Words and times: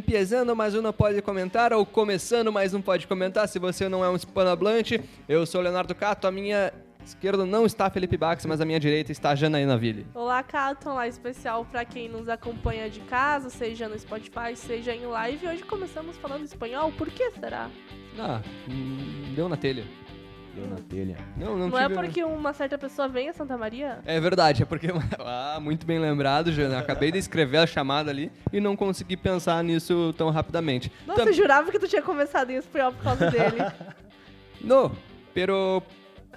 empiezando 0.00 0.56
mais 0.56 0.74
um 0.74 0.80
Não 0.80 0.94
Pode 0.94 1.20
Comentar, 1.20 1.74
ou 1.74 1.84
começando 1.84 2.50
mais 2.50 2.72
um 2.72 2.80
Pode 2.80 3.06
Comentar, 3.06 3.46
se 3.46 3.58
você 3.58 3.86
não 3.86 4.02
é 4.02 4.08
um 4.08 4.16
hispanohablante. 4.16 4.98
Eu 5.28 5.44
sou 5.44 5.60
o 5.60 5.62
Leonardo 5.64 5.94
Cato, 5.94 6.26
a 6.26 6.30
minha 6.30 6.72
esquerda 7.04 7.44
não 7.44 7.66
está 7.66 7.90
Felipe 7.90 8.16
Bax, 8.16 8.46
mas 8.46 8.62
a 8.62 8.64
minha 8.64 8.80
direita 8.80 9.12
está 9.12 9.34
Janaína 9.34 9.76
Ville. 9.76 10.06
Olá, 10.14 10.42
Cato, 10.42 10.88
lá 10.88 11.06
especial 11.06 11.66
para 11.66 11.84
quem 11.84 12.08
nos 12.08 12.30
acompanha 12.30 12.88
de 12.88 13.00
casa, 13.00 13.50
seja 13.50 13.90
no 13.90 13.98
Spotify, 13.98 14.56
seja 14.56 14.94
em 14.94 15.04
live. 15.04 15.46
Hoje 15.46 15.62
começamos 15.64 16.16
falando 16.16 16.44
espanhol, 16.44 16.90
por 16.92 17.10
que 17.10 17.30
será? 17.32 17.68
Ah, 18.18 18.40
hum, 18.70 19.34
deu 19.36 19.50
na 19.50 19.56
telha. 19.58 19.84
Deu 20.54 20.66
na 20.68 20.76
telha. 20.76 21.16
Não, 21.36 21.56
não, 21.56 21.68
Não 21.68 21.78
é 21.78 21.86
tive- 21.88 21.94
porque 21.94 22.24
uma 22.24 22.52
certa 22.52 22.76
pessoa 22.76 23.08
vem 23.08 23.28
a 23.28 23.32
Santa 23.32 23.56
Maria? 23.56 24.00
É 24.04 24.18
verdade, 24.20 24.62
é 24.62 24.66
porque. 24.66 24.88
Ah, 25.20 25.58
muito 25.60 25.86
bem 25.86 25.98
lembrado, 25.98 26.50
Jana. 26.52 26.78
Acabei 26.78 27.12
de 27.12 27.18
escrever 27.18 27.58
a 27.58 27.66
chamada 27.66 28.10
ali 28.10 28.32
e 28.52 28.60
não 28.60 28.74
consegui 28.76 29.16
pensar 29.16 29.62
nisso 29.62 30.12
tão 30.18 30.30
rapidamente. 30.30 30.90
Nossa, 31.06 31.22
eu 31.22 31.32
jurava 31.32 31.70
que 31.70 31.78
tu 31.78 31.86
tinha 31.86 32.02
começado 32.02 32.50
em 32.50 32.56
espanhol 32.56 32.92
por 32.92 33.02
causa 33.04 33.30
dele. 33.30 33.58
No, 34.62 34.92
pero 35.32 35.82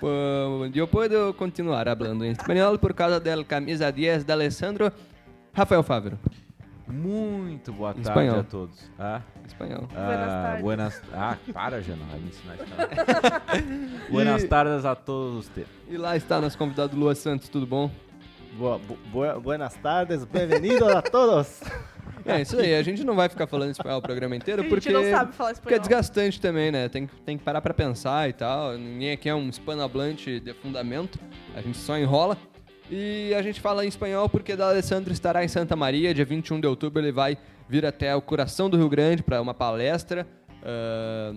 uh, 0.01 0.65
yo 0.71 0.87
puedo 0.87 1.33
continuar 1.35 1.89
hablando 1.89 2.23
en 2.23 2.31
español 2.31 2.79
por 2.79 2.93
causa 2.95 3.19
del 3.19 3.45
camisa 3.45 3.91
10 3.91 4.25
de 4.25 4.31
Alessandro 4.31 4.93
Rafael 5.53 5.83
Fávero. 5.83 6.17
Muito 6.87 7.71
boa 7.71 7.93
tarde 7.93 8.07
Espanhol. 8.09 8.39
a 8.39 8.43
todos. 8.43 8.91
Ah, 8.99 9.21
Espanhol. 9.47 9.87
Buenas 9.87 10.29
ah, 10.31 10.41
tardes. 10.43 10.61
buenas- 10.61 11.01
Ah, 11.13 11.37
para, 11.53 11.81
Jana, 11.81 12.03
vai 12.09 12.19
me 12.19 12.27
ensinar 12.27 12.55
espanhol. 12.59 13.89
buenas 14.11 14.43
E- 14.43 14.47
tardes 14.47 14.85
a 14.85 14.93
todos. 14.95 15.47
te- 15.49 15.65
E 15.89 15.97
lá 15.97 16.15
está 16.17 16.41
nosso 16.41 16.57
convidado 16.57 16.95
Lua 16.97 17.15
Santos, 17.15 17.47
tudo 17.47 17.65
bom? 17.65 17.89
Boa, 18.57 18.77
bu- 18.79 18.97
boa- 19.11 19.39
buenas 19.39 19.73
tardes, 19.75 20.25
bem-vindos 20.25 20.87
a 20.89 21.01
todos. 21.01 21.61
É 22.25 22.39
isso 22.39 22.57
aí, 22.57 22.73
a 22.73 22.81
gente 22.81 23.03
não 23.03 23.15
vai 23.17 23.27
ficar 23.27 23.47
falando 23.47 23.71
espanhol 23.71 23.99
o 23.99 24.01
programa 24.01 24.33
inteiro 24.33 24.61
a 24.61 24.63
gente 24.63 24.73
porque, 24.73 24.91
não 24.93 25.03
sabe 25.11 25.33
falar 25.33 25.53
porque 25.55 25.73
é 25.73 25.79
desgastante 25.79 26.39
também, 26.39 26.71
né? 26.71 26.87
Tem, 26.87 27.05
que- 27.05 27.15
tem 27.21 27.37
que 27.37 27.43
parar 27.43 27.59
pra 27.59 27.73
pensar 27.73 28.29
e 28.29 28.31
tal. 28.33 28.77
Ninguém 28.77 29.11
aqui 29.11 29.27
é 29.27 29.35
um 29.35 29.49
hispanohablante 29.49 30.39
de 30.39 30.53
fundamento, 30.53 31.19
a 31.53 31.59
gente 31.61 31.77
só 31.77 31.97
enrola. 31.97 32.37
E 32.89 33.33
a 33.33 33.41
gente 33.41 33.61
fala 33.61 33.85
em 33.85 33.87
espanhol 33.87 34.29
porque 34.29 34.55
da 34.55 34.69
Alessandro 34.69 35.13
estará 35.13 35.43
em 35.43 35.47
Santa 35.47 35.75
Maria, 35.75 36.13
dia 36.13 36.25
21 36.25 36.59
de 36.59 36.67
outubro 36.67 37.01
ele 37.01 37.11
vai 37.11 37.37
vir 37.67 37.85
até 37.85 38.15
o 38.15 38.21
coração 38.21 38.69
do 38.69 38.77
Rio 38.77 38.89
Grande 38.89 39.23
para 39.23 39.41
uma 39.41 39.53
palestra. 39.53 40.27
Ah, 40.63 41.33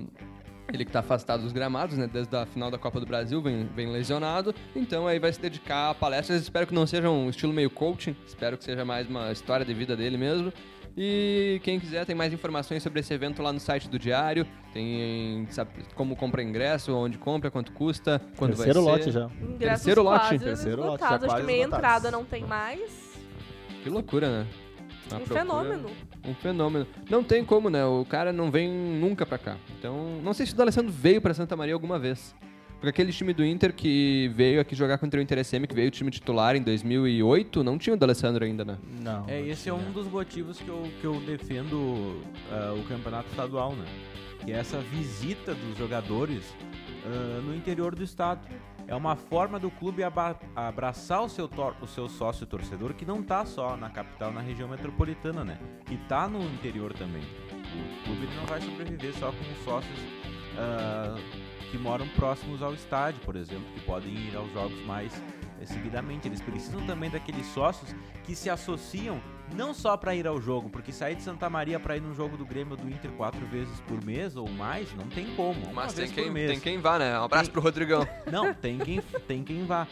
ele 0.73 0.85
que 0.85 0.91
está 0.91 1.01
afastado 1.01 1.43
dos 1.43 1.53
gramados, 1.53 1.97
né? 1.97 2.09
Desde 2.13 2.35
a 2.37 2.45
final 2.45 2.71
da 2.71 2.79
Copa 2.79 2.99
do 2.99 3.07
Brasil, 3.07 3.41
vem, 3.41 3.69
vem 3.75 3.89
lesionado. 3.89 4.55
Então 4.75 5.07
aí 5.07 5.19
vai 5.19 5.33
se 5.33 5.41
dedicar 5.41 5.91
a 5.91 5.95
palestras. 5.95 6.43
Espero 6.43 6.67
que 6.67 6.75
não 6.75 6.87
seja 6.87 7.09
um 7.09 7.31
estilo 7.31 7.53
meio 7.53 7.71
coaching. 7.71 8.17
Espero 8.27 8.59
que 8.59 8.65
seja 8.65 8.85
mais 8.85 9.09
uma 9.09 9.31
história 9.31 9.65
de 9.65 9.73
vida 9.73 9.97
dele 9.97 10.17
mesmo. 10.17 10.53
E 10.97 11.61
quem 11.63 11.79
quiser 11.79 12.07
tem 12.07 12.15
mais 12.17 12.33
informações 12.33 12.83
sobre 12.83 13.01
esse 13.01 13.13
evento 13.13 13.43
lá 13.43 13.53
no 13.53 13.61
site 13.61 13.89
do 13.89 13.99
Diário. 13.99 14.47
Tem 14.73 15.47
sabe, 15.51 15.71
como 15.95 16.17
compra 16.17 16.43
ingresso, 16.43 16.95
onde 16.95 17.19
compra, 17.19 17.51
quanto 17.51 17.71
custa, 17.73 18.21
quando 18.37 18.55
Terceiro 18.57 18.83
vai 18.83 18.93
lote 18.93 19.05
ser. 19.05 19.13
já. 19.13 19.25
Ingressos 19.27 19.59
Terceiro 19.59 20.03
lote. 20.03 20.39
Terceiro 20.39 20.83
lote, 20.87 21.01
já. 21.03 21.09
Acho 21.17 21.37
que 21.37 21.43
meia 21.43 21.61
esgotados. 21.65 21.79
entrada 21.87 22.11
não 22.11 22.25
tem 22.25 22.45
mais. 22.45 23.15
Que 23.83 23.91
loucura, 23.91 24.29
né? 24.41 24.47
Uma 25.11 25.21
um 25.21 25.25
procura- 25.25 25.41
fenômeno. 25.41 25.91
Um 26.25 26.35
fenômeno. 26.35 26.87
Não 27.11 27.23
tem 27.23 27.45
como, 27.45 27.69
né? 27.71 27.85
O 27.85 28.05
cara 28.05 28.33
não 28.33 28.51
vem 28.51 28.69
nunca 28.69 29.25
pra 29.27 29.39
cá. 29.39 29.57
Então, 29.79 30.21
não 30.25 30.33
sei 30.33 30.47
se 30.47 30.55
o 30.55 30.57
D'Alessandro 30.57 30.91
veio 30.91 31.21
pra 31.21 31.33
Santa 31.35 31.55
Maria 31.57 31.75
alguma 31.75 31.99
vez. 31.99 32.35
Porque 32.87 33.03
aquele 33.03 33.13
time 33.13 33.35
do 33.35 33.45
Inter 33.45 33.75
que 33.75 34.29
veio 34.37 34.61
aqui 34.61 34.77
jogar 34.77 34.97
contra 34.99 35.19
o 35.19 35.23
Inter 35.23 35.45
SM, 35.45 35.67
que 35.67 35.75
veio 35.75 35.89
o 35.89 35.91
time 35.91 36.09
titular 36.09 36.55
em 36.55 36.63
2008, 36.63 37.65
não 37.65 37.77
tinha 37.79 37.95
o 37.95 37.97
D'Alessandro 37.99 38.45
ainda, 38.45 38.65
né? 38.65 38.79
Não. 39.03 39.25
É, 39.27 39.41
não 39.41 39.47
esse 39.49 39.69
é 39.69 39.73
tinha. 39.73 39.75
um 39.75 39.91
dos 39.91 40.07
motivos 40.07 40.61
que 40.61 40.69
eu, 40.69 40.89
que 41.01 41.05
eu 41.05 41.19
defendo 41.23 42.23
ah, 42.53 42.75
o 42.79 42.85
campeonato 42.85 43.29
estadual, 43.31 43.75
né? 43.75 43.85
Que 44.45 44.53
é 44.53 44.59
essa 44.59 44.79
visita 44.79 45.53
dos 45.53 45.77
jogadores 45.77 46.45
ah, 47.05 47.41
no 47.45 47.57
interior 47.57 47.93
do 47.93 48.05
estado. 48.05 48.47
É 48.87 48.95
uma 48.95 49.17
forma 49.17 49.59
do 49.59 49.69
clube 49.69 50.05
abraçar 50.55 51.25
o 51.25 51.29
seu, 51.29 51.49
tor- 51.49 51.75
o 51.83 51.89
seu 51.89 52.09
sócio 52.09 52.47
torcedor 52.47 52.95
que 52.95 53.05
não 53.05 53.21
tá 53.21 53.45
só 53.45 53.77
na 53.77 53.91
capital, 53.91 54.33
na 54.33 54.41
região 54.41 54.69
metropolitana, 54.69 55.45
né? 55.45 55.59
Que 55.87 55.97
tá 56.09 56.29
no 56.29 56.41
interior 56.41 56.93
também. 56.93 57.25
O 57.51 58.05
clube 58.05 58.29
não 58.37 58.47
vai 58.47 58.61
sobreviver 58.61 59.13
só 59.15 59.33
com 59.33 59.41
os 59.41 59.65
sócios 59.65 59.99
ah, 60.57 61.17
que 61.71 61.79
moram 61.79 62.07
próximos 62.09 62.63
ao 62.63 62.75
estádio, 62.75 63.21
por 63.23 63.37
exemplo, 63.37 63.65
que 63.75 63.81
podem 63.81 64.13
ir 64.13 64.37
aos 64.37 64.53
jogos 64.53 64.79
mais 64.87 65.13
eh, 65.61 65.67
seguidamente. 65.67 66.29
Eles 66.29 66.41
precisam 66.41 66.85
também 66.87 67.11
daqueles 67.11 67.47
sócios 67.47 67.95
que 68.25 68.35
se 68.35 68.49
associam 68.51 69.21
não 69.55 69.73
só 69.73 69.97
para 69.97 70.15
ir 70.15 70.27
ao 70.27 70.41
jogo, 70.41 70.69
porque 70.69 70.91
sair 70.93 71.15
de 71.15 71.23
Santa 71.23 71.49
Maria 71.49 71.79
para 71.79 71.97
ir 71.97 72.01
num 72.01 72.15
jogo 72.15 72.37
do 72.37 72.45
Grêmio 72.45 72.73
ou 72.73 72.77
do 72.77 72.89
Inter 72.89 73.11
quatro 73.13 73.45
vezes 73.47 73.81
por 73.83 74.05
mês 74.05 74.37
ou 74.37 74.49
mais, 74.49 74.93
não 74.95 75.07
tem 75.09 75.27
como. 75.37 75.61
Mas 75.73 75.93
tem 75.93 76.11
quem, 76.11 76.33
tem 76.33 76.61
quem 76.61 76.79
vá, 76.79 76.99
né? 76.99 77.19
Um 77.19 77.25
abraço 77.25 77.45
Tem- 77.45 77.53
pro 77.53 77.61
Rodrigão. 77.63 78.07
Não, 78.31 78.53
tem 78.53 78.79
quem, 78.79 79.01
tem 79.27 79.45
quem 79.45 79.65
vá. 79.65 79.87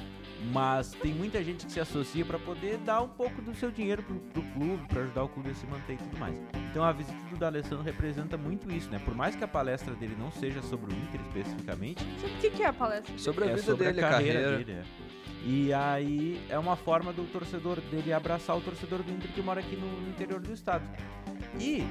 Mas 0.53 0.93
tem 0.93 1.13
muita 1.15 1.43
gente 1.43 1.65
que 1.67 1.73
se 1.73 1.81
associa 1.81 2.25
para 2.25 2.39
poder 2.39 2.77
dar 2.79 3.01
um 3.01 3.09
pouco 3.09 3.41
do 3.41 3.55
seu 3.55 3.71
dinheiro 3.71 4.03
pro, 4.03 4.17
pro 4.17 4.43
clube, 4.53 4.87
para 4.89 5.03
ajudar 5.03 5.25
o 5.25 5.29
clube 5.29 5.51
a 5.51 5.55
se 5.55 5.67
manter 5.67 5.95
e 5.95 5.97
tudo 5.97 6.19
mais. 6.19 6.35
Então 6.71 6.85
a 6.85 6.93
visita 6.93 7.19
do 7.31 7.37
D'Alessandro 7.37 7.83
representa 7.83 8.37
muito 8.37 8.71
isso, 8.71 8.91
né? 8.91 8.99
Por 8.99 9.15
mais 9.15 9.35
que 9.35 9.43
a 9.45 9.49
palestra 9.49 9.95
dele 9.95 10.17
não 10.19 10.31
seja 10.31 10.61
sobre 10.63 10.93
o 10.93 10.97
Inter 10.97 11.21
especificamente, 11.29 12.05
O 12.05 12.41
que, 12.41 12.51
que 12.51 12.63
é 12.63 12.67
a 12.67 12.73
palestra? 12.73 13.17
Sobre 13.19 13.45
a 13.45 13.47
é 13.49 13.51
vida 13.55 13.63
sobre 13.63 13.87
dele, 13.87 14.01
a 14.05 14.09
carreira, 14.09 14.43
carreira. 14.43 14.65
dele. 14.65 14.81
é. 14.81 15.15
E 15.47 15.73
aí 15.75 16.41
é 16.49 16.59
uma 16.59 16.75
forma 16.75 17.13
do 17.13 17.25
torcedor 17.31 17.81
dele 17.83 18.13
abraçar 18.13 18.57
o 18.57 18.61
torcedor 18.61 19.03
do 19.03 19.13
Inter 19.13 19.31
que 19.33 19.43
mora 19.43 19.61
aqui 19.61 19.77
no 19.77 20.09
interior 20.09 20.41
do 20.41 20.53
estado. 20.53 20.85
E 21.61 21.85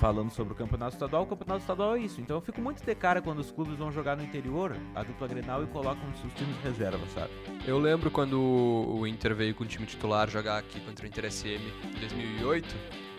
falando 0.00 0.30
sobre 0.30 0.52
o 0.52 0.56
campeonato 0.56 0.94
estadual, 0.94 1.22
o 1.22 1.26
campeonato 1.26 1.60
estadual 1.60 1.96
é 1.96 2.00
isso. 2.00 2.20
Então 2.20 2.36
eu 2.36 2.40
fico 2.40 2.60
muito 2.60 2.84
de 2.84 2.94
cara 2.94 3.20
quando 3.22 3.38
os 3.38 3.50
clubes 3.50 3.76
vão 3.76 3.92
jogar 3.92 4.16
no 4.16 4.22
interior, 4.22 4.76
a 4.94 5.02
dupla 5.02 5.28
Grenal 5.28 5.62
e 5.62 5.66
colocam 5.66 6.02
os 6.10 6.32
times 6.34 6.56
de 6.56 6.62
reserva, 6.62 7.00
sabe? 7.14 7.30
Eu 7.66 7.78
lembro 7.78 8.10
quando 8.10 8.40
o 8.40 9.06
Inter 9.06 9.34
veio 9.34 9.54
com 9.54 9.64
o 9.64 9.66
time 9.66 9.86
titular 9.86 10.28
jogar 10.28 10.58
aqui 10.58 10.80
contra 10.80 11.04
o 11.04 11.08
Inter 11.08 11.30
SM 11.30 11.46
em 11.48 12.00
2008 12.00 12.74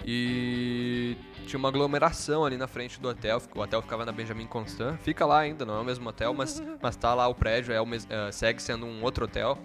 e 0.05 1.15
tinha 1.47 1.57
uma 1.57 1.69
aglomeração 1.69 2.43
ali 2.45 2.57
na 2.57 2.67
frente 2.67 2.99
do 2.99 3.07
hotel. 3.07 3.41
O 3.55 3.59
hotel 3.59 3.81
ficava 3.81 4.05
na 4.05 4.11
Benjamin 4.11 4.45
Constant. 4.47 4.97
Fica 4.99 5.25
lá 5.25 5.39
ainda, 5.39 5.65
não 5.65 5.77
é 5.77 5.79
o 5.79 5.83
mesmo 5.85 6.07
hotel, 6.09 6.33
mas, 6.33 6.61
mas 6.81 6.95
tá 6.95 7.13
lá 7.13 7.27
o 7.27 7.35
prédio, 7.35 7.73
é 7.73 7.85
mes- 7.85 8.07
é, 8.09 8.31
segue 8.31 8.61
sendo 8.61 8.85
um 8.85 9.01
outro 9.03 9.25
hotel. 9.25 9.57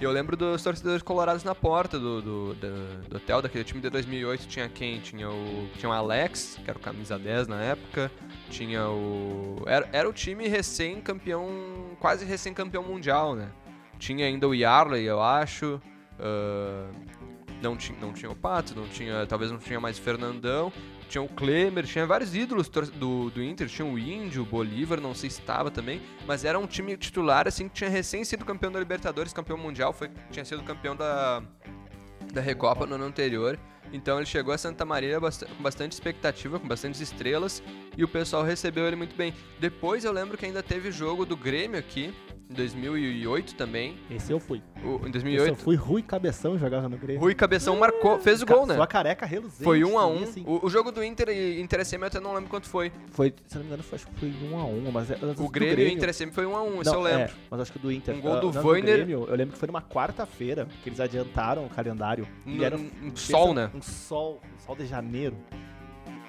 Eu 0.00 0.10
lembro 0.10 0.36
dos 0.36 0.62
torcedores 0.62 1.00
colorados 1.02 1.44
na 1.44 1.54
porta 1.54 1.96
do, 1.98 2.20
do, 2.20 2.54
do- 2.54 3.08
do 3.08 3.16
hotel, 3.16 3.40
daquele 3.40 3.62
time 3.62 3.80
de 3.80 3.88
2008. 3.88 4.48
Tinha 4.48 4.68
quem? 4.68 4.98
Tinha 5.00 5.30
o, 5.30 5.68
tinha 5.78 5.88
o 5.88 5.92
Alex, 5.92 6.58
que 6.64 6.68
era 6.68 6.76
o 6.76 6.82
camisa 6.82 7.16
10 7.18 7.46
na 7.46 7.60
época. 7.62 8.10
Tinha 8.50 8.88
o. 8.88 9.62
Era, 9.66 9.88
era 9.92 10.08
o 10.08 10.12
time 10.12 10.48
recém-campeão, 10.48 11.46
quase 12.00 12.24
recém-campeão 12.24 12.82
mundial, 12.82 13.36
né? 13.36 13.48
Tinha 13.98 14.26
ainda 14.26 14.48
o 14.48 14.54
Yarley, 14.54 15.04
eu 15.04 15.22
acho. 15.22 15.80
ah, 16.18 16.88
não, 17.62 17.76
tinha, 17.76 17.96
não 18.00 18.12
tinha 18.12 18.28
o 18.30 18.34
Pato, 18.34 18.74
não 18.74 18.88
tinha, 18.88 19.24
talvez 19.26 19.52
não 19.52 19.58
tinha 19.58 19.78
mais 19.78 19.96
o 19.98 20.02
Fernandão. 20.02 20.72
Tinha 21.12 21.20
o 21.20 21.28
Klemer, 21.28 21.84
tinha 21.84 22.06
vários 22.06 22.34
ídolos 22.34 22.70
do, 22.70 23.28
do 23.28 23.42
Inter. 23.42 23.68
Tinha 23.68 23.86
o 23.86 23.98
Índio, 23.98 24.44
o 24.44 24.46
Bolívar, 24.46 24.98
não 24.98 25.14
sei 25.14 25.28
se 25.28 25.40
estava 25.40 25.70
também. 25.70 26.00
Mas 26.26 26.42
era 26.42 26.58
um 26.58 26.66
time 26.66 26.96
titular, 26.96 27.46
assim, 27.46 27.68
que 27.68 27.74
tinha 27.74 27.90
recém 27.90 28.24
sido 28.24 28.46
campeão 28.46 28.72
da 28.72 28.78
Libertadores, 28.78 29.30
campeão 29.30 29.58
mundial. 29.58 29.92
Foi, 29.92 30.10
tinha 30.30 30.42
sido 30.42 30.62
campeão 30.62 30.96
da, 30.96 31.42
da 32.32 32.40
Recopa 32.40 32.86
no 32.86 32.94
ano 32.94 33.04
anterior. 33.04 33.58
Então 33.92 34.16
ele 34.16 34.24
chegou 34.24 34.54
a 34.54 34.58
Santa 34.58 34.86
Maria 34.86 35.20
com 35.20 35.62
bastante 35.62 35.92
expectativa, 35.92 36.58
com 36.58 36.66
bastantes 36.66 36.98
estrelas, 37.02 37.62
e 37.94 38.02
o 38.02 38.08
pessoal 38.08 38.42
recebeu 38.42 38.86
ele 38.86 38.96
muito 38.96 39.14
bem. 39.14 39.34
Depois 39.60 40.06
eu 40.06 40.12
lembro 40.12 40.38
que 40.38 40.46
ainda 40.46 40.62
teve 40.62 40.90
jogo 40.90 41.26
do 41.26 41.36
Grêmio 41.36 41.78
aqui, 41.78 42.14
em 42.52 42.54
2008 42.54 43.54
também. 43.54 43.96
Esse 44.10 44.30
eu 44.32 44.38
fui. 44.38 44.62
O- 44.84 44.88
em 44.88 44.94
Esse 44.96 45.06
eu 45.06 45.12
2008, 45.12 45.56
fui 45.56 45.74
Rui 45.76 46.02
Cabeção 46.02 46.58
jogava 46.58 46.88
no 46.88 46.96
Grêmio. 46.96 47.20
Rui 47.20 47.34
Cabeção 47.34 47.76
marcou, 47.78 48.18
fez 48.20 48.42
o 48.42 48.46
gol, 48.46 48.66
né? 48.66 48.74
Sua 48.76 48.86
careca 48.86 49.24
reluzente. 49.26 49.64
Foi 49.64 49.82
1 49.82 49.98
a 49.98 50.04
assim, 50.04 50.18
1 50.18 50.22
assim. 50.22 50.44
o, 50.46 50.66
o 50.66 50.70
jogo 50.70 50.92
do 50.92 51.02
Inter 51.02 51.28
e 51.30 51.60
Inter 51.60 51.84
SM 51.84 51.96
eu 52.02 52.06
até 52.06 52.20
não 52.20 52.34
lembro 52.34 52.50
quanto 52.50 52.68
foi. 52.68 52.92
Foi, 53.10 53.34
se 53.46 53.54
não 53.56 53.62
me 53.62 53.66
engano, 53.68 53.82
foi, 53.82 53.96
acho 53.96 54.06
que 54.06 54.14
foi 54.20 54.28
1 54.28 54.58
a 54.58 54.64
1 54.64 54.90
mas 54.92 55.10
é- 55.10 55.14
O 55.16 55.34
do 55.34 55.48
Grêmio, 55.48 55.80
e 55.80 55.86
o 55.86 55.88
Inter 55.92 56.08
SM 56.12 56.30
foi 56.30 56.46
1 56.46 56.54
a 56.56 56.62
1 56.62 56.82
isso 56.82 56.94
eu 56.94 57.00
lembro. 57.00 57.22
É, 57.22 57.30
mas 57.50 57.60
acho 57.60 57.72
que 57.72 57.78
do 57.78 57.90
Inter. 57.90 58.14
Um 58.14 58.20
gol 58.20 58.34
Ah, 58.36 58.40
do. 58.40 58.52
Grêmio, 58.82 59.26
eu 59.28 59.34
lembro 59.36 59.52
que 59.54 59.58
foi 59.58 59.66
numa 59.66 59.82
quarta-feira 59.82 60.68
que 60.82 60.88
eles 60.88 61.00
adiantaram 61.00 61.64
o 61.64 61.68
calendário. 61.70 62.28
No- 62.44 62.56
e 62.56 62.64
era 62.64 62.76
um 62.76 62.88
pensa, 63.10 63.26
sol, 63.32 63.54
né? 63.54 63.70
Um 63.74 63.80
sol, 63.82 64.40
um 64.56 64.60
sol 64.60 64.76
de 64.76 64.86
janeiro. 64.86 65.36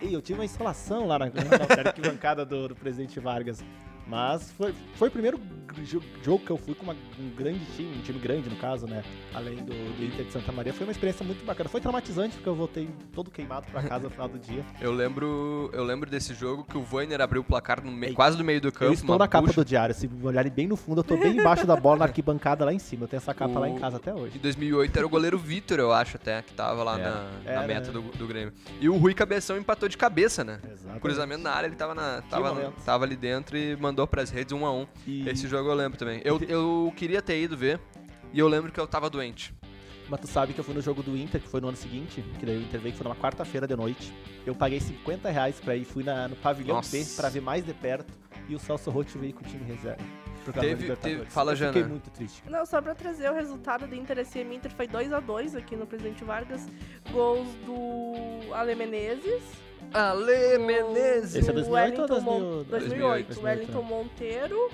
E 0.01 0.13
eu 0.13 0.21
tive 0.21 0.39
uma 0.39 0.45
instalação 0.45 1.07
lá 1.07 1.17
na, 1.17 1.25
na 1.27 1.31
arquibancada 1.89 2.45
do, 2.45 2.67
do 2.69 2.75
presidente 2.75 3.19
Vargas. 3.19 3.63
Mas 4.07 4.51
foi, 4.51 4.73
foi 4.95 5.07
o 5.07 5.11
primeiro 5.11 5.39
jo- 5.83 6.01
jogo 6.23 6.43
que 6.45 6.51
eu 6.51 6.57
fui 6.57 6.75
com 6.75 6.83
uma- 6.83 6.95
um 7.19 7.29
grande 7.35 7.65
time, 7.75 7.97
um 7.97 8.01
time 8.01 8.19
grande 8.19 8.49
no 8.49 8.55
caso, 8.57 8.85
né? 8.85 9.03
Além 9.33 9.55
do, 9.57 9.65
do 9.73 10.03
Inter 10.05 10.25
de 10.25 10.31
Santa 10.31 10.51
Maria. 10.51 10.73
Foi 10.73 10.85
uma 10.85 10.91
experiência 10.91 11.25
muito 11.25 11.43
bacana. 11.45 11.69
Foi 11.69 11.79
traumatizante 11.81 12.35
porque 12.35 12.49
eu 12.49 12.55
voltei 12.55 12.89
todo 13.13 13.31
queimado 13.31 13.65
pra 13.71 13.81
casa 13.81 14.03
no 14.03 14.09
final 14.09 14.27
do 14.27 14.37
dia. 14.37 14.63
Eu 14.81 14.91
lembro, 14.91 15.69
eu 15.73 15.83
lembro 15.83 16.09
desse 16.09 16.33
jogo 16.33 16.63
que 16.65 16.77
o 16.77 16.81
Voiner 16.83 17.21
abriu 17.21 17.41
o 17.41 17.43
placar 17.45 17.83
no 17.83 17.91
me- 17.91 18.13
quase 18.13 18.37
no 18.37 18.43
meio 18.43 18.59
do 18.59 18.71
campo. 18.71 18.85
eu 18.85 18.93
estou 18.93 19.17
na 19.17 19.27
capa 19.27 19.47
bucha. 19.47 19.61
do 19.63 19.65
diário. 19.65 19.95
Se 19.95 20.09
olharem 20.21 20.51
bem 20.51 20.67
no 20.67 20.75
fundo, 20.75 20.99
eu 20.99 21.03
tô 21.03 21.15
bem 21.15 21.37
embaixo 21.37 21.65
da 21.65 21.75
bola 21.75 21.99
na 21.99 22.05
arquibancada 22.05 22.65
lá 22.65 22.73
em 22.73 22.79
cima. 22.79 23.03
Eu 23.05 23.07
tenho 23.07 23.19
essa 23.19 23.33
capa 23.33 23.57
lá 23.59 23.69
em 23.69 23.77
O- 23.77 23.79
casa 23.79 23.97
até 23.97 24.11
Em 24.11 24.15
hoje. 24.15 24.39
2008 24.39 24.97
era 24.97 25.05
o 25.05 25.09
goleiro 25.09 25.37
Vitor, 25.37 25.79
eu 25.79 25.91
acho 25.93 26.17
até, 26.17 26.41
que 26.41 26.53
tava 26.53 26.83
lá 26.83 26.99
Era. 26.99 27.09
na, 27.09 27.21
na 27.45 27.51
Era, 27.51 27.67
meta 27.67 27.87
né? 27.91 27.93
do, 27.93 28.01
do 28.17 28.27
Grêmio. 28.27 28.53
E 28.81 28.89
o 28.89 28.97
Rui 28.97 29.13
Cabeção 29.13 29.57
empatou 29.57 29.87
de 29.87 29.97
cabeça, 29.97 30.43
né? 30.43 30.59
Exatamente. 30.69 31.01
Cruzamento 31.01 31.43
na 31.43 31.51
área, 31.51 31.67
ele 31.67 31.75
tava, 31.75 31.95
na, 31.95 32.21
tava, 32.23 32.73
tava 32.85 33.05
ali 33.05 33.15
dentro 33.15 33.57
e 33.57 33.75
mandou 33.77 33.92
pras 34.07 34.29
redes 34.29 34.51
um 34.53 34.65
a 34.65 34.71
um. 34.73 34.87
E- 35.07 35.27
Esse 35.29 35.47
jogo 35.47 35.69
eu 35.69 35.73
lembro 35.75 35.97
também. 35.97 36.21
Eu, 36.23 36.39
eu 36.47 36.91
queria 36.95 37.21
ter 37.21 37.41
ido 37.41 37.55
ver 37.57 37.79
e 38.33 38.39
eu 38.39 38.47
lembro 38.47 38.71
que 38.71 38.79
eu 38.79 38.87
tava 38.87 39.09
doente. 39.09 39.53
Mas 40.09 40.19
tu 40.19 40.27
sabe 40.27 40.53
que 40.53 40.59
eu 40.59 40.63
fui 40.65 40.73
no 40.73 40.81
jogo 40.81 41.01
do 41.01 41.15
Inter, 41.15 41.39
que 41.41 41.47
foi 41.47 41.61
no 41.61 41.69
ano 41.69 41.77
seguinte, 41.77 42.21
que 42.37 42.45
daí 42.45 42.57
o 42.57 42.61
Inter 42.61 42.79
veio, 42.81 42.91
que 42.91 42.97
foi 42.97 43.05
numa 43.07 43.15
quarta-feira 43.15 43.65
de 43.65 43.75
noite. 43.75 44.13
Eu 44.45 44.53
paguei 44.53 44.79
50 44.79 45.29
reais 45.29 45.59
pra 45.61 45.75
ir, 45.77 45.85
fui 45.85 46.03
na, 46.03 46.27
no 46.27 46.35
pavilhão 46.35 46.75
Nossa. 46.75 46.95
B 46.97 47.05
pra 47.15 47.29
ver 47.29 47.41
mais 47.41 47.65
de 47.65 47.73
perto, 47.73 48.13
e 48.49 48.53
o 48.53 48.59
Celso 48.59 48.89
Rotti 48.91 49.17
veio 49.17 49.33
com 49.33 49.45
o 49.45 49.47
time 49.47 49.63
reserva. 49.63 50.03
Teve- 50.59 50.93
teve- 50.97 51.25
fala, 51.27 51.53
eu 51.53 51.55
Jana. 51.55 51.71
Fiquei 51.71 51.87
muito 51.87 52.09
triste. 52.11 52.43
Não, 52.49 52.65
só 52.65 52.81
pra 52.81 52.93
trazer 52.93 53.31
o 53.31 53.33
resultado 53.33 53.87
do 53.87 53.95
Inter 53.95 54.19
SM 54.25 54.53
Inter 54.53 54.71
foi 54.71 54.89
2x2 54.89 55.55
aqui 55.57 55.73
no 55.77 55.87
Presidente 55.87 56.21
Vargas. 56.25 56.67
Gols 57.09 57.47
do 57.65 58.53
Ale 58.53 58.75
Menezes. 58.75 59.41
Ale 59.93 60.57
Menezes! 60.59 61.35
Esse 61.35 61.49
é 61.49 61.53
2008 61.53 61.99
ou 61.99 62.07
Wellington 62.07 62.21
Mon- 62.21 62.39
2000? 62.39 62.63
2008. 62.65 63.27
2008, 63.27 63.41
Wellington 63.43 63.81
Monteiro 63.83 64.69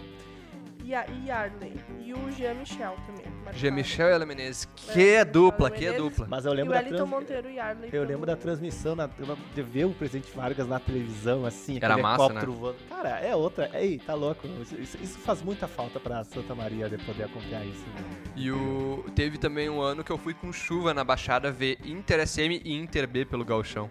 e, 0.83 0.95
a, 0.95 1.05
e 1.07 1.29
Arley. 1.29 1.73
E 1.99 2.13
o 2.13 2.31
Jean 2.31 2.55
Michel 2.55 2.95
também. 3.05 3.25
marcaram. 3.35 3.57
G. 3.57 3.69
Michel 3.69 4.09
e 4.09 4.13
Ale 4.13 4.25
Menezes. 4.25 4.65
Que 4.75 5.09
É, 5.15 5.23
dupla, 5.25 5.69
que 5.69 5.81
Menezes. 5.81 6.01
dupla. 6.01 6.25
Mas 6.27 6.45
eu 6.45 6.51
E 6.51 6.53
o 6.53 6.57
lembro 6.57 6.73
da 6.73 6.79
Wellington 6.79 6.97
trans... 6.97 7.09
Monteiro 7.09 7.49
e 7.51 7.59
Arley. 7.59 7.89
Eu 7.93 8.03
lembro 8.03 8.25
da 8.25 8.35
transmissão, 8.35 8.95
na, 8.95 9.07
de 9.53 9.61
ver 9.61 9.85
o 9.85 9.91
Presidente 9.91 10.31
Vargas 10.35 10.67
na 10.67 10.79
televisão, 10.79 11.45
assim, 11.45 11.77
Era 11.77 11.89
aquele 11.93 12.01
massa, 12.01 12.23
helicóptero 12.23 12.53
voando. 12.53 12.77
Cara, 12.89 13.09
é 13.19 13.35
outra. 13.35 13.69
Ei, 13.73 13.99
tá 13.99 14.15
louco. 14.15 14.47
Isso, 14.79 14.97
isso 15.01 15.19
faz 15.19 15.41
muita 15.43 15.67
falta 15.67 15.99
pra 15.99 16.23
Santa 16.23 16.55
Maria 16.55 16.89
de 16.89 16.97
poder 17.05 17.23
acompanhar 17.25 17.63
isso. 17.65 17.83
né? 17.87 18.31
E 18.35 18.49
o 18.51 19.05
teve 19.15 19.37
também 19.37 19.69
um 19.69 19.79
ano 19.81 20.03
que 20.03 20.11
eu 20.11 20.17
fui 20.17 20.33
com 20.33 20.51
chuva 20.51 20.91
na 20.93 21.03
Baixada 21.03 21.51
ver 21.51 21.77
Inter 21.85 22.25
SM 22.27 22.61
e 22.65 22.73
Inter 22.73 23.07
B 23.07 23.25
pelo 23.25 23.45
Galchão. 23.45 23.89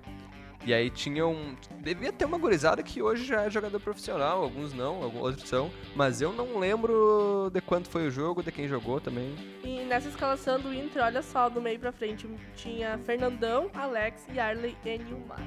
E 0.69 0.75
aí 0.75 0.91
tinha 0.91 1.26
um. 1.26 1.56
Devia 1.81 2.12
ter 2.12 2.26
uma 2.26 2.37
gurizada 2.37 2.82
que 2.82 3.00
hoje 3.00 3.25
já 3.25 3.41
é 3.41 3.50
jogador 3.50 3.81
profissional, 3.81 4.43
alguns 4.43 4.75
não, 4.75 5.03
alguns 5.03 5.23
outros 5.23 5.49
são. 5.49 5.70
Mas 5.97 6.20
eu 6.20 6.31
não 6.31 6.59
lembro 6.59 7.49
de 7.50 7.59
quanto 7.62 7.88
foi 7.88 8.06
o 8.06 8.11
jogo, 8.11 8.43
de 8.43 8.53
quem 8.53 8.69
jogou 8.69 9.00
também. 9.00 9.35
E 9.65 9.82
nessa 9.85 10.11
escalação 10.11 10.61
do 10.61 10.75
Inter, 10.75 11.03
olha 11.03 11.23
só, 11.23 11.49
do 11.49 11.59
meio 11.59 11.79
pra 11.79 11.91
frente, 11.91 12.29
tinha 12.55 12.99
Fernandão, 12.99 13.70
Alex 13.73 14.26
e 14.31 14.38
Arley 14.38 14.76
e 14.85 14.99
Nilmar. 14.99 15.41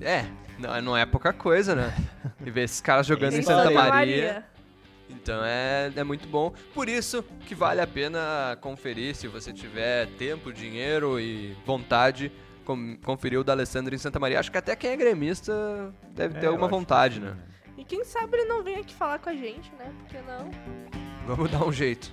É, 0.00 0.24
não, 0.58 0.82
não 0.82 0.96
é 0.96 1.06
pouca 1.06 1.32
coisa, 1.32 1.76
né? 1.76 1.94
E 2.44 2.50
ver 2.50 2.64
esses 2.64 2.80
caras 2.80 3.06
jogando 3.06 3.34
em 3.34 3.38
Em 3.38 3.42
Santa 3.42 3.68
Santa 3.68 3.74
Maria. 3.74 4.44
Então 5.08 5.40
é, 5.44 5.92
é 5.94 6.02
muito 6.02 6.26
bom. 6.26 6.52
Por 6.74 6.88
isso 6.88 7.22
que 7.46 7.54
vale 7.54 7.80
a 7.80 7.86
pena 7.86 8.58
conferir, 8.60 9.14
se 9.14 9.28
você 9.28 9.52
tiver 9.52 10.08
tempo, 10.18 10.52
dinheiro 10.52 11.20
e 11.20 11.56
vontade, 11.64 12.32
conferir 13.04 13.38
o 13.40 13.44
da 13.44 13.52
Alessandro 13.52 13.94
em 13.94 13.98
Santa 13.98 14.18
Maria. 14.18 14.38
Acho 14.40 14.50
que 14.52 14.58
até 14.58 14.74
quem 14.76 14.90
é 14.90 14.96
gremista 14.96 15.52
deve 16.14 16.34
ter 16.38 16.46
É, 16.46 16.48
alguma 16.48 16.64
eu 16.66 16.70
acho 16.70 16.76
vontade, 16.78 17.20
que 17.20 17.26
né? 17.26 17.36
sim, 17.66 17.72
E 17.80 17.84
quem 17.84 18.04
sabe 18.04 18.36
ele 18.38 18.48
não 18.48 18.62
vem 18.62 18.76
aqui 18.76 18.94
falar 18.94 19.18
com 19.18 19.30
a 19.30 19.34
gente, 19.34 19.70
né? 19.78 19.92
Por 19.98 20.08
que 20.08 20.18
não? 20.22 20.50
Vamos 21.26 21.50
dar 21.50 21.64
um 21.66 21.72
jeito. 21.72 22.12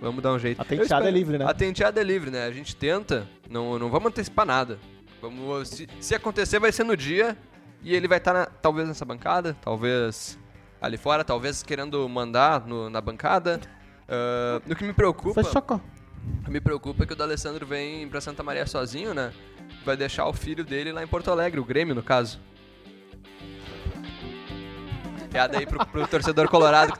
Vamos 0.00 0.22
dar 0.22 0.32
um 0.32 0.38
jeito. 0.38 0.60
A 0.60 0.64
tenteada 0.64 1.08
é 1.08 1.10
livre, 1.10 1.38
né? 1.38 1.44
A 1.48 1.54
tenteada 1.54 2.00
é 2.00 2.04
livre, 2.04 2.30
né? 2.30 2.44
A 2.44 2.50
gente 2.52 2.76
tenta, 2.76 3.26
não, 3.48 3.78
não 3.78 3.88
vamos 3.90 4.08
antecipar 4.08 4.44
nada. 4.44 4.78
Vamos, 5.22 5.68
se, 5.70 5.88
se 6.00 6.14
acontecer, 6.14 6.58
vai 6.58 6.70
ser 6.70 6.84
no 6.84 6.96
dia 6.96 7.36
e 7.82 7.94
ele 7.94 8.06
vai 8.06 8.18
estar 8.18 8.46
talvez 8.60 8.86
nessa 8.86 9.04
bancada, 9.04 9.56
talvez 9.62 10.38
ali 10.80 10.98
fora, 10.98 11.24
talvez 11.24 11.62
querendo 11.62 12.06
mandar 12.08 12.66
no- 12.66 12.90
na 12.90 13.00
bancada. 13.00 13.58
Ah, 14.06 14.60
o 14.70 14.74
que 14.76 14.84
me 14.84 14.92
preocupa, 14.92 15.42
Foi 15.42 15.50
chocou. 15.52 15.80
me 16.46 16.60
preocupa 16.60 17.04
é 17.04 17.06
que 17.06 17.12
o 17.14 17.16
D'Alessandro 17.16 17.66
vem 17.66 18.06
pra 18.08 18.20
Santa 18.20 18.42
Maria 18.42 18.66
sozinho, 18.66 19.14
né? 19.14 19.32
Vai 19.86 19.96
deixar 19.96 20.26
o 20.26 20.32
filho 20.32 20.64
dele 20.64 20.90
lá 20.90 21.00
em 21.04 21.06
Porto 21.06 21.30
Alegre, 21.30 21.60
o 21.60 21.64
Grêmio, 21.64 21.94
no 21.94 22.02
caso. 22.02 22.40
Piada 25.30 25.58
aí 25.58 25.64
pro, 25.64 25.86
pro 25.86 26.08
torcedor 26.08 26.48
colorado. 26.48 26.92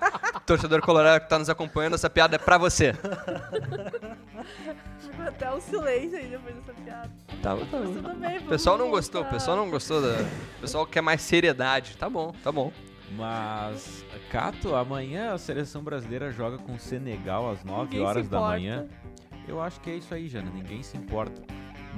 Torcedor 0.46 0.80
colorado 0.80 1.22
que 1.22 1.28
tá 1.28 1.36
nos 1.36 1.50
acompanhando, 1.50 1.94
essa 1.94 2.08
piada 2.08 2.36
é 2.36 2.38
pra 2.38 2.56
você. 2.56 2.92
Ficou 5.00 5.26
até 5.26 5.50
o 5.50 5.60
silêncio 5.60 6.16
aí 6.16 6.28
depois 6.28 6.54
dessa 6.54 6.72
piada. 6.74 7.10
Tá, 7.42 7.56
Mas 7.56 7.68
tudo 7.70 8.14
bem, 8.20 8.38
O 8.38 8.44
pessoal 8.44 8.78
não 8.78 8.88
gostou, 8.88 9.22
o 9.22 9.26
pessoal 9.26 9.56
não 9.56 9.68
gostou 9.68 10.00
da. 10.00 10.22
O 10.58 10.60
pessoal 10.60 10.86
quer 10.86 11.00
mais 11.00 11.20
seriedade. 11.22 11.96
Tá 11.96 12.08
bom, 12.08 12.32
tá 12.44 12.52
bom. 12.52 12.72
Mas, 13.16 14.04
Cato, 14.30 14.76
amanhã 14.76 15.32
a 15.32 15.38
seleção 15.38 15.82
brasileira 15.82 16.30
joga 16.30 16.56
com 16.58 16.74
o 16.74 16.78
Senegal 16.78 17.50
às 17.50 17.64
9 17.64 17.82
Ninguém 17.82 18.00
horas 18.00 18.28
da 18.28 18.38
manhã. 18.40 18.86
Eu 19.48 19.60
acho 19.60 19.80
que 19.80 19.90
é 19.90 19.94
isso 19.96 20.14
aí, 20.14 20.28
Jana. 20.28 20.52
Ninguém 20.54 20.84
se 20.84 20.96
importa. 20.96 21.42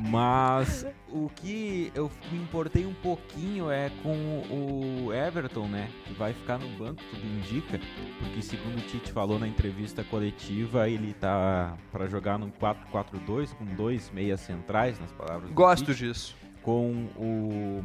Mas 0.01 0.87
o 1.09 1.29
que 1.29 1.91
eu 1.95 2.11
me 2.31 2.39
importei 2.39 2.87
um 2.87 2.95
pouquinho 2.95 3.71
é 3.71 3.91
com 4.03 4.43
o 4.49 5.13
Everton, 5.13 5.67
né? 5.67 5.89
Que 6.05 6.15
vai 6.15 6.33
ficar 6.33 6.59
no 6.59 6.69
banco, 6.79 7.03
tudo 7.11 7.27
indica. 7.27 7.81
Porque 8.21 8.41
segundo 8.41 8.79
o 8.79 8.83
Tite 8.83 9.11
falou 9.13 9.39
na 9.39 9.49
entrevista 9.49 10.05
coletiva, 10.05 10.89
ele 10.89 11.15
tá 11.15 11.77
para 11.91 12.07
jogar 12.07 12.39
num 12.39 12.51
4-4-2 12.51 13.55
com 13.55 13.65
dois 13.65 14.11
meias 14.11 14.41
centrais, 14.41 15.01
nas 15.01 15.11
palavras 15.13 15.49
do 15.49 15.55
Gosto 15.55 15.87
Tite 15.87 16.07
disso. 16.07 16.37
com 16.63 17.09
o 17.17 17.83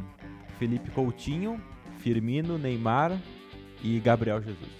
Felipe 0.58 0.90
Coutinho, 0.92 1.60
Firmino, 1.98 2.56
Neymar 2.58 3.18
e 3.82 3.98
Gabriel 3.98 4.40
Jesus. 4.40 4.70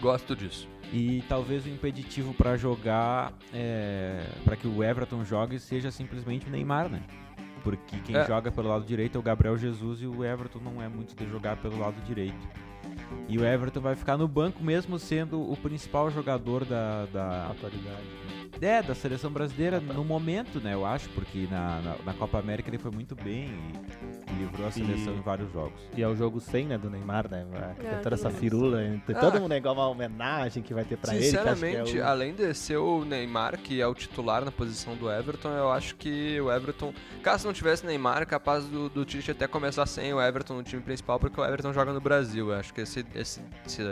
Gosto 0.00 0.34
disso. 0.34 0.68
E 0.92 1.22
talvez 1.28 1.64
o 1.64 1.70
impeditivo 1.70 2.34
para 2.34 2.56
jogar, 2.56 3.32
para 4.41 4.41
que 4.62 4.68
o 4.68 4.82
Everton 4.82 5.24
jogue, 5.24 5.58
seja 5.58 5.90
simplesmente 5.90 6.46
o 6.46 6.50
Neymar, 6.50 6.88
né? 6.88 7.02
Porque 7.64 7.98
quem 7.98 8.16
É. 8.16 8.24
joga 8.26 8.50
pelo 8.50 8.68
lado 8.68 8.84
direito 8.84 9.16
é 9.16 9.18
o 9.18 9.22
Gabriel 9.22 9.58
Jesus 9.58 10.00
e 10.00 10.06
o 10.06 10.24
Everton 10.24 10.60
não 10.60 10.80
é 10.80 10.88
muito 10.88 11.14
de 11.16 11.28
jogar 11.28 11.56
pelo 11.56 11.78
lado 11.78 12.00
direito. 12.06 12.48
E 13.28 13.38
o 13.38 13.44
Everton 13.44 13.80
vai 13.80 13.94
ficar 13.94 14.16
no 14.16 14.26
banco 14.26 14.62
mesmo 14.62 14.98
sendo 14.98 15.40
o 15.40 15.56
principal 15.56 16.10
jogador 16.10 16.64
da, 16.64 17.06
da, 17.06 17.46
Atualidade. 17.50 18.02
é, 18.60 18.82
da 18.82 18.94
seleção 18.94 19.30
brasileira 19.30 19.80
no 19.80 20.04
momento, 20.04 20.60
né? 20.60 20.74
Eu 20.74 20.84
acho, 20.86 21.08
porque 21.10 21.46
na, 21.50 21.80
na, 21.80 21.96
na 22.06 22.14
Copa 22.14 22.38
América 22.38 22.70
ele 22.70 22.78
foi 22.78 22.90
muito 22.90 23.14
bem 23.14 23.48
e, 23.48 24.01
e 24.32 24.38
livrou 24.38 24.66
a 24.66 24.70
seleção 24.70 25.12
E- 25.14 25.16
em 25.16 25.20
vários 25.20 25.52
jogos. 25.52 25.80
E 25.96 26.02
é 26.02 26.08
o 26.08 26.14
jogo 26.16 26.40
100, 26.40 26.66
né, 26.66 26.78
do 26.78 26.88
Neymar, 26.90 27.30
né? 27.30 27.46
Tem 27.78 27.86
É, 27.88 27.94
toda 27.96 28.14
essa 28.14 28.30
firula, 28.30 28.78
tem 29.06 29.16
Ah. 29.16 29.20
todo 29.20 29.38
um 29.38 29.48
negócio, 29.48 29.78
uma 29.78 29.88
homenagem 29.88 30.62
que 30.62 30.72
vai 30.74 30.84
ter 30.84 30.96
pra 30.96 31.14
ele. 31.14 31.20
que 31.22 31.36
acho 31.36 31.42
que 31.42 31.48
é 31.48 31.54
Sinceramente, 31.54 31.98
o- 31.98 32.04
além 32.06 32.34
de 32.34 32.54
ser 32.54 32.76
o 32.76 33.04
Neymar, 33.04 33.58
que 33.58 33.80
é 33.80 33.86
o 33.86 33.94
titular 33.94 34.44
na 34.44 34.50
posição 34.52 34.94
do 34.96 35.10
Everton, 35.10 35.50
eu 35.50 35.70
acho 35.70 35.94
que 35.96 36.40
o 36.40 36.50
Everton, 36.50 36.92
caso 37.22 37.46
não 37.46 37.52
tivesse 37.52 37.84
Neymar, 37.86 38.22
é 38.22 38.26
capaz 38.26 38.64
do, 38.64 38.88
do 38.88 39.04
Tite 39.04 39.30
até 39.30 39.46
começar 39.46 39.86
sem 39.86 40.12
o 40.14 40.20
Everton 40.20 40.54
no 40.54 40.62
time 40.62 40.82
principal, 40.82 41.18
porque 41.20 41.40
o 41.40 41.44
Everton 41.44 41.72
joga 41.72 41.92
no 41.92 42.00
Brasil. 42.00 42.50
Eu 42.50 42.58
acho 42.58 42.72
que 42.74 42.80
esse, 42.80 43.04
esse, 43.14 43.40
esse, 43.66 43.82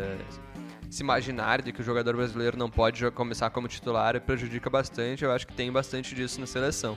esse 0.90 1.02
imaginário 1.02 1.64
de 1.64 1.72
que 1.72 1.80
o 1.80 1.84
jogador 1.84 2.16
brasileiro 2.16 2.56
não 2.56 2.68
pode 2.70 3.08
começar 3.12 3.48
como 3.50 3.68
titular 3.68 4.20
prejudica 4.20 4.68
bastante. 4.68 5.24
Eu 5.24 5.30
acho 5.32 5.46
que 5.46 5.54
tem 5.54 5.70
bastante 5.70 6.14
disso 6.14 6.40
na 6.40 6.46
seleção. 6.46 6.96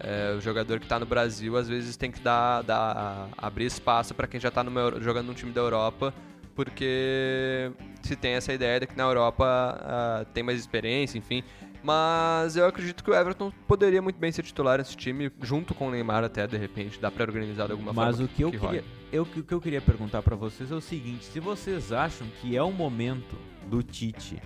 É, 0.00 0.34
o 0.36 0.40
jogador 0.40 0.78
que 0.78 0.86
está 0.86 0.98
no 0.98 1.06
Brasil 1.06 1.56
às 1.56 1.68
vezes 1.68 1.96
tem 1.96 2.10
que 2.10 2.20
dar, 2.20 2.62
dar 2.62 3.28
abrir 3.36 3.66
espaço 3.66 4.14
para 4.14 4.26
quem 4.26 4.38
já 4.38 4.48
está 4.48 4.64
jogando 5.00 5.26
num 5.26 5.34
time 5.34 5.52
da 5.52 5.60
Europa, 5.60 6.14
porque 6.54 7.70
se 8.02 8.14
tem 8.16 8.32
essa 8.34 8.52
ideia 8.52 8.80
de 8.80 8.86
que 8.86 8.96
na 8.96 9.04
Europa 9.04 9.44
ah, 9.46 10.24
tem 10.32 10.42
mais 10.42 10.58
experiência, 10.58 11.18
enfim. 11.18 11.42
Mas 11.82 12.56
eu 12.56 12.66
acredito 12.66 13.04
que 13.04 13.10
o 13.10 13.14
Everton 13.14 13.52
poderia 13.66 14.02
muito 14.02 14.18
bem 14.18 14.32
ser 14.32 14.42
titular 14.42 14.78
nesse 14.78 14.96
time, 14.96 15.30
junto 15.40 15.74
com 15.74 15.86
o 15.88 15.90
Neymar 15.90 16.24
até, 16.24 16.46
de 16.46 16.56
repente, 16.56 16.98
dá 17.00 17.10
para 17.10 17.22
organizar 17.24 17.66
de 17.66 17.72
alguma 17.72 17.92
Mas 17.92 18.16
forma. 18.16 18.24
o 18.24 18.28
que 18.28 18.42
eu 18.42 18.50
role. 18.50 18.60
queria, 18.60 18.84
eu, 19.12 19.22
o 19.22 19.26
que 19.26 19.54
eu 19.54 19.60
queria 19.60 19.80
perguntar 19.80 20.20
pra 20.22 20.34
vocês 20.34 20.72
é 20.72 20.74
o 20.74 20.80
seguinte: 20.80 21.24
se 21.24 21.38
vocês 21.38 21.92
acham 21.92 22.26
que 22.40 22.56
é 22.56 22.62
o 22.62 22.72
momento 22.72 23.36
do 23.68 23.82
Tite 23.82 24.42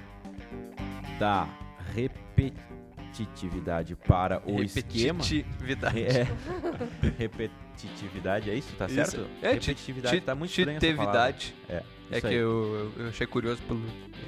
dar 1.18 1.48
repetitividade 3.12 3.94
para 3.96 4.42
o 4.46 4.62
esquema, 4.62 5.22
Repetitividade. 5.22 6.02
é, 6.02 6.26
repetitividade, 7.18 8.50
é 8.50 8.54
isso, 8.54 8.74
tá 8.76 8.86
Isso. 8.86 8.94
certo? 8.94 9.26
É, 9.42 9.48
ti- 9.56 9.68
repetitividade 9.68 10.20
ti- 10.20 10.24
tá 10.26 10.34
muito 10.34 10.50
estranha 10.50 10.78
essa 10.78 10.86
palavra. 10.96 11.32
titividade. 11.32 11.54
É 12.10 12.18
Isso 12.18 12.28
que 12.28 12.34
eu, 12.34 12.92
eu 12.98 13.08
achei 13.08 13.26
curioso 13.26 13.62
pelo. 13.62 13.80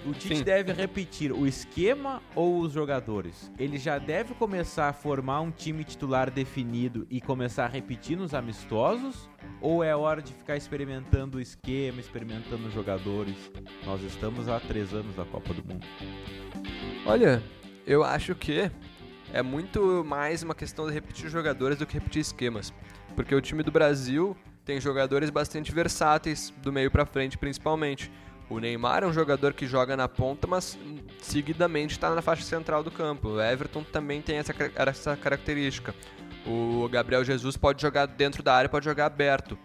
O 0.07 0.12
Tite 0.14 0.37
Sim. 0.38 0.43
deve 0.43 0.73
repetir 0.73 1.31
o 1.33 1.47
esquema 1.47 2.23
ou 2.35 2.61
os 2.61 2.73
jogadores? 2.73 3.50
Ele 3.59 3.76
já 3.79 3.99
deve 3.99 4.33
começar 4.35 4.88
a 4.88 4.93
formar 4.95 5.41
um 5.43 5.50
time 5.50 5.85
titular 5.85 6.31
definido 6.31 7.07
e 7.11 7.21
começar 7.21 7.67
a 7.67 7.69
repetir 7.69 8.17
nos 8.17 8.33
amistosos? 8.33 9.29
Ou 9.61 9.85
é 9.85 9.95
hora 9.95 10.23
de 10.23 10.33
ficar 10.33 10.57
experimentando 10.57 11.37
o 11.37 11.41
esquema, 11.41 12.00
experimentando 12.00 12.67
os 12.69 12.73
jogadores? 12.73 13.37
Nós 13.85 14.03
estamos 14.03 14.49
há 14.49 14.59
três 14.61 14.95
anos 14.95 15.14
da 15.14 15.25
Copa 15.26 15.53
do 15.53 15.62
Mundo. 15.67 15.87
Olha, 17.07 17.43
eu 17.87 18.03
acho 18.03 18.35
que 18.35 18.71
é 19.33 19.43
muito 19.43 20.05
mais 20.05 20.43
uma 20.43 20.55
questão 20.55 20.87
de 20.87 20.93
repetir 20.93 21.29
jogadores 21.29 21.79
do 21.79 21.87
que 21.87 21.95
repetir 21.95 22.21
esquemas. 22.21 22.73
Porque 23.14 23.35
o 23.35 23.41
time 23.41 23.62
do 23.62 23.71
Brasil 23.71 24.37
tem 24.64 24.81
jogadores 24.81 25.31
bastante 25.31 25.73
versáteis, 25.73 26.53
do 26.62 26.73
meio 26.73 26.91
pra 26.91 27.05
frente 27.05 27.37
principalmente. 27.37 28.11
O 28.49 28.59
Neymar 28.59 29.03
é 29.03 29.07
um 29.07 29.12
jogador 29.12 29.55
que 29.55 29.67
joga 29.67 29.97
na 29.97 30.09
ponta, 30.09 30.47
mas 30.47 30.79
seguidamente 31.21 31.93
está 31.93 32.14
na 32.14 32.23
faixa 32.23 32.43
central 32.43 32.83
do 32.83 32.91
campo. 32.91 33.29
O 33.29 33.43
Everton 33.43 33.83
também 33.83 34.21
tem 34.21 34.37
essa, 34.37 34.55
essa 34.76 35.17
característica. 35.17 35.95
O 36.47 36.88
Gabriel 36.91 37.25
Jesus 37.25 37.57
pode 37.57 37.81
jogar 37.81 38.07
dentro 38.07 38.43
da 38.43 38.55
área, 38.55 38.69
pode 38.69 38.85
jogar 38.85 39.07
aberto. 39.07 39.59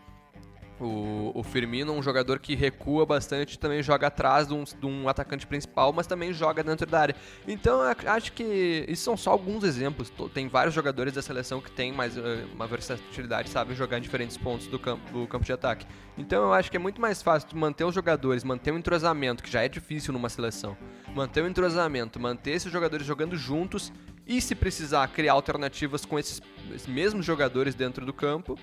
O, 0.80 1.32
o 1.36 1.44
Firmino 1.44 1.94
é 1.94 1.96
um 1.96 2.02
jogador 2.02 2.40
que 2.40 2.56
recua 2.56 3.06
bastante, 3.06 3.60
também 3.60 3.84
joga 3.84 4.08
atrás 4.08 4.48
de 4.48 4.54
um, 4.54 4.64
de 4.64 4.86
um 4.86 5.10
atacante 5.10 5.46
principal, 5.46 5.92
mas 5.92 6.08
também 6.08 6.32
joga 6.32 6.64
dentro 6.64 6.86
da 6.86 7.02
área. 7.02 7.16
Então 7.48 7.82
acho 8.06 8.32
que 8.32 8.86
isso 8.88 9.04
são 9.04 9.18
só 9.18 9.32
alguns 9.32 9.64
exemplos. 9.64 10.12
Tem 10.34 10.48
vários 10.48 10.74
jogadores 10.74 11.14
da 11.14 11.22
seleção 11.22 11.60
que 11.60 11.70
têm 11.70 11.92
mais 11.92 12.16
eh, 12.18 12.46
uma 12.54 12.66
versatilidade, 12.66 13.50
sabem 13.50 13.76
jogar 13.76 13.98
em 13.98 14.02
diferentes 14.02 14.38
pontos 14.38 14.68
do 14.68 14.80
campo, 14.80 15.12
do 15.12 15.28
campo 15.28 15.46
de 15.46 15.52
ataque. 15.52 15.86
Então 16.18 16.44
eu 16.44 16.54
acho 16.54 16.72
que 16.72 16.78
é 16.78 16.80
muito 16.80 17.02
mais 17.02 17.22
fácil 17.22 17.50
manter 17.58 17.84
os 17.84 17.94
jogadores, 17.94 18.44
manter 18.44 18.72
o 18.72 18.78
entrosamento, 18.78 19.44
que 19.44 19.52
já 19.52 19.62
é 19.62 19.68
difícil 19.68 20.14
numa 20.14 20.30
seleção. 20.30 20.78
Manter 21.14 21.44
o 21.44 21.48
entrosamento, 21.48 22.20
manter 22.20 22.52
esses 22.52 22.72
jogadores 22.72 23.06
jogando 23.06 23.36
juntos 23.36 23.92
e 24.26 24.40
se 24.40 24.56
precisar 24.56 25.08
criar 25.10 25.34
alternativas 25.34 26.06
com 26.06 26.18
esses, 26.18 26.42
esses 26.74 26.88
mesmos 26.88 27.26
jogadores 27.26 27.76
dentro 27.76 28.06
do 28.06 28.14
campo 28.14 28.58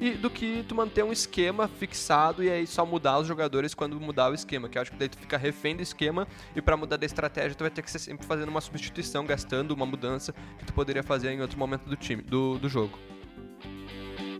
e 0.00 0.12
do 0.12 0.30
que 0.30 0.64
tu 0.66 0.74
manter 0.74 1.04
um 1.04 1.12
esquema 1.12 1.68
fixado 1.68 2.42
e 2.42 2.50
aí 2.50 2.66
só 2.66 2.86
mudar 2.86 3.18
os 3.18 3.28
jogadores 3.28 3.74
quando 3.74 4.00
mudar 4.00 4.30
o 4.30 4.34
esquema, 4.34 4.68
que 4.68 4.78
eu 4.78 4.82
acho 4.82 4.90
que 4.90 4.96
daí 4.96 5.08
tu 5.08 5.18
fica 5.18 5.36
refém 5.36 5.76
do 5.76 5.82
esquema 5.82 6.26
e 6.56 6.62
pra 6.62 6.76
mudar 6.76 6.96
da 6.96 7.04
estratégia 7.04 7.54
tu 7.54 7.60
vai 7.60 7.70
ter 7.70 7.82
que 7.82 7.90
ser 7.90 7.98
sempre 7.98 8.26
fazendo 8.26 8.48
uma 8.48 8.62
substituição, 8.62 9.26
gastando 9.26 9.72
uma 9.72 9.84
mudança 9.84 10.32
que 10.58 10.64
tu 10.64 10.72
poderia 10.72 11.02
fazer 11.02 11.30
em 11.30 11.42
outro 11.42 11.58
momento 11.58 11.84
do 11.84 11.96
time, 11.96 12.22
do, 12.22 12.58
do 12.58 12.68
jogo. 12.68 12.98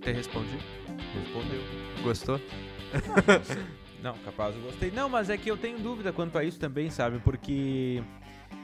Te 0.00 0.10
respondi? 0.10 0.58
Respondeu. 1.14 1.60
Gostou? 2.02 2.40
Não, 4.02 4.14
capaz 4.24 4.56
eu 4.56 4.62
gostei. 4.62 4.90
Não, 4.90 5.10
mas 5.10 5.28
é 5.28 5.36
que 5.36 5.50
eu 5.50 5.58
tenho 5.58 5.78
dúvida 5.78 6.10
quanto 6.10 6.38
a 6.38 6.42
isso 6.42 6.58
também, 6.58 6.88
sabe? 6.88 7.18
Porque 7.18 8.02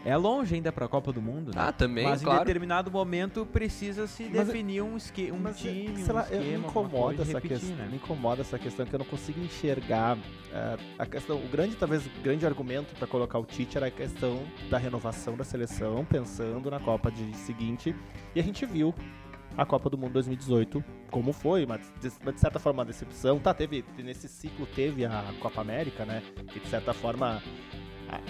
é 0.06 0.16
longe 0.16 0.54
ainda 0.54 0.70
pra 0.70 0.86
Copa 0.86 1.12
do 1.12 1.20
Mundo, 1.20 1.48
né? 1.54 1.60
Ah, 1.60 1.72
também, 1.72 2.04
Mas 2.04 2.22
em 2.22 2.24
claro. 2.24 2.44
determinado 2.44 2.90
momento 2.90 3.44
precisa 3.44 4.06
se 4.06 4.22
Mas- 4.24 4.46
definir 4.46 4.80
um, 4.82 4.96
esque 4.96 5.32
um 5.32 5.38
Mas, 5.38 5.58
time, 5.58 5.96
sei 5.96 6.12
um 6.12 6.16
lá, 6.16 6.22
esquema, 6.22 6.42
me 6.44 6.54
incomoda 6.58 7.22
essa 7.22 7.32
repetir, 7.32 7.58
questão, 7.58 7.76
né? 7.76 7.88
me 7.90 7.96
incomoda 7.96 8.40
essa 8.42 8.58
questão 8.58 8.86
que 8.86 8.94
eu 8.94 8.98
não 9.00 9.06
consigo 9.06 9.40
enxergar 9.40 10.16
eh, 10.52 10.76
a 10.98 11.06
questão, 11.06 11.36
o 11.36 11.48
grande 11.48 11.74
talvez 11.76 12.06
o 12.06 12.10
grande 12.22 12.46
argumento 12.46 12.94
para 12.94 13.06
colocar 13.08 13.38
o 13.38 13.44
Tite 13.44 13.76
era 13.76 13.86
a 13.88 13.90
questão 13.90 14.42
da 14.70 14.78
renovação 14.78 15.36
da 15.36 15.42
seleção, 15.44 16.04
pensando 16.04 16.70
na 16.70 16.78
Copa 16.78 17.10
de 17.10 17.34
seguinte, 17.36 17.94
e 18.34 18.38
a 18.40 18.42
gente 18.42 18.64
viu 18.64 18.94
a 19.56 19.64
Copa 19.66 19.90
do 19.90 19.96
Mundo 19.98 20.12
2018 20.12 20.84
como 21.10 21.32
foi, 21.32 21.64
mas 21.66 21.80
de, 22.00 22.12
mas 22.24 22.34
de 22.34 22.40
certa 22.40 22.58
forma 22.58 22.80
uma 22.80 22.84
decepção, 22.84 23.38
tá, 23.38 23.52
teve 23.54 23.84
nesse 23.98 24.28
ciclo 24.28 24.66
teve 24.66 25.04
a 25.04 25.24
Copa 25.40 25.60
América, 25.62 26.04
né, 26.04 26.22
que 26.52 26.60
de 26.60 26.68
certa 26.68 26.92
forma 26.92 27.36
a- 27.38 27.42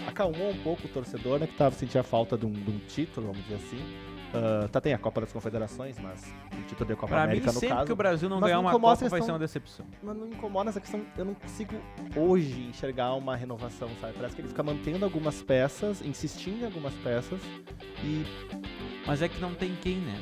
acalmou 0.06 0.50
um 0.50 0.58
pouco 0.62 0.86
o 0.86 0.88
torcedor, 0.88 1.38
né, 1.38 1.46
que 1.46 1.54
tava 1.54 1.74
sentia 1.74 2.00
a 2.00 2.04
falta 2.04 2.36
de 2.36 2.46
um, 2.46 2.52
de 2.52 2.70
um 2.70 2.78
título, 2.88 3.28
vamos 3.28 3.42
dizer 3.44 3.56
assim. 3.56 3.78
Ah, 4.34 4.68
tá, 4.70 4.80
tem 4.80 4.92
a 4.92 4.98
Copa 4.98 5.20
das 5.22 5.32
Confederações, 5.32 5.98
mas 5.98 6.24
o 6.52 6.62
título 6.66 6.88
da 6.90 6.94
Copa 6.96 7.06
Pra 7.08 7.18
mim, 7.18 7.24
América 7.24 7.46
no 7.46 7.52
sempre 7.52 7.68
caso. 7.68 7.86
que 7.86 7.92
o 7.92 7.96
Brasil 7.96 8.28
não 8.28 8.40
Mas 8.40 8.48
ganhar 8.48 8.60
uma 8.60 8.70
Copa 8.72 8.92
essa 8.92 9.00
vai 9.08 9.08
ser 9.08 9.16
questão- 9.16 9.34
uma 9.34 9.38
decepção. 9.38 9.86
Mas 10.02 10.16
não 10.16 10.26
incomoda 10.26 10.70
essa 10.70 10.80
questão, 10.80 11.00
eu 11.16 11.24
não 11.24 11.34
consigo 11.34 11.74
hoje 12.16 12.60
enxergar 12.68 13.14
uma 13.14 13.36
renovação, 13.36 13.88
sabe? 14.00 14.14
Parece 14.14 14.34
que 14.34 14.42
ele 14.42 14.48
fica 14.48 14.62
mantendo 14.62 15.04
algumas 15.04 15.42
peças, 15.42 16.02
insistindo 16.02 16.62
em 16.62 16.64
algumas 16.66 16.92
peças 16.94 17.40
e... 18.04 18.24
Mas 19.06 19.22
é 19.22 19.28
que 19.28 19.40
não 19.40 19.54
tem 19.54 19.74
quem, 19.80 19.98
né? 19.98 20.20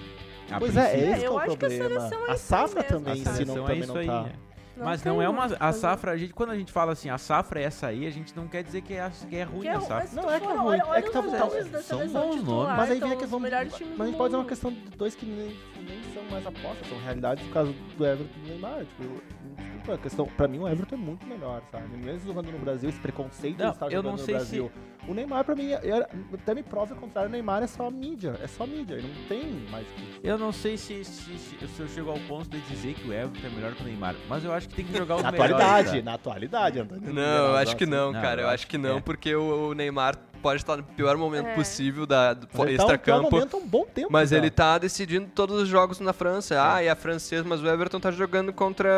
A 0.50 0.58
pois 0.58 0.76
é, 0.76 0.82
princípio, 0.90 1.06
é 1.06 1.10
esse 1.10 1.18
que 1.20 1.24
é 1.24 1.28
eu 1.28 1.32
o 1.32 1.38
acho 1.38 1.56
que 1.56 1.64
a 1.64 1.68
problema. 1.68 1.88
seleção 2.00 2.26
é 2.26 2.30
a 2.30 2.34
isso 2.34 2.44
safra 2.44 2.80
aí 2.82 2.86
também, 2.86 3.12
a 3.12 3.16
se 3.16 3.44
não, 3.46 3.54
é 3.54 3.60
também 3.62 3.78
isso 3.80 3.88
não 3.94 4.00
aí, 4.00 4.06
tá... 4.06 4.22
né? 4.24 4.32
Não 4.76 4.84
Mas 4.84 5.04
não 5.04 5.22
é 5.22 5.28
uma. 5.28 5.44
A 5.60 5.72
safra, 5.72 6.12
a 6.12 6.16
gente, 6.16 6.32
quando 6.32 6.50
a 6.50 6.56
gente 6.56 6.72
fala 6.72 6.92
assim, 6.92 7.08
a 7.08 7.16
safra 7.18 7.60
é 7.60 7.64
essa 7.64 7.86
aí, 7.86 8.06
a 8.06 8.10
gente 8.10 8.34
não 8.36 8.48
quer 8.48 8.62
dizer 8.64 8.80
que 8.82 8.94
é, 8.94 9.10
que 9.28 9.36
é 9.36 9.42
ruim 9.44 9.60
Que 9.60 9.68
é 9.68 9.74
a 9.74 9.80
safra. 9.80 10.08
Não, 10.22 10.30
é 10.30 10.40
que 10.40 10.46
é 10.46 10.52
ruim, 10.54 10.80
olha- 10.80 10.98
é 10.98 11.02
que 11.02 11.10
tá- 11.10 11.20
da 11.20 11.82
são 11.82 11.98
bons 12.08 12.42
nomes. 12.42 12.76
Mas 12.76 12.90
aí 12.90 12.96
então, 12.96 13.08
vem 13.08 13.16
a 13.16 13.16
os 13.16 13.20
questão. 13.22 13.40
Mas 13.40 13.52
a 13.52 13.64
gente 14.06 14.16
pode 14.16 14.28
dizer 14.30 14.36
uma 14.36 14.44
questão 14.48 14.72
de 14.72 14.80
dois 14.96 15.14
que 15.14 15.26
nem, 15.26 15.56
nem 15.86 16.02
são 16.12 16.22
mais 16.30 16.46
apostas, 16.46 16.88
são 16.88 16.98
realidades 17.00 17.46
no 17.46 17.52
caso 17.52 17.72
do 17.96 18.04
Everton 18.06 18.32
e 18.36 18.40
do 18.40 18.48
Neymar. 18.48 18.80
Tipo, 18.84 19.22
desculpa, 19.56 19.94
a 19.94 19.98
questão. 19.98 20.26
Pra 20.26 20.48
mim, 20.48 20.58
o 20.58 20.68
Everton 20.68 20.94
é 20.94 20.98
muito 20.98 21.26
melhor, 21.26 21.62
sabe? 21.70 21.96
Mesmo 21.96 22.32
jogando 22.32 22.50
no 22.50 22.58
Brasil, 22.58 22.88
esse 22.88 22.98
preconceito 22.98 23.58
Não, 23.58 23.66
de 23.66 23.72
estar 23.74 23.86
eu 23.86 23.90
jogando 23.92 24.04
não 24.06 24.12
no 24.12 24.18
sei 24.18 24.26
se- 24.26 24.32
Brasil. 24.40 24.72
O 25.06 25.12
Neymar, 25.14 25.44
pra 25.44 25.54
mim, 25.54 25.70
é- 25.72 26.06
até 26.32 26.54
me 26.54 26.62
prova 26.62 26.94
o 26.94 26.96
contrário, 26.96 27.28
o 27.28 27.32
Neymar 27.32 27.62
é 27.62 27.66
só 27.66 27.90
mídia. 27.90 28.38
É 28.42 28.46
só 28.46 28.66
mídia, 28.66 28.94
ele 28.94 29.08
não 29.08 29.24
tem 29.28 29.44
mais 29.70 29.86
que 29.88 30.02
isso. 30.02 30.20
Eu 30.22 30.38
não 30.38 30.50
sei 30.52 30.76
se, 30.76 31.04
se, 31.04 31.38
se, 31.38 31.68
se 31.68 31.80
eu 31.80 31.88
chego 31.88 32.10
ao 32.10 32.18
ponto 32.20 32.48
de 32.48 32.60
dizer 32.62 32.94
que 32.94 33.08
o 33.08 33.12
Everton 33.12 33.46
é 33.46 33.50
melhor 33.50 33.72
que 33.74 33.82
o 33.82 33.86
Neymar, 33.86 34.14
mas 34.28 34.44
eu 34.44 34.52
acho 34.52 34.68
que 34.68 34.74
tem 34.76 34.84
que 34.84 34.96
jogar 34.96 35.16
os 35.16 35.22
Na 35.22 35.28
atualidade, 35.28 36.02
na 36.02 36.14
atualidade, 36.14 36.80
Antônio. 36.80 37.12
Não, 37.12 37.22
eu 37.48 37.56
acho 37.56 37.76
que 37.76 37.84
não, 37.86 38.12
Não, 38.12 38.20
cara. 38.22 38.42
eu 38.42 38.48
acho 38.48 38.66
que 38.66 38.78
não, 38.78 38.96
é. 38.98 39.00
porque 39.00 39.34
o, 39.34 39.68
o 39.70 39.74
Neymar 39.74 40.16
pode 40.40 40.60
estar 40.60 40.76
no 40.76 40.82
pior 40.82 41.16
momento 41.16 41.46
É. 41.48 41.54
possível 41.54 42.04
da, 42.04 42.34
tá 42.34 42.62
um 42.62 42.66
extra-campo. 42.66 43.30
momento 43.30 43.56
há 43.56 43.60
um 43.60 43.66
bom 43.66 43.86
tempo. 43.86 44.08
Mas 44.10 44.28
já. 44.28 44.36
ele 44.36 44.50
tá 44.50 44.76
decidindo 44.76 45.26
todos 45.34 45.62
os 45.62 45.66
jogos 45.68 46.00
na 46.00 46.12
França. 46.12 46.56
Ah, 46.62 46.82
e 46.82 46.88
a 46.88 46.94
francesa, 46.94 47.44
mas 47.48 47.62
o 47.62 47.66
Everton 47.66 47.98
tá 47.98 48.10
jogando 48.10 48.52
contra, 48.52 48.90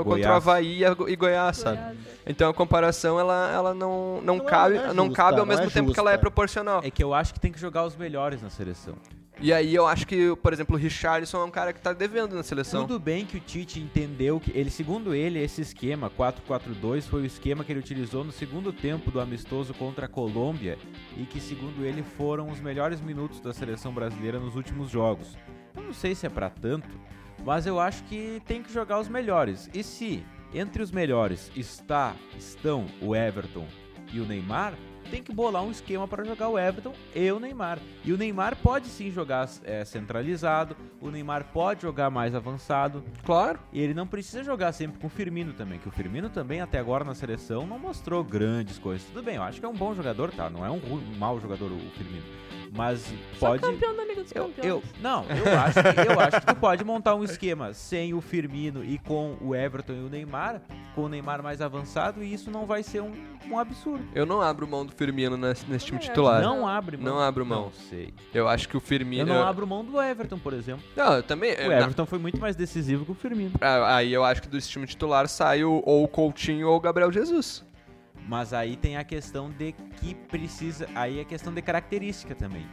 O 0.00 0.04
contra 0.04 0.30
o. 0.30 0.34
Havaí 0.34 0.78
e 0.78 0.84
a 0.84 0.94
e 1.08 1.16
Goiás, 1.16 1.56
sabe? 1.56 1.78
Goiás, 1.78 1.96
é. 1.98 2.14
Então 2.30 2.48
a 2.48 2.54
comparação 2.54 3.18
ela, 3.18 3.50
ela 3.52 3.74
não, 3.74 4.20
não, 4.22 4.36
Não 4.36 4.46
é- 4.46 4.48
cabe, 4.48 4.78
não 4.94 5.06
é 5.06 5.10
cabe 5.12 5.40
ao 5.44 5.52
é 5.52 5.56
mesmo 5.56 5.70
tempo 5.70 5.92
que 5.92 6.00
ela 6.00 6.10
é 6.10 6.14
justa. 6.14 6.20
proporcional. 6.20 6.80
É 6.84 6.90
que 6.90 7.02
eu 7.02 7.14
acho 7.14 7.32
que 7.32 7.40
tem 7.40 7.52
que 7.52 7.60
jogar 7.60 7.84
os 7.84 7.96
melhores 7.96 8.42
na 8.42 8.50
seleção. 8.50 8.96
E 9.40 9.52
aí 9.52 9.74
eu 9.74 9.86
acho 9.86 10.06
que, 10.06 10.34
por 10.36 10.52
exemplo, 10.52 10.76
o 10.76 10.78
Richarlison 10.78 11.40
é 11.40 11.44
um 11.44 11.50
cara 11.50 11.72
que 11.72 11.80
tá 11.80 11.92
devendo 11.92 12.36
na 12.36 12.42
seleção. 12.42 12.86
Tudo 12.86 13.00
bem 13.00 13.26
que 13.26 13.36
o 13.36 13.40
Tite 13.40 13.80
entendeu 13.80 14.38
que 14.38 14.56
ele, 14.56 14.70
segundo 14.70 15.12
ele, 15.12 15.40
esse 15.40 15.60
esquema 15.60 16.08
4-4-2 16.08 17.02
foi 17.02 17.22
o 17.22 17.26
esquema 17.26 17.64
que 17.64 17.72
ele 17.72 17.80
utilizou 17.80 18.24
no 18.24 18.30
segundo 18.30 18.72
tempo 18.72 19.10
do 19.10 19.20
amistoso 19.20 19.74
contra 19.74 20.06
a 20.06 20.08
Colômbia 20.08 20.78
e 21.16 21.24
que, 21.24 21.40
segundo 21.40 21.84
ele, 21.84 22.02
foram 22.02 22.48
os 22.48 22.60
melhores 22.60 23.00
minutos 23.00 23.40
da 23.40 23.52
seleção 23.52 23.92
brasileira 23.92 24.38
nos 24.38 24.54
últimos 24.54 24.88
jogos. 24.88 25.36
Eu 25.76 25.82
não 25.82 25.92
sei 25.92 26.14
se 26.14 26.26
é 26.26 26.30
pra 26.30 26.48
tanto, 26.48 26.88
mas 27.44 27.66
eu 27.66 27.80
acho 27.80 28.04
que 28.04 28.40
tem 28.46 28.62
que 28.62 28.72
jogar 28.72 29.00
os 29.00 29.08
melhores. 29.08 29.68
E 29.74 29.82
se 29.82 30.24
entre 30.54 30.80
os 30.80 30.92
melhores 30.92 31.50
está 31.56 32.14
estão 32.38 32.86
o 33.02 33.16
Everton 33.16 33.66
e 34.12 34.20
o 34.20 34.24
Neymar, 34.24 34.74
tem 35.04 35.22
que 35.22 35.32
bolar 35.32 35.62
um 35.62 35.70
esquema 35.70 36.06
para 36.08 36.24
jogar 36.24 36.48
o 36.48 36.58
Everton 36.58 36.92
e 37.14 37.30
o 37.30 37.38
Neymar. 37.38 37.78
E 38.04 38.12
o 38.12 38.16
Neymar 38.16 38.56
pode 38.56 38.86
sim 38.88 39.10
jogar 39.10 39.48
é, 39.64 39.84
centralizado, 39.84 40.76
o 41.00 41.10
Neymar 41.10 41.44
pode 41.52 41.82
jogar 41.82 42.10
mais 42.10 42.34
avançado, 42.34 43.02
Claro. 43.24 43.58
e 43.72 43.80
ele 43.80 43.94
não 43.94 44.06
precisa 44.06 44.42
jogar 44.42 44.72
sempre 44.72 44.98
com 45.00 45.06
o 45.06 45.10
Firmino 45.10 45.52
também, 45.52 45.78
que 45.78 45.88
o 45.88 45.92
Firmino 45.92 46.28
também 46.28 46.60
até 46.60 46.78
agora 46.78 47.04
na 47.04 47.14
seleção 47.14 47.66
não 47.66 47.78
mostrou 47.78 48.22
grandes 48.24 48.78
coisas. 48.78 49.06
Tudo 49.06 49.22
bem, 49.22 49.36
eu 49.36 49.42
acho 49.42 49.60
que 49.60 49.66
é 49.66 49.68
um 49.68 49.74
bom 49.74 49.94
jogador, 49.94 50.30
tá? 50.32 50.48
Não 50.50 50.64
é 50.64 50.70
um, 50.70 50.78
ru- 50.78 50.96
um 50.96 51.16
mau 51.18 51.40
jogador 51.40 51.70
o 51.70 51.78
Firmino. 51.96 52.24
Mas 52.76 53.12
Só 53.38 53.50
pode. 53.50 53.62
campeão 53.62 53.94
da 53.94 54.04
Liga 54.04 54.22
dos 54.24 54.32
Eu, 54.34 54.46
Campeões. 54.48 54.66
eu, 54.68 54.82
não, 55.00 55.24
eu 55.26 55.58
acho, 55.60 55.74
que, 55.80 56.12
eu 56.12 56.20
acho 56.20 56.40
que 56.40 56.46
tu 56.46 56.56
pode 56.56 56.82
montar 56.84 57.14
um 57.14 57.22
esquema 57.22 57.72
sem 57.72 58.12
o 58.14 58.20
Firmino 58.20 58.84
e 58.84 58.98
com 58.98 59.36
o 59.40 59.54
Everton 59.54 59.92
e 59.92 60.00
o 60.00 60.08
Neymar, 60.08 60.60
com 60.94 61.02
o 61.04 61.08
Neymar 61.08 61.40
mais 61.40 61.60
avançado, 61.60 62.22
e 62.22 62.32
isso 62.34 62.50
não 62.50 62.66
vai 62.66 62.82
ser 62.82 63.00
um, 63.00 63.12
um 63.48 63.56
absurdo. 63.58 64.04
Eu 64.12 64.26
não 64.26 64.40
abro 64.40 64.66
mão 64.66 64.84
do 64.84 64.90
Firmino 64.92 65.36
nesse, 65.36 65.64
nesse 65.70 65.86
time 65.86 65.98
acho. 65.98 66.08
titular. 66.08 66.42
Não 66.42 66.66
abre 66.66 66.96
mão. 66.96 67.14
Não 67.14 67.20
abro 67.20 67.46
mão. 67.46 67.62
Não 67.66 67.72
sei. 67.72 68.12
Eu 68.34 68.48
acho 68.48 68.68
que 68.68 68.76
o 68.76 68.78
Eu 68.78 68.80
Firmino. 68.80 69.26
não 69.32 69.46
abro 69.46 69.66
mão 69.66 69.84
do 69.84 70.02
Everton, 70.02 70.38
por 70.38 70.52
exemplo. 70.52 70.82
Não, 70.96 71.12
eu 71.12 71.22
também. 71.22 71.52
O 71.54 71.68
na- 71.68 71.76
Everton 71.80 72.06
foi 72.06 72.18
muito 72.18 72.40
mais 72.40 72.56
decisivo 72.56 73.04
que 73.04 73.12
o 73.12 73.14
Firmino. 73.14 73.52
Ah, 73.60 73.96
Aí 73.96 74.12
eu 74.12 74.24
acho 74.24 74.42
que 74.42 74.48
do 74.48 74.60
time 74.60 74.84
titular 74.86 75.28
sai 75.28 75.62
ou 75.62 75.80
o 76.02 76.08
Coutinho 76.08 76.68
ou 76.68 76.76
o 76.76 76.80
Gabriel 76.80 77.12
Jesus. 77.12 77.64
Mas 78.26 78.52
aí 78.52 78.76
tem 78.76 78.96
a 78.96 79.04
questão 79.04 79.50
de 79.50 79.72
que 80.00 80.14
precisa. 80.14 80.88
Aí 80.94 81.20
é 81.20 81.24
questão 81.24 81.52
de 81.52 81.60
característica 81.60 82.34
também. 82.34 82.66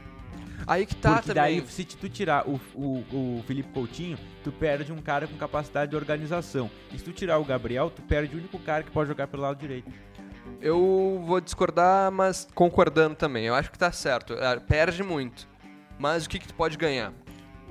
Aí 0.68 0.86
que 0.86 0.96
tá 0.96 1.16
Porque 1.16 1.34
também. 1.34 1.60
daí, 1.60 1.68
se 1.68 1.84
tu 1.84 2.08
tirar 2.08 2.48
o, 2.48 2.60
o, 2.76 3.38
o 3.40 3.44
Felipe 3.48 3.70
Coutinho, 3.74 4.18
tu 4.44 4.52
perde 4.52 4.92
um 4.92 5.02
cara 5.02 5.28
com 5.28 5.36
capacidade 5.36 5.90
de 5.92 5.98
organização. 5.98 6.70
E 6.94 6.98
se 6.98 7.04
tu 7.04 7.12
tirar 7.12 7.40
o 7.40 7.44
Gabriel, 7.44 7.90
tu 7.90 8.02
perde 8.04 8.36
o 8.36 8.40
único 8.40 8.60
cara 8.60 8.84
que 8.84 8.92
pode 8.92 9.08
jogar 9.10 9.28
pelo 9.28 9.44
lado 9.44 9.58
direito. 9.58 9.92
Eu 10.62 11.22
vou 11.26 11.42
discordar, 11.42 12.12
mas 12.12 12.48
concordando 12.54 13.16
também. 13.16 13.46
Eu 13.46 13.56
acho 13.56 13.72
que 13.72 13.78
tá 13.80 13.92
certo. 13.92 14.34
Ah, 14.36 14.60
Perde 14.60 15.02
muito. 15.04 15.48
Mas 15.98 16.26
o 16.26 16.30
que, 16.30 16.40
que 16.40 16.48
tu 16.48 16.54
pode 16.54 16.78
ganhar? 16.78 17.12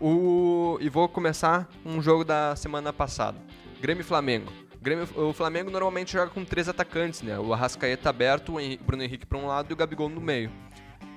O... 0.01 0.77
E 0.81 0.89
vou 0.89 1.09
começar 1.09 1.69
um 1.85 2.01
jogo 2.03 2.25
da 2.25 2.57
semana 2.57 2.93
passada. 2.93 3.39
Grêmio 3.81 4.01
e 4.03 4.05
Flamengo. 4.05 4.53
O, 4.81 4.83
Grêmio, 4.83 5.07
o 5.15 5.33
Flamengo 5.35 5.71
normalmente 5.71 6.15
joga 6.15 6.31
com 6.31 6.43
três 6.43 6.67
atacantes, 6.67 7.21
né? 7.21 7.39
O 7.39 7.53
Arrascaeta 7.53 8.09
aberto, 8.09 8.57
o 8.57 8.85
Bruno 8.85 9.03
Henrique 9.03 9.27
para 9.27 9.37
um 9.37 9.47
lado 9.47 9.71
e 9.71 9.75
o 9.75 9.77
Gabigol 9.77 10.09
no 10.09 10.23
meio. 10.23 10.51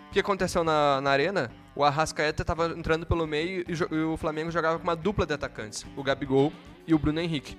O 0.09 0.11
que 0.11 0.19
aconteceu 0.19 0.65
na, 0.65 0.99
na 0.99 1.09
arena? 1.09 1.49
O 1.73 1.81
Arrascaeta 1.81 2.43
estava 2.43 2.67
entrando 2.67 3.05
pelo 3.05 3.25
meio 3.25 3.61
e, 3.61 3.73
e 3.73 4.03
o 4.03 4.17
Flamengo 4.17 4.51
jogava 4.51 4.77
com 4.77 4.83
uma 4.83 4.97
dupla 4.97 5.25
de 5.25 5.33
atacantes, 5.33 5.85
o 5.95 6.03
Gabigol 6.03 6.51
e 6.85 6.93
o 6.93 6.99
Bruno 6.99 7.21
Henrique. 7.21 7.57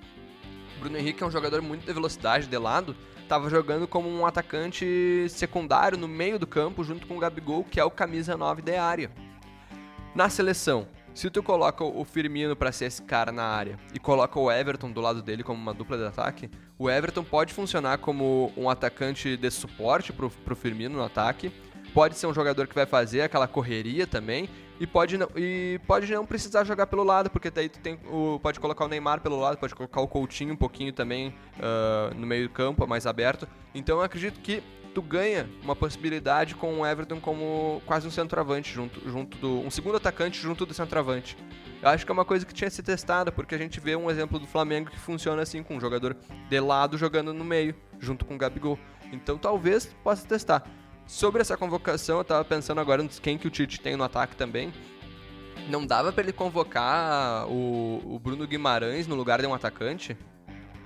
O 0.76 0.80
Bruno 0.80 0.98
Henrique 0.98 1.22
é 1.22 1.26
um 1.26 1.30
jogador 1.30 1.62
muito 1.62 1.86
de 1.86 1.92
velocidade, 1.94 2.48
de 2.48 2.58
lado, 2.58 2.94
estava 3.22 3.48
jogando 3.48 3.88
como 3.88 4.06
um 4.06 4.26
atacante 4.26 5.26
secundário 5.30 5.96
no 5.96 6.06
meio 6.06 6.38
do 6.38 6.46
campo, 6.46 6.84
junto 6.84 7.06
com 7.06 7.16
o 7.16 7.18
Gabigol, 7.18 7.64
que 7.64 7.80
é 7.80 7.84
o 7.84 7.90
camisa 7.90 8.36
9 8.36 8.60
de 8.60 8.76
área. 8.76 9.10
Na 10.14 10.28
seleção, 10.28 10.86
se 11.14 11.30
tu 11.30 11.42
coloca 11.42 11.84
o 11.84 12.04
Firmino 12.04 12.56
pra 12.56 12.72
ser 12.72 12.86
esse 12.86 13.00
cara 13.00 13.30
na 13.30 13.44
área 13.44 13.78
e 13.94 13.98
coloca 14.00 14.38
o 14.38 14.50
Everton 14.50 14.90
do 14.90 15.00
lado 15.00 15.22
dele 15.22 15.44
como 15.44 15.60
uma 15.60 15.72
dupla 15.72 15.96
de 15.96 16.04
ataque, 16.04 16.50
o 16.76 16.90
Everton 16.90 17.22
pode 17.22 17.54
funcionar 17.54 17.98
como 17.98 18.52
um 18.56 18.68
atacante 18.68 19.36
de 19.36 19.50
suporte 19.50 20.12
pro, 20.12 20.28
pro 20.28 20.56
Firmino 20.56 20.96
no 20.96 21.04
ataque, 21.04 21.52
pode 21.94 22.18
ser 22.18 22.26
um 22.26 22.34
jogador 22.34 22.66
que 22.66 22.74
vai 22.74 22.84
fazer 22.84 23.22
aquela 23.22 23.46
correria 23.46 24.06
também 24.08 24.48
e 24.80 24.86
pode 24.88 25.16
não, 25.16 25.28
e 25.36 25.80
pode 25.86 26.12
não 26.12 26.26
precisar 26.26 26.64
jogar 26.64 26.88
pelo 26.88 27.04
lado, 27.04 27.30
porque 27.30 27.48
daí 27.48 27.68
tu 27.68 27.78
tem 27.78 27.96
o, 28.10 28.40
pode 28.40 28.58
colocar 28.58 28.84
o 28.84 28.88
Neymar 28.88 29.20
pelo 29.20 29.38
lado, 29.38 29.56
pode 29.56 29.72
colocar 29.72 30.00
o 30.00 30.08
Coutinho 30.08 30.52
um 30.52 30.56
pouquinho 30.56 30.92
também 30.92 31.32
ah, 31.60 32.10
no 32.16 32.26
meio 32.26 32.48
do 32.48 32.52
campo, 32.52 32.84
mais 32.86 33.06
aberto. 33.06 33.46
Então 33.72 33.98
eu 33.98 34.02
acredito 34.02 34.40
que 34.40 34.62
tu 34.94 35.02
ganha 35.02 35.48
uma 35.62 35.74
possibilidade 35.74 36.54
com 36.54 36.80
o 36.80 36.86
Everton 36.86 37.20
como 37.20 37.82
quase 37.84 38.06
um 38.06 38.10
centroavante 38.10 38.72
junto, 38.72 39.00
junto 39.08 39.36
do 39.38 39.60
um 39.60 39.70
segundo 39.70 39.96
atacante 39.96 40.40
junto 40.40 40.64
do 40.64 40.72
centroavante. 40.72 41.36
Eu 41.82 41.88
acho 41.88 42.06
que 42.06 42.12
é 42.12 42.14
uma 42.14 42.24
coisa 42.24 42.46
que 42.46 42.54
tinha 42.54 42.70
que 42.70 42.76
ser 42.76 42.82
testada, 42.82 43.32
porque 43.32 43.54
a 43.54 43.58
gente 43.58 43.80
vê 43.80 43.96
um 43.96 44.10
exemplo 44.10 44.38
do 44.38 44.46
Flamengo 44.46 44.90
que 44.90 44.98
funciona 44.98 45.42
assim 45.42 45.62
com 45.62 45.76
um 45.76 45.80
jogador 45.80 46.16
de 46.48 46.60
lado 46.60 46.96
jogando 46.96 47.34
no 47.34 47.44
meio, 47.44 47.74
junto 47.98 48.24
com 48.24 48.36
o 48.36 48.38
Gabigol. 48.38 48.78
Então 49.12 49.36
talvez 49.36 49.94
possa 50.02 50.26
testar. 50.26 50.64
Sobre 51.06 51.42
essa 51.42 51.56
convocação, 51.56 52.18
eu 52.18 52.24
tava 52.24 52.44
pensando 52.44 52.80
agora 52.80 53.02
em 53.02 53.08
quem 53.08 53.36
que 53.36 53.46
o 53.46 53.50
Tite 53.50 53.80
tem 53.80 53.96
no 53.96 54.04
ataque 54.04 54.34
também. 54.36 54.72
Não 55.68 55.84
dava 55.84 56.12
pra 56.12 56.22
ele 56.22 56.32
convocar 56.32 57.46
o, 57.48 58.14
o 58.14 58.18
Bruno 58.18 58.46
Guimarães 58.46 59.06
no 59.06 59.14
lugar 59.14 59.40
de 59.40 59.46
um 59.46 59.52
atacante? 59.52 60.16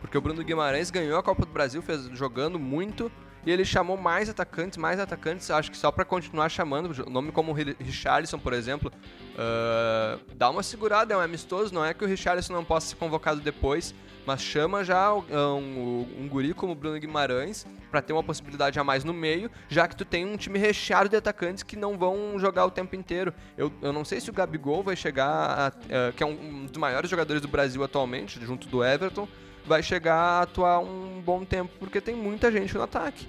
Porque 0.01 0.17
o 0.17 0.21
Bruno 0.21 0.43
Guimarães 0.43 0.91
ganhou 0.91 1.19
a 1.19 1.23
Copa 1.23 1.45
do 1.45 1.53
Brasil 1.53 1.83
fez, 1.83 2.05
jogando 2.13 2.59
muito 2.59 3.11
e 3.47 3.51
ele 3.51 3.65
chamou 3.65 3.97
mais 3.97 4.29
atacantes, 4.29 4.77
mais 4.77 4.99
atacantes, 5.01 5.51
acho 5.51 5.71
que 5.71 5.77
só 5.77 5.91
pra 5.91 6.05
continuar 6.05 6.49
chamando, 6.49 7.09
nome 7.11 7.33
como 7.33 7.53
Richarlison, 7.53 8.39
por 8.39 8.53
exemplo, 8.53 8.93
ah, 9.37 10.19
dá 10.35 10.51
uma 10.51 10.63
segurada, 10.63 11.15
é 11.15 11.17
um 11.17 11.21
amistoso, 11.21 11.73
não 11.73 11.85
é 11.85 11.95
que 11.95 12.05
o 12.05 12.07
Richarlison 12.09 12.53
não 12.53 12.65
possa 12.65 12.89
ser 12.89 12.97
convocado 12.97 13.41
depois, 13.41 13.95
mas 14.27 14.43
chama 14.43 14.85
já 14.85 15.13
o- 15.15 15.25
um, 15.31 16.07
um 16.21 16.29
guri 16.29 16.53
como 16.53 16.73
o 16.73 16.75
Bruno 16.75 16.99
Guimarães 16.99 17.67
pra 17.91 18.03
ter 18.03 18.13
uma 18.13 18.23
possibilidade 18.23 18.79
a 18.79 18.85
mais 18.85 19.03
no 19.03 19.15
meio, 19.15 19.51
já 19.71 19.89
que 19.89 19.97
tu 19.97 20.05
tem 20.05 20.27
um 20.27 20.37
time 20.37 20.59
recheado 20.59 21.09
de 21.09 21.17
atacantes 21.17 21.63
que 21.63 21.77
não 21.77 21.97
vão 21.97 22.39
jogar 22.39 22.67
o 22.67 22.71
tempo 22.71 22.95
inteiro. 22.95 23.33
Eu, 23.57 23.73
eu 23.81 23.91
não 23.93 24.05
sei 24.05 24.21
se 24.21 24.29
o 24.29 24.33
Gabigol 24.33 24.83
vai 24.83 24.95
chegar, 24.97 25.29
a- 25.59 25.73
eh, 25.89 26.13
que 26.15 26.23
é 26.23 26.27
um, 26.27 26.33
um 26.63 26.67
dos 26.67 26.77
maiores 26.77 27.09
jogadores 27.09 27.41
do 27.41 27.49
Brasil 27.49 27.83
atualmente, 27.83 28.39
junto 28.45 28.69
do 28.69 28.85
Everton, 28.85 29.27
vai 29.69 29.83
chegar 29.83 30.17
a 30.17 30.43
atuar 30.43 30.81
um 30.81 31.23
bom 31.25 31.45
tempo, 31.45 31.73
porque 31.79 32.01
tem 32.01 32.17
muita 32.17 32.51
gente 32.51 32.75
no 32.75 32.83
ataque. 32.83 33.29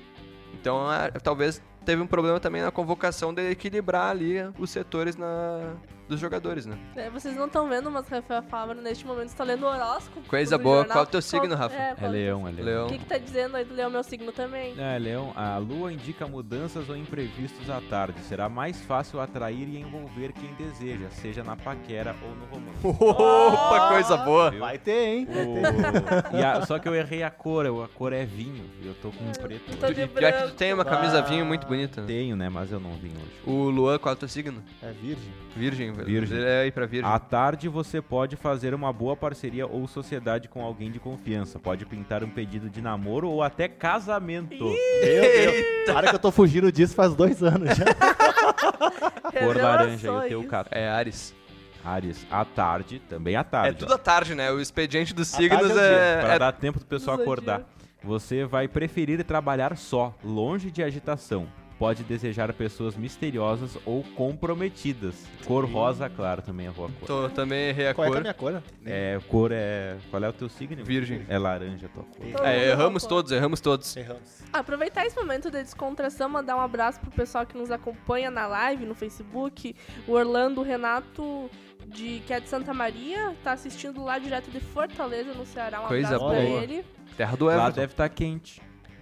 Então, 0.53 0.91
é, 0.91 1.11
talvez 1.11 1.61
teve 1.85 2.01
um 2.01 2.07
problema 2.07 2.39
também 2.39 2.61
na 2.61 2.71
convocação 2.71 3.33
de 3.33 3.51
equilibrar 3.51 4.09
ali 4.09 4.37
os 4.57 4.71
setores 4.71 5.15
na, 5.15 5.75
dos 6.09 6.19
jogadores, 6.19 6.65
né? 6.65 6.77
É, 6.95 7.09
vocês 7.09 7.35
não 7.35 7.45
estão 7.45 7.69
vendo, 7.69 7.89
mas 7.91 8.07
Rafael 8.09 8.41
Fábio 8.43 8.75
neste 8.75 9.05
momento 9.05 9.27
está 9.27 9.43
lendo 9.43 9.63
o 9.63 9.69
horóscopo. 9.69 10.27
Coisa 10.27 10.57
boa. 10.57 10.77
jornal. 10.79 10.95
Qual 10.95 11.03
é 11.05 11.07
o 11.07 11.11
teu 11.11 11.21
signo, 11.21 11.55
Rafa? 11.55 11.75
É, 11.75 11.91
É 11.91 11.95
qual- 11.95 12.11
leão, 12.11 12.47
é 12.47 12.51
leão. 12.51 12.65
Leão. 12.65 12.85
O 12.87 12.89
que, 12.89 12.97
que 12.97 13.05
tá 13.05 13.17
dizendo 13.17 13.55
aí 13.55 13.63
do 13.63 13.73
leão, 13.73 13.89
meu 13.89 14.03
signo 14.03 14.31
também? 14.31 14.73
É, 14.77 14.97
Leão, 14.97 15.31
a 15.35 15.57
lua 15.57 15.93
indica 15.93 16.27
mudanças 16.27 16.89
ou 16.89 16.97
imprevistos 16.97 17.69
à 17.69 17.79
tarde. 17.79 18.19
Será 18.21 18.49
mais 18.49 18.81
fácil 18.81 19.21
atrair 19.21 19.67
e 19.69 19.77
envolver 19.79 20.33
quem 20.33 20.53
deseja, 20.55 21.09
seja 21.11 21.43
na 21.43 21.55
paquera 21.55 22.15
ou 22.23 22.29
no 22.35 22.45
romance. 22.47 22.79
Opa, 22.83 23.89
coisa 23.89 24.17
boa! 24.17 24.49
Viu? 24.51 24.59
Vai 24.61 24.77
ter, 24.79 25.05
hein? 25.05 25.27
O- 25.29 26.35
e 26.37 26.43
a- 26.43 26.65
Só 26.65 26.79
que 26.79 26.87
eu 26.89 26.95
errei 26.95 27.21
a 27.23 27.29
cor, 27.29 27.65
a 27.67 27.87
cor 27.87 28.13
é 28.13 28.25
vinho, 28.25 28.65
e 28.81 28.87
eu 28.87 28.93
tô 28.95 29.11
com 29.11 29.23
um 29.23 29.31
preto. 29.31 29.77
Tô 29.77 29.85
hoje. 29.85 29.93
de 29.95 30.01
E 30.01 30.07
pior 30.07 30.31
que 30.33 30.43
tu 30.49 30.53
tem 30.55 30.73
uma 30.73 30.85
camisa 30.85 31.19
Ah. 31.19 31.21
vinho 31.21 31.45
muito 31.45 31.67
bonita. 31.67 32.01
né? 32.01 32.07
Tenho, 32.07 32.35
né, 32.35 32.49
mas 32.49 32.71
eu 32.71 32.79
não 32.79 32.91
vim 32.93 33.09
hoje. 33.11 33.31
O 33.45 33.69
Luan, 33.69 33.97
qual 33.99 34.13
é 34.13 34.15
o 34.15 34.19
teu 34.19 34.27
signo? 34.27 34.63
É 34.81 34.91
virgem. 34.91 35.31
Virgem, 35.55 35.91
velho. 35.91 36.07
Virgem. 36.07 36.37
Ele 36.37 36.47
é 36.47 36.61
aí 36.61 36.71
pra 36.71 36.85
virgem. 36.85 37.09
À 37.11 37.19
tarde 37.19 37.67
você 37.67 38.01
pode 38.01 38.35
fazer 38.35 38.73
uma 38.73 38.93
boa 38.93 39.15
parceria 39.15 39.65
ou 39.67 39.87
sociedade 39.87 40.47
com 40.47 40.63
alguém 40.63 40.91
de 40.91 40.99
confiança. 40.99 41.59
Pode 41.59 41.85
pintar 41.85 42.23
um 42.23 42.29
pedido 42.29 42.69
de 42.69 42.81
namoro 42.81 43.29
ou 43.29 43.41
até 43.43 43.67
casamento. 43.67 44.63
Meu 44.63 44.71
Deus. 45.01 45.65
Para 45.93 46.09
que 46.09 46.15
eu 46.15 46.19
tô 46.19 46.31
fugindo 46.31 46.71
disso 46.71 46.95
faz 46.95 47.13
dois 47.15 47.41
anos 47.43 47.69
já. 47.75 47.85
Cor 49.39 49.55
laranja 49.57 50.07
e 50.07 50.11
o 50.11 50.21
teu 50.29 50.43
cato. 50.45 50.69
É 50.73 50.87
Ares. 50.87 51.35
Ares, 51.83 52.27
à 52.29 52.43
tarde, 52.43 53.01
também 53.07 53.35
à 53.35 53.39
É 53.39 53.43
tarde. 53.43 53.77
tudo 53.79 53.93
à 53.93 53.97
tarde, 53.97 54.35
né? 54.35 54.51
O 54.51 54.59
expediente 54.59 55.13
dos 55.13 55.29
signos 55.29 55.75
é 55.77 56.17
é. 56.17 56.21
Para 56.21 56.33
é- 56.35 56.39
dar 56.39 56.51
tempo 56.51 56.77
do 56.79 56.85
pessoal 56.85 57.19
acordar. 57.19 57.63
Você 58.03 58.45
vai 58.45 58.67
preferir 58.67 59.23
trabalhar 59.23 59.75
só, 59.77 60.13
longe 60.23 60.71
de 60.71 60.83
agitação. 60.83 61.47
Pode 61.79 62.03
desejar 62.03 62.51
pessoas 62.53 62.97
misteriosas 62.97 63.77
ou 63.85 64.03
comprometidas. 64.15 65.15
Cor 65.45 65.63
rosa, 65.63 66.09
claro, 66.09 66.41
também 66.41 66.67
é 66.67 66.71
boa 66.71 66.89
cor. 66.99 67.07
Tô, 67.07 67.29
também 67.29 67.69
errei 67.69 67.87
a 67.87 67.93
Qual 67.95 68.05
é, 68.05 68.21
que 68.21 68.27
é 68.27 68.29
a 68.31 68.33
cor. 68.33 68.51
minha 68.51 68.61
cor? 68.61 68.63
É, 68.85 69.19
cor 69.29 69.51
é. 69.53 69.95
Qual 70.11 70.21
é 70.21 70.27
o 70.27 70.33
teu 70.33 70.49
signo? 70.49 70.83
Virgem. 70.83 71.25
É 71.29 71.37
laranja 71.37 71.85
a 71.85 71.89
tua 71.89 72.03
cor. 72.03 72.25
É, 72.25 72.27
mundo 72.27 72.45
erramos 72.45 73.03
errou. 73.03 73.09
todos, 73.17 73.31
erramos 73.31 73.61
todos. 73.61 73.95
Erramos. 73.95 74.43
Aproveitar 74.51 75.05
esse 75.05 75.15
momento 75.15 75.49
de 75.49 75.63
descontração, 75.63 76.27
mandar 76.27 76.57
um 76.57 76.61
abraço 76.61 76.99
pro 76.99 77.11
pessoal 77.11 77.45
que 77.45 77.57
nos 77.57 77.71
acompanha 77.71 78.29
na 78.29 78.45
live, 78.45 78.85
no 78.85 78.93
Facebook. 78.93 79.73
O 80.05 80.11
Orlando 80.11 80.61
Renato, 80.61 81.49
de, 81.87 82.21
que 82.27 82.33
é 82.33 82.41
de 82.41 82.49
Santa 82.49 82.73
Maria, 82.73 83.33
tá 83.41 83.53
assistindo 83.53 84.03
lá 84.03 84.19
direto 84.19 84.51
de 84.51 84.59
Fortaleza, 84.59 85.33
no 85.33 85.45
Ceará. 85.45 85.81
Um 85.81 85.87
Coisa 85.87 86.15
abraço 86.17 86.25
pra 86.35 86.41
boa. 86.41 86.61
ele. 86.61 86.83
Terra 87.15 87.37
do 87.37 87.45
Lá 87.45 87.53
Everton. 87.53 87.71
deve 87.75 87.93
estar 87.93 88.09
quente. 88.09 88.61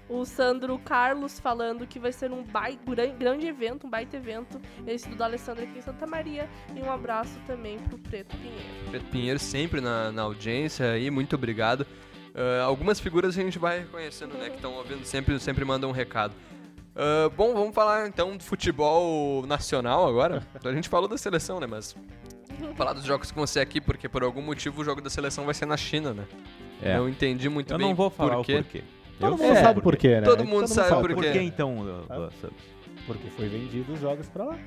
O 0.10 0.24
Sandro 0.24 0.80
Carlos 0.80 1.38
falando 1.40 1.86
que 1.86 2.00
vai 2.00 2.14
ser 2.14 2.32
um 2.32 2.42
bai- 2.44 2.80
grande 3.20 3.46
evento, 3.46 3.88
um 3.88 3.90
baita 3.90 4.16
evento, 4.16 4.60
esse 4.86 5.10
do 5.10 5.22
Alessandro 5.22 5.64
aqui 5.64 5.80
em 5.80 5.82
Santa 5.82 6.08
Maria. 6.08 6.50
E 6.76 6.80
um 6.82 6.90
abraço 6.92 7.38
também 7.46 7.78
pro 7.78 7.98
Preto 7.98 8.36
Pinheiro. 8.38 8.90
Preto 8.90 9.06
Pinheiro 9.08 9.40
sempre 9.40 9.82
na, 9.82 10.12
na 10.12 10.22
audiência 10.22 10.92
aí, 10.92 11.12
muito 11.12 11.36
obrigado. 11.36 11.86
Ah, 12.34 12.64
algumas 12.64 13.00
figuras 13.02 13.38
a 13.38 13.42
gente 13.42 13.60
vai 13.60 13.80
reconhecendo, 13.80 14.34
né? 14.38 14.50
Que 14.50 14.56
estão 14.56 14.74
ouvindo, 14.76 15.04
sempre, 15.04 15.38
sempre 15.40 15.66
mandam 15.66 15.90
um 15.90 15.94
recado. 15.94 16.34
Ah, 16.96 17.30
bom, 17.36 17.54
vamos 17.54 17.76
falar 17.76 18.08
então 18.08 18.38
do 18.38 18.44
futebol 18.44 19.46
nacional 19.46 20.08
agora. 20.08 20.42
A 20.64 20.72
gente 20.72 20.88
falou 20.88 21.08
da 21.10 21.18
seleção, 21.18 21.60
né? 21.60 21.68
Mas 21.68 21.96
vamos 22.60 22.78
falar 22.78 22.94
dos 22.94 23.04
jogos 23.04 23.30
que 23.30 23.36
vão 23.38 23.46
ser 23.46 23.60
aqui, 23.60 23.82
porque 23.82 24.08
por 24.08 24.24
algum 24.24 24.42
motivo 24.42 24.82
o 24.82 24.86
jogo 24.86 25.02
da 25.02 25.10
seleção 25.10 25.44
vai 25.46 25.54
ser 25.54 25.66
na 25.66 25.76
China, 25.78 26.14
né? 26.14 26.26
É. 26.82 26.96
Não 26.98 27.10
entendi 27.10 27.50
muito 27.50 27.74
Eu 27.74 27.78
bem 27.78 27.88
não 27.88 27.96
vou 27.96 28.10
falar 28.10 28.36
por 28.36 28.42
o 28.42 28.44
quê. 28.46 28.56
porquê. 28.62 28.84
Todo 29.20 29.34
Eu 29.34 29.38
mundo 29.38 29.54
sei 29.54 29.64
sabe 29.64 29.80
o 29.80 29.84
por 29.84 29.96
quê, 29.98 30.08
né? 30.16 30.22
Todo 30.22 30.46
mundo 30.46 30.68
sabe 30.68 30.90
por 31.02 31.14
Por 31.14 31.24
quê. 31.24 31.32
que 31.32 31.40
então, 31.40 32.06
Ah. 32.10 32.30
Porque 33.06 33.30
foi 33.30 33.48
vendido 33.48 33.94
os 33.94 34.00
jogos 34.00 34.28
pra 34.28 34.44
lá. 34.46 34.58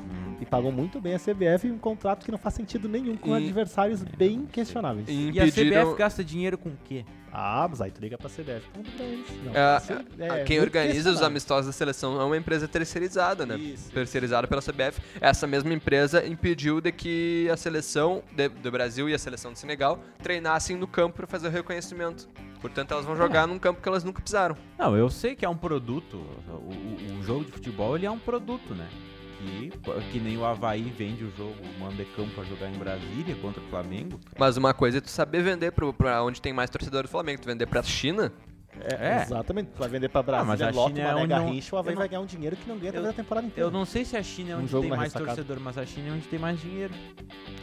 Hum. 0.00 0.36
E 0.40 0.46
pagam 0.46 0.72
muito 0.72 0.98
bem 0.98 1.14
a 1.14 1.18
CBF 1.18 1.70
um 1.70 1.76
contrato 1.76 2.24
que 2.24 2.30
não 2.30 2.38
faz 2.38 2.54
sentido 2.54 2.88
nenhum 2.88 3.14
com 3.18 3.36
E- 3.38 3.44
adversários 3.44 4.02
bem 4.02 4.46
questionáveis. 4.46 5.06
E 5.06 5.12
E 5.32 5.38
a 5.40 5.46
impediram- 5.46 5.82
CBF 5.84 5.98
gasta 5.98 6.24
dinheiro 6.24 6.56
com 6.56 6.70
o 6.70 6.76
quê? 6.84 7.04
Ah, 7.30 7.66
mas 7.68 7.82
aí 7.82 7.90
tu 7.90 8.00
liga 8.00 8.16
pra 8.16 8.30
CBF. 8.30 8.66
Eles. 8.98 9.26
Não, 9.44 9.52
É, 9.54 9.76
isso 9.76 9.92
a- 9.92 10.38
é 10.38 10.44
quem 10.44 10.58
organiza 10.58 11.10
os 11.10 11.20
amistosos 11.22 11.66
da 11.66 11.72
seleção 11.72 12.18
é 12.18 12.24
uma 12.24 12.36
empresa 12.36 12.66
terceirizada, 12.66 13.44
né? 13.44 13.56
Isso. 13.58 13.90
Terceirizada 13.92 14.48
pela 14.48 14.62
CBF. 14.62 15.00
Essa 15.20 15.46
mesma 15.46 15.72
empresa 15.74 16.26
impediu 16.26 16.80
de 16.80 16.90
que 16.90 17.46
a 17.52 17.56
seleção 17.58 18.22
de- 18.34 18.48
do 18.48 18.70
Brasil 18.70 19.06
e 19.08 19.12
a 19.14 19.18
seleção 19.18 19.52
do 19.52 19.58
Senegal 19.58 20.00
treinassem 20.22 20.76
no 20.78 20.86
campo 20.88 21.16
para 21.18 21.26
fazer 21.26 21.48
o 21.48 21.50
reconhecimento. 21.50 22.26
Portanto, 22.60 22.92
elas 22.92 23.04
vão 23.06 23.16
jogar 23.16 23.46
num 23.46 23.58
campo 23.58 23.80
que 23.80 23.88
elas 23.88 24.04
nunca 24.04 24.20
pisaram. 24.22 24.56
Não, 24.78 24.96
eu 24.96 25.08
sei 25.10 25.34
que 25.34 25.44
é 25.44 25.48
um 25.48 25.56
produto. 25.56 26.14
O, 26.48 26.50
o- 26.52 27.18
o 27.18 27.22
jogo 27.22 27.44
de 27.44 27.52
futebol 27.52 27.96
ele 27.96 28.06
é 28.06 28.10
um 28.10 28.18
produto, 28.18 28.74
né? 28.74 28.86
Que, 29.38 29.72
que 30.12 30.18
nem 30.20 30.36
o 30.36 30.44
Havaí 30.44 30.82
vende 30.82 31.24
o 31.24 31.32
jogo, 31.34 31.56
manda 31.78 32.04
campo 32.14 32.30
pra 32.34 32.44
jogar 32.44 32.68
em 32.68 32.76
Brasília 32.78 33.34
contra 33.36 33.62
o 33.62 33.66
Flamengo. 33.68 34.20
Mas 34.38 34.58
uma 34.58 34.74
coisa 34.74 34.98
é 34.98 35.00
tu 35.00 35.08
saber 35.08 35.42
vender 35.42 35.72
pro, 35.72 35.94
pra 35.94 36.22
onde 36.22 36.42
tem 36.42 36.52
mais 36.52 36.68
torcedor 36.68 37.04
do 37.04 37.08
Flamengo. 37.08 37.40
Tu 37.40 37.46
vender 37.46 37.64
pra 37.66 37.82
China, 37.82 38.30
É. 38.98 39.22
Exatamente. 39.22 39.70
Tu 39.74 39.78
vai 39.78 39.88
vender 39.88 40.08
pra 40.08 40.22
Brasília, 40.22 40.48
mas 40.48 40.62
a 40.62 40.70
Lota, 40.70 40.94
China 40.96 41.08
é 41.08 41.14
onde 41.14 41.26
não- 41.34 41.50
rixa, 41.50 41.74
o 41.76 41.78
Havaí 41.78 41.94
vai 41.94 42.08
ganhar 42.08 42.20
um 42.20 42.26
dinheiro 42.26 42.56
que 42.56 42.68
não 42.68 42.78
ganha 42.78 42.92
talvez 42.92 43.12
a 43.12 43.16
temporada 43.16 43.46
inteira. 43.46 43.66
Eu 43.68 43.70
não 43.70 43.84
sei 43.84 44.04
se 44.04 44.16
a 44.16 44.22
China 44.22 44.52
é 44.52 44.56
Um 44.56 44.60
onde 44.60 44.70
jogo 44.70 44.82
tem 44.82 44.90
mais 44.90 45.02
ressacada. 45.12 45.26
torcedor, 45.36 45.60
mas 45.60 45.76
a 45.78 45.84
China 45.84 46.08
é 46.08 46.12
onde 46.12 46.26
tem 46.28 46.38
mais 46.38 46.60
dinheiro. 46.60 46.94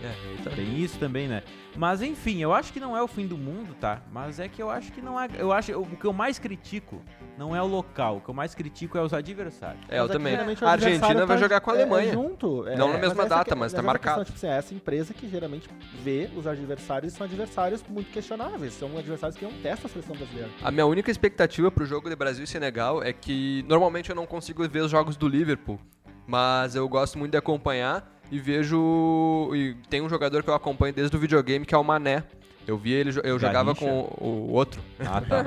É, 0.03 0.43
tá. 0.43 0.51
Tem 0.51 0.77
isso 0.79 0.99
também, 0.99 1.27
né? 1.27 1.43
Mas 1.75 2.01
enfim, 2.01 2.39
eu 2.41 2.53
acho 2.53 2.71
que 2.73 2.79
não 2.79 2.95
é 2.95 3.01
o 3.01 3.07
fim 3.07 3.25
do 3.27 3.37
mundo, 3.37 3.75
tá? 3.79 4.01
Mas 4.11 4.39
é 4.39 4.47
que 4.47 4.61
eu 4.61 4.69
acho 4.69 4.91
que 4.91 5.01
não 5.01 5.19
é. 5.19 5.27
Eu 5.37 5.51
acho. 5.51 5.71
O 5.79 5.85
que 5.85 6.05
eu 6.05 6.13
mais 6.13 6.37
critico 6.39 7.01
não 7.37 7.55
é 7.55 7.61
o 7.61 7.67
local. 7.67 8.17
O 8.17 8.21
que 8.21 8.29
eu 8.29 8.33
mais 8.33 8.53
critico 8.53 8.97
é 8.97 9.01
os 9.01 9.13
adversários. 9.13 9.83
É, 9.89 9.97
eu 9.99 10.03
Mas 10.03 10.11
aqui, 10.11 10.17
também. 10.17 10.35
o 10.35 10.65
A 10.67 10.71
Argentina 10.71 11.25
vai 11.25 11.37
tá- 11.37 11.43
jogar 11.43 11.61
com 11.61 11.71
a 11.71 11.73
é- 11.75 11.77
é 11.77 11.81
Alemanha. 11.81 12.13
junto. 12.13 12.67
é, 12.67 12.75
Não 12.75 12.91
na 12.93 12.97
mesma 12.99 13.23
essa 13.23 13.29
data, 13.29 13.49
que- 13.51 13.55
mas 13.55 13.73
tá 13.73 13.81
marcado. 13.81 14.17
questão, 14.23 14.25
tipo 14.35 14.37
assim, 14.47 14.55
essa 14.57 14.73
empresa 14.73 15.13
que 15.13 15.27
geralmente 15.29 15.69
vê 16.03 16.29
os 16.35 16.45
adversários 16.47 17.13
são 17.13 17.25
adversários 17.25 17.83
muito 17.87 18.11
questionáveis. 18.11 18.73
São 18.73 18.97
adversários 18.97 19.37
que 19.37 19.45
não 19.45 19.51
testam 19.61 19.85
a 19.85 19.89
seleção 19.89 20.15
brasileira. 20.15 20.49
A 20.63 20.71
minha 20.71 20.85
única 20.97 21.11
expectativa 21.11 21.69
pro 21.69 21.85
jogo 21.85 22.09
de 22.09 22.15
Brasil 22.15 22.43
e 22.43 22.47
Senegal 22.47 23.03
é 23.03 23.13
que 23.13 23.63
normalmente 23.67 24.09
eu 24.09 24.15
não 24.15 24.25
consigo 24.25 24.67
ver 24.67 24.81
os 24.81 24.89
jogos 24.89 25.15
do 25.15 25.27
Liverpool, 25.27 25.79
mas 26.25 26.75
eu 26.75 26.89
gosto 26.89 27.19
muito 27.19 27.33
de 27.33 27.37
acompanhar 27.37 28.19
e 28.31 28.39
vejo 28.39 29.51
e 29.53 29.75
tem 29.91 30.01
um 30.01 30.09
jogador 30.09 30.41
que 30.41 30.49
eu 30.49 30.55
acompanho 30.55 30.91
desde 30.91 31.15
o 31.15 31.19
videogame 31.19 31.67
que 31.67 31.75
é 31.75 31.77
o 31.77 31.83
Mané. 31.83 32.23
Eu 32.65 32.79
vi 32.79 32.93
ele, 32.93 33.11
eu 33.23 33.37
jogava 33.37 33.73
Garrincha? 33.75 33.85
com 33.85 34.25
o, 34.25 34.47
o 34.49 34.53
outro, 34.53 34.81
Ah, 34.99 35.21
tá. 35.21 35.43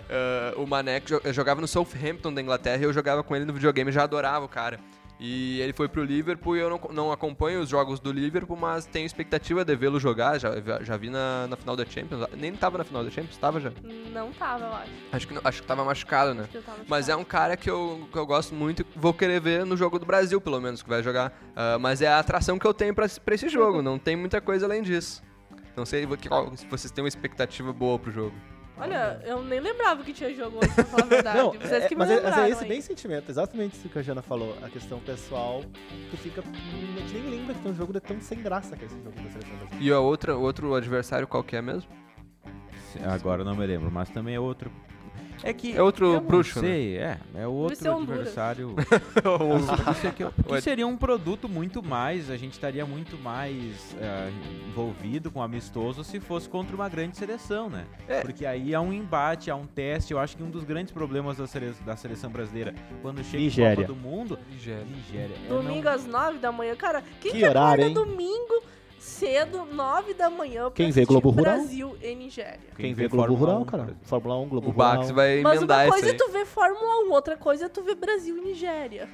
Eh, 0.08 0.54
o 0.56 0.66
Mané 0.66 0.98
que 0.98 1.12
eu 1.12 1.32
jogava 1.32 1.60
no 1.60 1.68
Southampton 1.68 2.32
da 2.32 2.40
Inglaterra 2.40 2.78
e 2.78 2.84
eu 2.84 2.92
jogava 2.92 3.22
com 3.22 3.36
ele 3.36 3.44
no 3.44 3.52
videogame, 3.52 3.92
já 3.92 4.02
adorava 4.02 4.46
o 4.46 4.48
cara. 4.48 4.80
E 5.18 5.58
ele 5.62 5.72
foi 5.72 5.88
pro 5.88 6.04
Liverpool 6.04 6.56
e 6.56 6.60
eu 6.60 6.68
não, 6.68 6.78
não 6.92 7.10
acompanho 7.12 7.60
os 7.62 7.68
jogos 7.70 7.98
do 7.98 8.12
Liverpool, 8.12 8.54
mas 8.56 8.84
tenho 8.84 9.06
expectativa 9.06 9.64
de 9.64 9.74
vê-lo 9.74 9.98
jogar. 9.98 10.38
Já, 10.38 10.50
já 10.82 10.96
vi 10.98 11.08
na, 11.08 11.46
na 11.48 11.56
final 11.56 11.74
da 11.74 11.86
Champions. 11.86 12.26
Nem 12.36 12.52
tava 12.54 12.76
na 12.76 12.84
final 12.84 13.02
da 13.02 13.10
Champions, 13.10 13.36
tava 13.38 13.58
já. 13.58 13.72
Não 14.12 14.30
tava, 14.32 14.64
eu 14.66 14.72
acho. 14.74 14.90
Acho 15.12 15.28
que, 15.28 15.34
não- 15.34 15.40
acho 15.42 15.62
que 15.62 15.66
tava 15.66 15.84
machucado, 15.84 16.34
né? 16.34 16.42
Acho 16.42 16.50
que 16.50 16.58
eu 16.58 16.62
tava 16.62 16.78
Mas 16.86 17.08
é 17.08 17.16
um 17.16 17.24
cara 17.24 17.56
que 17.56 17.70
eu, 17.70 18.06
que 18.12 18.18
eu 18.18 18.26
gosto 18.26 18.54
muito 18.54 18.82
e 18.82 18.86
vou 18.94 19.14
querer 19.14 19.40
ver 19.40 19.64
no 19.64 19.74
jogo 19.74 19.98
do 19.98 20.04
Brasil, 20.04 20.38
pelo 20.38 20.60
menos, 20.60 20.82
que 20.82 20.88
vai 20.88 21.02
jogar. 21.02 21.32
Ah, 21.56 21.78
mas 21.78 22.02
é 22.02 22.08
a 22.08 22.18
atração 22.18 22.58
que 22.58 22.66
eu 22.66 22.74
tenho 22.74 22.94
pra, 22.94 23.06
esse- 23.06 23.18
pra 23.20 23.34
esse 23.34 23.48
jogo, 23.48 23.80
não 23.82 23.98
tem 23.98 24.16
muita 24.16 24.40
coisa 24.40 24.66
além 24.66 24.82
disso. 24.82 25.22
Não 25.74 25.86
sei 25.86 26.06
se 26.56 26.66
vocês 26.66 26.90
têm 26.90 27.02
uma 27.02 27.08
expectativa 27.08 27.72
boa 27.72 27.98
pro 27.98 28.10
jogo. 28.10 28.34
Olha, 28.78 29.18
eu 29.24 29.42
nem 29.42 29.58
lembrava 29.58 30.02
que 30.04 30.12
tinha 30.12 30.32
jogo 30.34 30.58
hoje, 30.58 30.68
pra 30.74 30.84
falar 30.84 31.02
a 31.04 31.06
verdade. 31.08 31.38
Não, 31.38 31.52
Vocês 31.52 31.84
é- 31.84 31.88
que 31.88 31.94
me 31.94 31.98
mas, 32.00 32.10
é, 32.10 32.20
mas 32.20 32.38
é 32.38 32.50
esse 32.50 32.62
aí. 32.64 32.68
bem 32.68 32.80
sentimento, 32.82 33.30
exatamente 33.30 33.76
isso 33.76 33.88
que 33.88 33.98
a 33.98 34.02
Jana 34.02 34.20
falou. 34.22 34.54
A 34.62 34.68
questão 34.68 34.98
pessoal, 35.00 35.62
tu 36.10 36.16
fica. 36.18 36.42
A 36.42 37.00
gente 37.00 37.14
nem 37.14 37.30
lembra 37.38 37.54
que 37.54 37.60
tem 37.62 37.72
um 37.72 37.74
jogo 37.74 37.92
de 37.92 38.00
tão 38.00 38.20
sem 38.20 38.42
graça 38.42 38.76
que 38.76 38.82
é 38.82 38.86
esse 38.86 38.96
jogo 38.96 39.10
da 39.16 39.30
seleção 39.30 39.56
brasileira. 39.56 39.76
E 39.84 39.90
a 39.92 39.98
outra, 40.00 40.36
o 40.36 40.42
outro 40.42 40.74
adversário 40.74 41.26
qual 41.26 41.42
que 41.42 41.56
é 41.56 41.62
mesmo? 41.62 41.90
Agora 43.04 43.42
eu 43.42 43.44
não 43.46 43.54
me 43.56 43.66
lembro, 43.66 43.90
mas 43.90 44.08
também 44.10 44.34
é 44.34 44.40
outro. 44.40 44.70
É 45.42 45.52
que. 45.52 45.76
É 45.76 45.82
outro 45.82 46.06
eu 46.06 46.12
não 46.14 46.20
bruxo, 46.26 46.60
né? 46.60 46.68
sei, 46.68 46.96
é. 46.98 47.18
É 47.34 47.46
outro 47.46 47.90
Honduras. 47.92 48.18
adversário. 48.20 48.74
Isso 49.92 50.06
aqui, 50.06 50.24
que 50.48 50.60
seria 50.60 50.86
um 50.86 50.96
produto 50.96 51.48
muito 51.48 51.82
mais, 51.82 52.30
a 52.30 52.36
gente 52.36 52.52
estaria 52.52 52.84
muito 52.86 53.16
mais 53.18 53.94
é, 54.00 54.30
envolvido 54.68 55.30
com 55.30 55.42
amistoso 55.42 56.02
se 56.04 56.18
fosse 56.20 56.48
contra 56.48 56.74
uma 56.74 56.88
grande 56.88 57.16
seleção, 57.16 57.68
né? 57.68 57.84
É. 58.08 58.20
Porque 58.20 58.44
aí 58.46 58.74
há 58.74 58.80
um 58.80 58.92
embate, 58.92 59.50
há 59.50 59.56
um 59.56 59.66
teste. 59.66 60.12
Eu 60.12 60.18
acho 60.18 60.36
que 60.36 60.42
um 60.42 60.50
dos 60.50 60.64
grandes 60.64 60.92
problemas 60.92 61.36
da, 61.36 61.46
sele- 61.46 61.74
da 61.84 61.96
seleção 61.96 62.30
brasileira 62.30 62.74
quando 63.02 63.22
chega 63.24 63.42
Nigéria. 63.42 63.72
em 63.72 63.76
Copa 63.76 63.88
do 63.88 63.96
Mundo. 63.96 64.38
Nigéria. 64.50 64.84
Nigéria. 64.84 65.34
é 65.44 65.48
Domingo 65.48 65.84
não- 65.84 65.92
às 65.92 66.06
9 66.06 66.38
da 66.38 66.50
manhã. 66.52 66.74
Cara, 66.76 67.02
quem 67.20 67.32
Que 67.32 67.38
que, 67.38 67.44
horário, 67.44 67.84
acorda 67.84 68.00
hein? 68.00 68.06
domingo 68.06 68.62
cedo, 69.06 69.64
9 69.64 70.14
da 70.14 70.28
manhã 70.28 70.62
pra 70.64 70.72
Quem 70.72 70.90
vê 70.90 71.04
Globo 71.04 71.30
Rural? 71.30 71.54
Brasil 71.56 71.96
e 72.02 72.14
Nigéria? 72.14 72.58
Quem 72.76 72.92
vê 72.92 73.04
vê 73.04 73.08
Globo 73.08 73.28
Fórmula 73.36 73.52
Rural, 73.52 73.62
1, 73.62 73.64
cara. 73.64 73.96
Fórmula 74.02 74.36
1, 74.40 74.48
Globo 74.48 74.68
O 74.68 74.70
Rural. 74.72 74.96
Bax 74.96 75.10
vai 75.12 75.40
Mas 75.42 75.56
emendar 75.58 75.78
uma 75.78 75.84
isso 75.84 75.92
coisa 75.92 76.10
é 76.10 76.12
tu 76.14 76.32
ver 76.32 76.46
Fórmula 76.46 77.04
1, 77.08 77.12
outra 77.12 77.36
coisa 77.36 77.66
é 77.66 77.68
tu 77.68 77.82
ver 77.82 77.94
Brasil 77.94 78.36
e 78.36 78.40
Nigéria. 78.40 79.08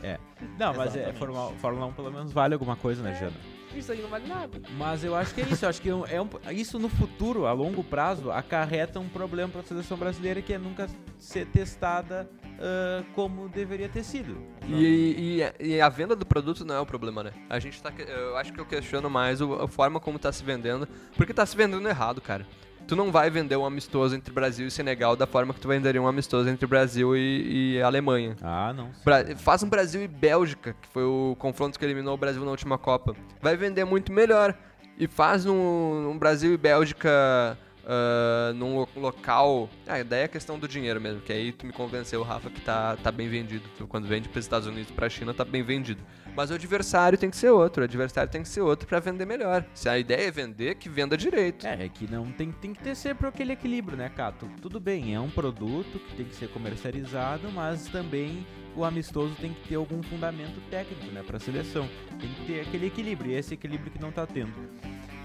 Não, 0.59 0.75
mas 0.75 0.97
é. 0.97 1.13
Fórmula, 1.13 1.53
Fórmula 1.59 1.87
1 1.87 1.93
pelo 1.93 2.11
menos 2.11 2.33
vale 2.33 2.55
alguma 2.55 2.75
coisa, 2.77 3.03
né, 3.03 3.13
É. 3.13 3.15
Jana? 3.15 3.37
Isso 3.75 3.91
aí 3.91 4.03
não 4.03 4.09
vale 4.11 4.27
nada. 4.29 4.61
Mas 4.77 5.03
eu 5.03 5.15
acho 5.15 5.35
que 5.35 5.41
é 5.41 5.45
isso. 5.45 5.65
Eu 5.65 5.69
acho 5.71 5.81
que 5.81 5.89
é 5.89 5.95
um- 5.95 6.07
é 6.07 6.21
um- 6.21 6.29
isso 6.51 6.79
no 6.79 6.91
futuro, 6.91 7.47
a 7.47 7.53
longo 7.53 7.83
prazo, 7.83 8.31
acarreta 8.31 9.01
um 9.01 9.09
problema 9.09 9.49
para 9.51 9.63
a 9.63 9.65
seleção 9.65 9.97
brasileira 9.97 10.43
que 10.43 10.53
é 10.53 10.59
nunca 10.59 10.87
ser 11.19 11.47
testada 11.47 12.29
ah, 12.63 13.03
como 13.15 13.49
deveria 13.49 13.89
ter 13.89 14.05
sido. 14.05 14.37
E, 14.69 15.43
e- 15.61 15.67
e 15.75 15.81
a 15.81 15.89
venda 15.89 16.15
do 16.17 16.25
produto 16.25 16.65
não 16.65 16.75
é 16.77 16.81
o 16.81 16.87
problema, 16.87 17.23
né? 17.25 17.33
A 17.51 17.59
gente 17.59 17.83
tá. 17.83 17.91
que- 17.91 18.03
Eu 18.03 18.37
acho 18.37 18.53
que 18.53 18.61
eu 18.61 18.65
questiono 18.67 19.11
mais 19.11 19.41
o- 19.41 19.55
a 19.55 19.69
forma 19.69 19.99
como 20.01 20.19
tá 20.19 20.31
se 20.33 20.45
vendendo. 20.45 20.87
Porque 21.17 21.35
tá 21.35 21.45
se 21.45 21.57
vendendo 21.57 21.87
errado, 21.89 22.21
cara. 22.21 22.47
Tu 22.87 22.97
não 22.97 23.13
vai 23.13 23.31
vender 23.31 23.57
um 23.57 23.65
amistoso 23.65 24.15
entre 24.17 24.33
Brasil 24.35 24.67
e 24.67 24.71
Senegal 24.71 25.15
da 25.15 25.25
forma 25.27 25.55
que 25.55 25.61
tu 25.61 25.69
venderia 25.69 26.03
um 26.03 26.07
amistoso 26.09 26.49
entre 26.49 26.67
Brasil 26.67 27.17
e, 27.17 27.77
e 27.77 27.83
Alemanha. 27.83 28.37
Ah, 28.43 28.73
não. 28.73 28.91
Bra- 29.05 29.25
faz 29.37 29.63
um 29.63 29.69
Brasil 29.69 30.03
e 30.03 30.09
Bélgica, 30.09 30.75
que 30.81 30.89
foi 30.89 31.05
o 31.05 31.37
confronto 31.39 31.79
que 31.79 31.85
eliminou 31.85 32.15
o 32.15 32.17
Brasil 32.17 32.45
na 32.45 32.51
última 32.51 32.77
Copa. 32.77 33.15
Vai 33.41 33.57
vender 33.57 33.85
muito 33.85 34.13
melhor. 34.13 34.55
E 34.99 35.07
faz 35.07 35.47
um, 35.47 36.11
um 36.11 36.19
Brasil 36.19 36.53
e 36.53 36.57
Bélgica 36.57 37.57
ah, 37.87 38.53
num 38.55 38.77
lo- 38.81 38.89
local. 38.97 39.69
Ah, 39.87 40.03
daí 40.03 40.23
é 40.23 40.29
questão 40.29 40.59
do 40.59 40.67
dinheiro 40.69 41.01
mesmo, 41.01 41.21
que 41.21 41.33
aí 41.33 41.53
tu 41.53 41.67
me 41.67 41.73
convenceu, 41.73 42.23
Rafa, 42.23 42.51
que 42.51 42.61
tá, 42.61 42.97
tá 42.97 43.11
bem 43.13 43.29
vendido. 43.29 43.65
Quando 43.89 44.07
vende 44.07 44.29
para 44.29 44.39
os 44.39 44.45
Estados 44.45 44.67
Unidos 44.69 44.91
e 44.91 44.93
pra 44.93 45.09
China, 45.09 45.33
tá 45.35 45.45
bem 45.45 45.63
vendido. 45.63 46.03
Mas 46.35 46.51
o 46.51 46.55
adversário 46.55 47.19
tem 47.19 47.29
que 47.29 47.37
ser 47.37 47.51
outro, 47.51 47.83
o 47.83 47.85
adversário 47.85 48.31
tem 48.31 48.43
que 48.43 48.49
ser 48.49 48.63
outro 48.63 48.87
pra 48.89 48.99
vender 49.01 49.27
melhor. 49.27 49.65
Se 49.75 49.89
a 49.89 49.99
ideia 49.99 50.29
é 50.29 50.31
vender, 50.31 50.77
que 50.77 50.89
venda 50.89 51.17
direito. 51.17 51.67
É, 51.67 51.85
é 51.85 51.89
que 51.89 52.11
não 52.11 52.33
tem, 52.33 52.51
tem 52.53 52.73
que 52.73 52.83
ter 52.83 52.95
sempre 52.95 53.27
aquele 53.27 53.53
equilíbrio, 53.53 53.99
né, 53.99 54.09
Cato? 54.09 54.49
Tudo 54.63 54.81
bem, 54.81 55.15
é 55.15 55.21
um 55.21 55.29
produto 55.29 55.99
que 55.99 56.17
tem 56.17 56.25
que 56.25 56.35
ser 56.35 56.49
comercializado, 56.49 57.51
mas 57.53 57.87
também 57.89 58.47
o 58.75 58.83
amistoso 58.85 59.35
tem 59.39 59.53
que 59.53 59.69
ter 59.69 59.75
algum 59.75 60.03
fundamento 60.03 60.59
técnico, 60.71 61.05
né, 61.13 61.23
pra 61.27 61.39
seleção. 61.39 61.87
Tem 62.19 62.31
que 62.33 62.47
ter 62.47 62.61
aquele 62.63 62.87
equilíbrio, 62.87 63.33
e 63.33 63.35
esse 63.35 63.53
equilíbrio 63.53 63.93
que 63.93 64.01
não 64.01 64.11
tá 64.11 64.27
tendo. 64.27 64.55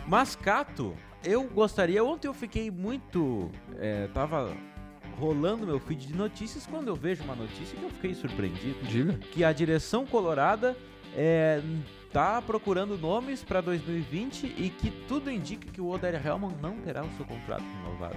Mas, 0.06 0.36
Cato, 0.36 0.94
eu 1.24 1.44
gostaria. 1.44 2.04
Ontem 2.04 2.28
eu 2.28 2.34
fiquei 2.34 2.70
muito. 2.72 3.50
É, 3.80 4.08
tava 4.14 4.56
rolando 5.20 5.66
meu 5.66 5.80
feed 5.80 6.08
de 6.08 6.16
notícias 6.16 6.66
quando 6.68 6.88
eu 6.90 6.96
vejo 6.96 7.24
uma 7.24 7.36
notícia 7.36 7.76
que 7.78 7.84
eu 7.84 7.90
fiquei 7.90 8.14
surpreendido. 8.14 8.78
Diga. 8.84 9.14
Que 9.32 9.44
a 9.44 9.52
direção 9.52 10.06
colorada 10.06 10.78
é, 11.16 11.62
tá 12.14 12.42
procurando 12.42 12.98
nomes 12.98 13.44
para 13.44 13.60
2020 13.62 14.46
e 14.58 14.70
que 14.70 14.92
tudo 15.08 15.32
indica 15.32 15.72
que 15.72 15.82
o 15.82 15.88
Oder 15.88 16.24
Hellman 16.26 16.56
não 16.62 16.78
terá 16.78 17.04
o 17.04 17.10
seu 17.16 17.26
contrato 17.26 17.64
renovado. 17.84 18.16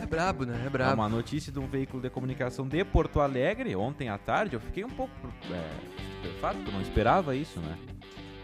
É 0.00 0.06
brabo, 0.06 0.44
né? 0.46 0.58
É 0.62 0.66
É 0.66 0.70
brabo. 0.70 0.94
uma 1.02 1.08
notícia 1.08 1.52
de 1.52 1.58
um 1.58 1.66
veículo 1.66 2.00
de 2.00 2.08
comunicação 2.08 2.66
de 2.66 2.84
Porto 2.84 3.20
Alegre, 3.20 3.74
ontem 3.74 4.08
à 4.08 4.16
tarde. 4.16 4.54
Eu 4.54 4.60
fiquei 4.60 4.84
um 4.84 4.90
pouco 4.90 5.12
é, 5.50 5.68
estupefato, 6.22 6.70
não 6.72 6.80
esperava 6.80 7.34
isso, 7.34 7.60
né? 7.60 7.76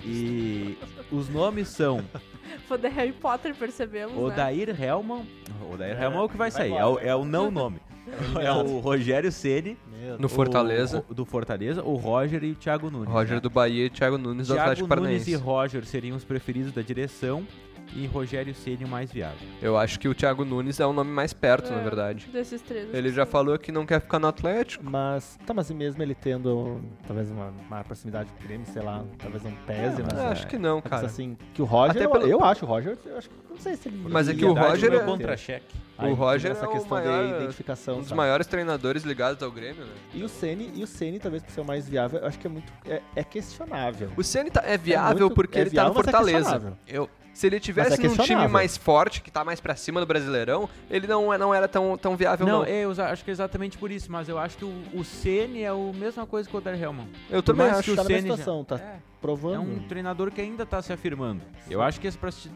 E 0.04 0.76
os 1.10 1.28
nomes 1.28 1.68
são 1.68 2.04
Foi 2.68 2.78
da 2.78 2.88
Harry 2.88 3.12
Potter, 3.12 3.54
percebemos, 3.54 4.14
né? 4.14 4.22
Odair 4.22 4.80
Hellman. 4.80 5.26
Odair 5.72 5.96
É, 5.96 6.04
Hellman 6.04 6.20
é 6.20 6.22
o 6.22 6.28
que 6.28 6.36
vai 6.36 6.50
vai 6.50 6.60
sair, 6.60 6.74
é 6.74 6.84
o, 6.84 6.98
é 6.98 7.14
o 7.14 7.24
não 7.24 7.50
nome. 7.50 7.80
É 8.38 8.52
o 8.52 8.80
Rogério 8.80 9.32
Ceni 9.32 9.78
No 10.18 10.28
Fortaleza. 10.28 11.02
do 11.08 11.24
Fortaleza, 11.24 11.82
o 11.82 11.94
Roger 11.94 12.44
e 12.44 12.52
o 12.52 12.54
Thiago 12.54 12.90
Nunes. 12.90 13.08
Roger 13.08 13.36
né? 13.36 13.40
do 13.40 13.48
Bahia 13.48 13.86
e 13.86 13.90
Thiago 13.90 14.18
Nunes 14.18 14.48
do 14.48 14.54
Thiago 14.54 14.70
Atlético 14.70 14.94
Nunes 14.94 15.22
e 15.26 15.30
Paranaense. 15.30 15.34
Roger 15.36 15.86
seriam 15.86 16.14
os 16.14 16.22
preferidos 16.22 16.70
da 16.70 16.82
direção 16.82 17.46
e 17.92 18.06
Rogério 18.06 18.54
Ceni 18.54 18.84
o 18.84 18.88
mais 18.88 19.12
viável. 19.12 19.46
Eu 19.62 19.76
acho 19.76 19.98
que 20.00 20.08
o 20.08 20.14
Thiago 20.14 20.44
Nunes 20.44 20.80
é 20.80 20.86
o 20.86 20.92
nome 20.92 21.10
mais 21.10 21.32
perto, 21.32 21.70
na 21.70 21.80
É, 21.80 21.82
verdade. 21.84 22.28
Desses 22.32 22.60
três. 22.62 22.92
Ele 22.92 23.08
assim. 23.08 23.16
já 23.16 23.26
falou 23.26 23.58
que 23.58 23.70
não 23.70 23.84
quer 23.86 24.00
ficar 24.00 24.18
no 24.18 24.26
Atlético. 24.26 24.82
Mas, 24.84 25.38
tá, 25.46 25.52
mas 25.54 25.70
mesmo 25.70 26.02
ele 26.02 26.14
tendo 26.14 26.80
talvez 27.06 27.30
uma 27.30 27.52
maior 27.68 27.84
proximidade 27.84 28.30
com 28.32 28.40
o 28.42 28.46
Grêmio, 28.46 28.66
sei 28.66 28.82
lá, 28.82 29.04
talvez 29.18 29.42
não 29.42 29.52
pese, 29.66 30.02
mas 30.02 30.12
mas 30.14 30.18
Eu 30.18 30.24
é. 30.28 30.32
acho 30.32 30.46
que 30.46 30.58
não, 30.58 30.80
cara. 30.80 31.06
assim, 31.06 31.36
que 31.52 31.60
o 31.62 31.64
Roger, 31.64 31.90
Até 31.96 32.04
eu, 32.06 32.10
pelo- 32.10 32.26
eu 32.26 32.44
acho 32.44 32.64
o 32.64 32.68
Roger, 32.68 32.96
eu 33.06 33.18
acho 33.18 33.28
que 33.28 33.34
não 33.50 33.58
sei 33.58 33.76
se 33.76 33.88
ele 33.88 33.96
Mas 34.08 34.28
é 34.28 34.34
que 34.34 34.44
o 34.44 34.52
Roger 34.52 34.92
é- 34.92 34.98
contra-cheque. 35.00 35.74
O 35.96 36.12
Roger 36.14 36.50
essa 36.50 36.64
é 36.64 36.68
o 36.68 36.72
questão 36.72 36.98
maior- 36.98 37.28
de 37.28 37.42
identificação. 37.44 37.96
Um 37.98 38.00
dos 38.00 38.08
tá? 38.08 38.14
maiores 38.16 38.46
treinadores 38.48 39.04
ligados 39.04 39.40
ao 39.42 39.50
Grêmio, 39.52 39.84
né? 39.84 39.92
E 40.12 40.24
o 40.24 40.28
Ceni, 40.28 40.72
e 40.74 40.82
o 40.82 40.86
Ceni 40.88 41.20
talvez 41.20 41.42
por 41.42 41.52
ser 41.52 41.60
o 41.60 41.64
mais 41.64 41.88
viável, 41.88 42.18
eu 42.20 42.26
acho 42.26 42.36
que 42.38 42.46
é 42.48 42.50
muito 42.50 42.72
é, 42.84 43.00
é 43.14 43.22
questionável. 43.22 44.10
O 44.16 44.22
Ceni 44.24 44.50
tá- 44.50 44.62
é 44.66 44.76
viável 44.76 45.26
muito- 45.26 45.34
porque 45.34 45.58
é 45.58 45.60
ele 45.62 45.70
viável, 45.70 45.92
tá 45.92 45.94
no 45.94 46.00
é 46.00 46.04
Fortaleza. 46.12 46.38
questionável. 46.38 46.78
eu, 46.88 47.08
se 47.32 47.46
ele 47.46 47.60
tivesse 47.60 47.83
Mas 47.90 47.98
é 47.98 48.02
num 48.08 48.16
time 48.24 48.48
mais 48.48 48.76
forte, 48.76 49.20
que 49.22 49.30
tá 49.30 49.44
mais 49.44 49.60
pra 49.60 49.74
cima 49.76 50.00
do 50.00 50.06
Brasileirão, 50.06 50.68
ele 50.90 51.06
não, 51.06 51.32
é- 51.32 51.38
não 51.38 51.54
era 51.54 51.66
tão, 51.68 51.96
tão 51.96 52.16
viável, 52.16 52.46
não. 52.46 52.58
Não, 52.60 52.64
eu 52.66 52.90
acho 52.90 53.24
que 53.24 53.30
é 53.30 53.32
exatamente 53.32 53.76
por 53.78 53.90
isso, 53.90 54.10
mas 54.10 54.28
eu 54.28 54.38
acho 54.38 54.56
que 54.56 54.64
o, 54.64 54.72
o 54.94 55.04
Ceni 55.04 55.62
é 55.62 55.68
a 55.68 55.74
mesma 55.74 56.26
coisa 56.26 56.48
que 56.48 56.54
o 56.54 56.58
Oder 56.58 56.80
Hellman. 56.80 57.08
Eu 57.30 57.42
também 57.42 57.66
acho. 57.66 57.82
que 57.84 57.90
o 57.92 57.96
tá 57.96 58.02
na 58.02 58.08
mesma 58.08 58.22
Ceni 58.22 58.28
já- 58.30 58.36
situação, 58.36 58.64
tá 58.64 58.76
É. 58.76 58.96
provando. 59.24 59.54
É 59.54 59.58
um 59.58 59.78
treinador 59.88 60.30
que 60.30 60.40
ainda 60.40 60.66
tá 60.66 60.82
se 60.82 60.92
afirmando. 60.92 61.40
Eu 61.70 61.80
acho 61.80 61.98
que 61.98 62.06
esse 62.06 62.18
pra 62.18 62.30
te, 62.30 62.50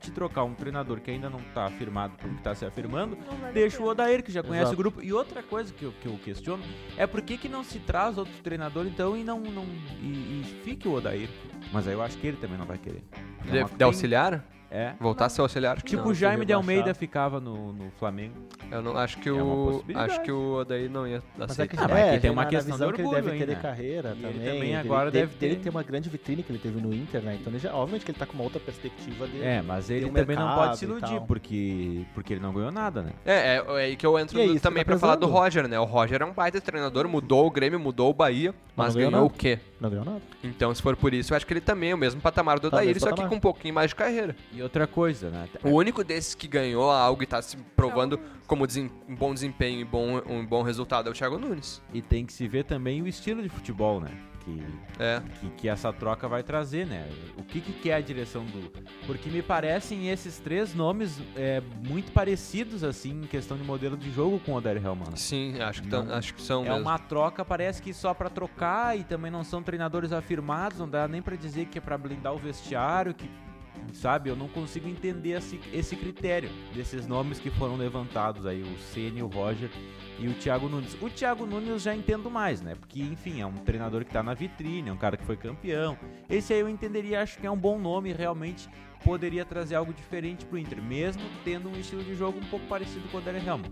te 0.00 0.10
trocar 0.10 0.42
um 0.44 0.54
treinador 0.54 1.00
que 1.00 1.10
ainda 1.10 1.28
não 1.28 1.38
tá 1.54 1.66
afirmado 1.66 2.14
porque 2.18 2.42
tá 2.42 2.54
se 2.54 2.64
afirmando, 2.64 3.18
vale 3.40 3.52
deixa 3.52 3.82
o. 3.82 3.86
Odair, 3.86 4.22
que 4.24 4.32
já 4.32 4.42
conhece 4.42 4.68
Exato. 4.68 4.74
o 4.74 4.78
grupo. 4.78 5.02
E 5.02 5.12
outra 5.12 5.42
coisa 5.42 5.72
que 5.74 5.84
eu, 5.84 5.92
que 6.00 6.06
eu 6.08 6.14
questiono 6.24 6.62
é 6.96 7.06
por 7.06 7.20
que, 7.20 7.36
que 7.36 7.48
não 7.48 7.62
se 7.62 7.78
traz 7.78 8.16
outro 8.16 8.32
treinador 8.42 8.86
então 8.86 9.14
e 9.14 9.22
não, 9.22 9.38
não 9.40 9.64
e, 10.00 10.40
e 10.40 10.60
fique 10.64 10.88
o 10.88 10.94
Odair. 10.94 11.28
Mas 11.72 11.86
aí 11.86 11.92
eu 11.92 12.00
acho 12.02 12.16
que 12.16 12.26
ele 12.26 12.38
também 12.38 12.56
não 12.56 12.64
vai 12.66 12.78
querer. 12.78 13.04
É 13.46 13.50
De, 13.50 13.58
uma- 13.58 13.68
de 13.68 13.74
tem- 13.74 13.84
auxiliar? 13.84 14.44
É. 14.70 14.92
Voltar 14.98 15.26
a 15.26 15.28
ser 15.28 15.40
auxiliar? 15.40 15.76
Que 15.76 15.82
Tipo 15.90 16.02
não. 16.02 16.10
o 16.10 16.14
Jaime 16.14 16.44
de 16.44 16.52
Almeida 16.52 16.92
ficava 16.94 17.38
no, 17.38 17.72
no 17.72 17.92
Flamengo. 17.92 18.34
Eu 18.72 18.82
não 18.82 18.96
acho 18.96 19.18
que 19.18 19.28
É 19.28 19.32
o 19.32 19.84
acho 19.94 20.20
que 20.22 20.32
o 20.32 20.54
Odaí 20.54 20.88
não 20.88 21.06
ia 21.06 21.22
Mas 21.38 21.50
é 21.50 21.52
aceitar. 21.62 21.76
que, 21.76 21.84
Ah, 21.84 21.86
mas 21.88 21.98
é, 22.08 22.14
que 22.14 22.20
tem 22.22 22.30
uma 22.32 22.44
questão 22.46 22.72
visão 22.72 22.88
de 22.88 22.94
que 22.94 23.00
ele 23.02 23.06
orgulho 23.08 23.24
deve 23.24 23.38
ter 23.38 23.46
de 23.46 23.54
né? 23.54 23.62
carreira 23.62 24.08
E 24.08 24.12
ele 24.12 24.22
também. 24.32 24.46
também 24.52 24.68
ele- 24.70 24.74
agora 24.76 25.04
ele, 25.10 25.12
deve 25.12 25.32
ele 25.46 25.54
ter- 25.56 25.62
tem 25.62 25.70
uma 25.70 25.82
grande 25.84 26.10
vitrine 26.14 26.42
que 26.42 26.50
ele 26.52 26.58
teve 26.58 26.80
no 26.80 26.92
Inter, 26.94 27.20
né? 27.22 27.36
Então, 27.40 27.52
ele 27.52 27.58
já, 27.60 27.74
obviamente 27.74 28.04
que 28.04 28.10
ele 28.10 28.18
tá 28.18 28.24
com 28.26 28.34
uma 28.34 28.44
outra 28.44 28.60
perspectiva 28.60 29.26
dele. 29.26 29.44
É, 29.44 29.60
mas 29.62 29.90
ele 29.90 30.06
um 30.06 30.12
também 30.12 30.36
não 30.36 30.54
pode 30.54 30.78
se 30.78 30.84
iludir, 30.84 31.20
porque, 31.26 32.04
porque 32.14 32.32
ele 32.34 32.40
não 32.40 32.52
ganhou 32.52 32.70
nada, 32.70 33.02
né? 33.02 33.12
É, 33.24 33.56
é, 33.56 33.64
é 33.66 33.84
aí 33.84 33.96
que 33.96 34.06
eu 34.06 34.18
entro 34.18 34.38
E 34.38 34.42
é 34.42 34.46
no- 34.46 34.60
também 34.60 34.82
tá 34.84 34.88
pra 34.92 34.98
falar 34.98 35.16
do. 35.16 35.26
Roger, 35.26 35.66
né? 35.68 35.78
O 35.78 35.84
Roger 35.84 36.22
é 36.22 36.24
um 36.24 36.32
baita 36.32 36.60
treinador, 36.60 37.08
mudou 37.08 37.46
o 37.46 37.50
Grêmio, 37.50 37.78
mudou 37.80 38.10
o 38.10 38.14
Bahia, 38.14 38.54
mas 38.76 38.88
não 38.94 39.00
ganhou 39.00 39.10
ganhou 39.12 39.26
o 39.26 39.30
quê? 39.30 39.58
Não 39.80 39.90
ganhou 39.90 40.04
nada. 40.04 40.22
Então, 40.42 40.74
se 40.74 40.80
for 40.80 40.96
por 40.96 41.12
isso, 41.12 41.32
eu 41.32 41.36
acho 41.36 41.46
que 41.46 41.52
ele 41.52 41.60
também 41.60 41.90
é 41.90 41.94
o 41.94 41.98
mesmo 41.98 42.20
patamar 42.20 42.58
do 42.58 42.70
Tá 42.70 42.76
Odair, 42.78 42.98
só 43.00 43.12
que 43.12 43.24
com 43.26 43.34
um 43.36 43.40
pouquinho 43.40 43.74
mais 43.74 43.90
de 43.90 43.96
carreira. 43.96 44.36
E 44.52 44.62
outra 44.62 44.86
coisa, 44.86 45.30
né? 45.30 45.48
O 45.62 45.70
único 45.70 46.04
desses 46.04 46.34
que 46.34 46.46
ganhou 46.46 46.90
algo 46.90 47.22
e 47.22 47.26
tá 47.26 47.42
se 47.42 47.56
provando 47.76 48.18
como 48.46 48.66
desem- 48.66 48.90
um 49.08 49.14
bom 49.14 49.32
desempenho 49.34 49.80
e 49.80 49.84
bom, 49.84 50.20
um 50.28 50.44
bom 50.44 50.62
resultado 50.62 51.08
é 51.08 51.10
o 51.10 51.14
Thiago 51.14 51.38
Nunes. 51.38 51.82
E 51.92 52.00
tem 52.02 52.24
que 52.26 52.32
se 52.32 52.46
ver 52.46 52.64
também 52.64 53.00
o 53.02 53.06
estilo 53.08 53.42
de 53.42 53.48
futebol, 53.48 54.00
né? 54.00 54.10
Que, 54.44 54.62
É. 54.98 55.22
que, 55.40 55.48
que 55.52 55.68
essa 55.68 55.90
troca 55.92 56.28
vai 56.28 56.42
trazer, 56.42 56.86
né? 56.86 57.08
O 57.38 57.42
que, 57.42 57.60
que 57.60 57.72
quer 57.72 57.94
a 57.94 58.00
direção 58.00 58.44
do. 58.44 58.70
Porque 59.06 59.30
me 59.30 59.40
parecem 59.40 60.10
esses 60.10 60.38
três 60.38 60.74
nomes 60.74 61.18
é, 61.34 61.62
muito 61.88 62.12
parecidos, 62.12 62.84
assim, 62.84 63.22
em 63.22 63.26
questão 63.26 63.56
de 63.56 63.62
modelo 63.64 63.96
de 63.96 64.10
jogo 64.10 64.38
com 64.40 64.52
o 64.52 64.56
Odair 64.56 64.84
Helman. 64.84 65.16
Sim, 65.16 65.60
acho 65.60 65.82
que, 65.82 65.88
Não. 65.88 66.12
acho 66.12 66.34
que 66.34 66.42
são 66.42 66.60
É 66.64 66.68
mesmo. 66.68 66.80
uma 66.82 66.98
troca, 66.98 67.42
parece 67.44 67.80
que 67.80 67.94
só 67.94 68.12
pra 68.12 68.28
trocar 68.28 68.98
e 68.98 69.04
também 69.04 69.30
não 69.30 69.42
são 69.42 69.62
treinadores 69.62 70.12
afirmados, 70.12 70.78
não 70.78 70.88
dá 70.88 71.08
nem 71.08 71.22
pra 71.22 71.36
dizer 71.36 71.66
que 71.66 71.78
é 71.78 71.80
pra 71.80 71.96
blindar 71.96 72.34
o 72.34 72.38
vestiário, 72.38 73.14
que 73.14 73.30
sabe, 73.92 74.28
eu 74.30 74.36
não 74.36 74.48
consigo 74.48 74.88
entender 74.88 75.30
esse, 75.30 75.60
esse 75.72 75.96
critério 75.96 76.48
desses 76.74 77.06
nomes 77.06 77.38
que 77.38 77.50
foram 77.50 77.76
levantados 77.76 78.46
aí, 78.46 78.62
o 78.62 78.78
Ceni, 78.92 79.22
o 79.22 79.26
Roger 79.26 79.70
e 80.18 80.28
o 80.28 80.34
Thiago 80.34 80.68
Nunes. 80.68 80.96
O 81.00 81.10
Thiago 81.10 81.46
Nunes 81.46 81.82
já 81.82 81.94
entendo 81.94 82.30
mais, 82.30 82.60
né? 82.60 82.74
Porque, 82.74 83.00
enfim, 83.00 83.40
é 83.40 83.46
um 83.46 83.52
treinador 83.52 84.04
que 84.04 84.12
tá 84.12 84.22
na 84.22 84.34
vitrine, 84.34 84.90
é 84.90 84.92
um 84.92 84.96
cara 84.96 85.16
que 85.16 85.24
foi 85.24 85.36
campeão. 85.36 85.98
Esse 86.28 86.52
aí 86.52 86.60
eu 86.60 86.68
entenderia, 86.68 87.22
acho 87.22 87.38
que 87.38 87.46
é 87.46 87.50
um 87.50 87.56
bom 87.56 87.78
nome, 87.78 88.12
realmente 88.12 88.68
poderia 89.04 89.44
trazer 89.44 89.74
algo 89.74 89.92
diferente 89.92 90.46
pro 90.46 90.58
Inter, 90.58 90.82
mesmo 90.82 91.22
tendo 91.44 91.68
um 91.68 91.78
estilo 91.78 92.02
de 92.02 92.14
jogo 92.14 92.38
um 92.38 92.46
pouco 92.46 92.66
parecido 92.66 93.06
com 93.10 93.18
o 93.18 93.20
Odair 93.20 93.46
Helman. 93.46 93.70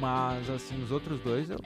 Mas, 0.00 0.50
assim, 0.50 0.82
os 0.82 0.90
outros 0.90 1.20
dois 1.20 1.48
eu 1.48 1.60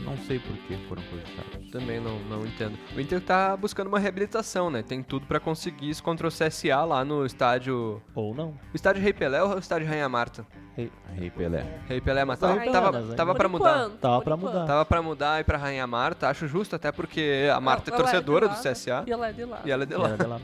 não 0.00 0.16
sei 0.16 0.38
por 0.38 0.56
que 0.56 0.76
foram 0.88 1.02
cogitados. 1.04 1.70
Também 1.70 2.00
não, 2.00 2.18
não 2.24 2.46
entendo. 2.46 2.78
O 2.96 3.00
Inter 3.00 3.20
tá 3.20 3.56
buscando 3.56 3.88
uma 3.88 3.98
reabilitação, 3.98 4.70
né? 4.70 4.82
Tem 4.82 5.02
tudo 5.02 5.26
pra 5.26 5.38
conseguir 5.38 5.90
isso 5.90 6.02
contra 6.02 6.26
o 6.26 6.30
CSA 6.30 6.84
lá 6.84 7.04
no 7.04 7.24
estádio. 7.24 8.02
Ou 8.14 8.34
não. 8.34 8.50
O 8.72 8.76
estádio 8.76 9.02
Rei 9.02 9.12
Pelé 9.12 9.42
ou 9.42 9.54
o 9.54 9.58
estádio 9.58 9.86
Rainha 9.86 10.08
Marta? 10.08 10.46
Rei 10.76 11.30
Pelé. 11.30 11.64
Rei 11.88 12.00
Pelé, 12.00 12.24
mas 12.24 12.38
tava, 12.38 12.54
tava, 12.70 12.98
aí- 12.98 13.16
tava 13.16 13.34
pra 13.34 13.48
mudar. 13.48 13.76
enquanto, 13.86 13.98
Tava 13.98 14.22
pra 14.22 14.36
mudar. 14.36 14.66
Tava 14.66 14.84
pra 14.84 15.02
mudar 15.02 15.40
e 15.40 15.44
pra 15.44 15.56
Rainha 15.56 15.86
Marta, 15.86 16.28
acho 16.28 16.46
justo, 16.46 16.76
até 16.76 16.92
porque 16.92 17.48
a 17.54 17.58
Marta 17.60 17.90
é 17.90 17.94
Ela 17.94 18.02
torcedora 18.02 18.46
do 18.48 18.54
lá, 18.54 18.60
CSA 18.60 19.04
E 19.06 19.10
ela 19.12 19.28
é 19.28 19.32
de 19.32 19.44
lá. 19.44 19.60
e 19.64 19.70
ela 19.70 19.82
é 19.84 19.86
de 19.86 19.94
E 19.94 19.96
lá. 19.96 20.08
era 20.08 20.16
de 20.18 20.26
lá. 20.26 20.40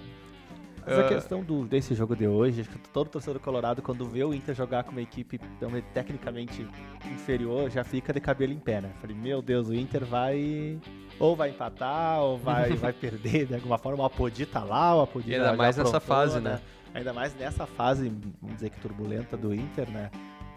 Mas 0.84 0.98
a 0.98 1.02
Ah. 1.02 1.08
questão 1.08 1.44
do, 1.44 1.64
desse 1.64 1.94
jogo 1.94 2.16
de 2.16 2.26
hoje, 2.26 2.62
acho 2.62 2.70
que 2.70 2.78
todo 2.88 3.08
torcedor 3.08 3.40
colorado, 3.40 3.80
quando 3.82 4.04
vê 4.04 4.24
o 4.24 4.34
Inter 4.34 4.52
jogar 4.52 4.82
com 4.82 4.90
uma 4.90 5.00
equipe 5.02 5.38
tão 5.60 5.70
tecnicamente 5.94 6.66
inferior, 7.12 7.70
já 7.70 7.84
fica 7.84 8.12
de 8.12 8.18
cabelo 8.20 8.52
em 8.52 8.58
pé, 8.58 8.80
né? 8.80 8.90
Falei, 9.00 9.14
meu 9.14 9.40
Deus, 9.40 9.68
o 9.68 9.74
Inter 9.74 10.04
vai. 10.04 10.76
Ou 11.20 11.36
vai 11.36 11.50
empatar, 11.50 12.20
ou 12.20 12.36
vai, 12.36 12.70
vai 12.74 12.92
perder 12.92 13.46
de 13.46 13.54
alguma 13.54 13.78
forma. 13.78 14.02
O 14.02 14.06
Apodi 14.06 14.44
tá 14.44 14.64
lá, 14.64 14.96
o 14.96 15.02
Apodi 15.02 15.30
E 15.30 15.34
ainda 15.36 15.52
mais 15.54 15.76
nessa 15.76 15.98
aprontou, 15.98 16.16
fase, 16.16 16.40
né? 16.40 16.58
Ainda 16.94 17.12
mais 17.12 17.34
nessa 17.34 17.66
fase, 17.66 18.08
vamos 18.40 18.56
dizer 18.56 18.70
que 18.70 18.80
turbulenta 18.80 19.36
do 19.36 19.54
Inter, 19.54 19.88
né? 19.90 20.10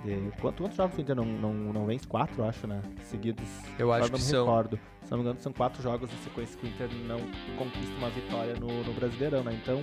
De, 0.04 0.32
quanto- 0.40 0.62
quantos 0.62 0.78
jogos 0.78 0.98
o 0.98 1.02
Inter 1.02 1.16
não, 1.16 1.26
não, 1.26 1.54
não 1.54 1.86
vence? 1.86 2.06
Quatro, 2.06 2.44
acho, 2.44 2.68
né? 2.68 2.82
Seguidos. 3.04 3.48
Eu 3.80 3.92
acho 3.92 4.06
Agora 4.06 4.12
não 4.12 4.20
que 4.20 4.26
me 4.26 4.32
recordo. 4.40 4.80
Se 5.04 5.12
não 5.12 5.18
me 5.18 5.24
engano, 5.24 5.40
são 5.40 5.54
quatro 5.54 5.82
jogos 5.82 6.12
em 6.12 6.18
sequência 6.24 6.60
que 6.60 6.66
o 6.66 6.70
Inter 6.70 6.90
não 7.08 7.20
conquista 7.58 7.96
uma 7.98 8.10
vitória 8.10 8.54
no, 8.56 8.84
no 8.84 8.94
Brasileirão, 8.94 9.44
né? 9.44 9.58
Então, 9.62 9.82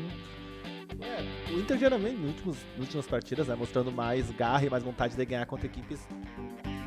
é, 1.01 1.53
o 1.53 1.59
Inter 1.59 1.79
geralmente, 1.79 2.17
nos 2.17 2.29
últimos, 2.31 2.57
nas 2.77 2.81
últimas 2.81 3.07
partidas, 3.07 3.49
né, 3.49 3.55
mostrando 3.55 3.91
mais 3.91 4.31
garra 4.33 4.65
e 4.65 4.71
mais 4.71 4.83
vontade 4.85 5.17
de 5.17 5.25
ganhar 5.25 5.47
contra 5.47 5.67
equipes 5.67 6.07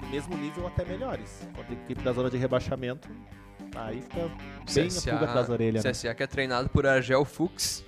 do 0.02 0.08
mesmo 0.08 0.38
nível 0.38 0.64
ou 0.64 0.68
até 0.70 0.86
melhores. 0.86 1.48
Contra 1.56 1.74
equipe 1.74 2.02
da 2.04 2.14
zona 2.14 2.30
de 2.30 2.38
rebaixamento, 2.38 3.10
aí 3.76 4.02
fica 4.02 4.16
bem 4.74 4.88
a 4.88 5.02
pulga 5.12 5.26
atrás 5.26 5.48
da 5.48 5.54
orelha, 5.54 5.82
né? 5.84 5.92
CSA 5.92 6.14
que 6.16 6.24
é 6.24 6.28
treinado 6.28 6.70
por 6.70 6.86
Argel 6.86 7.26
Fuchs. 7.26 7.84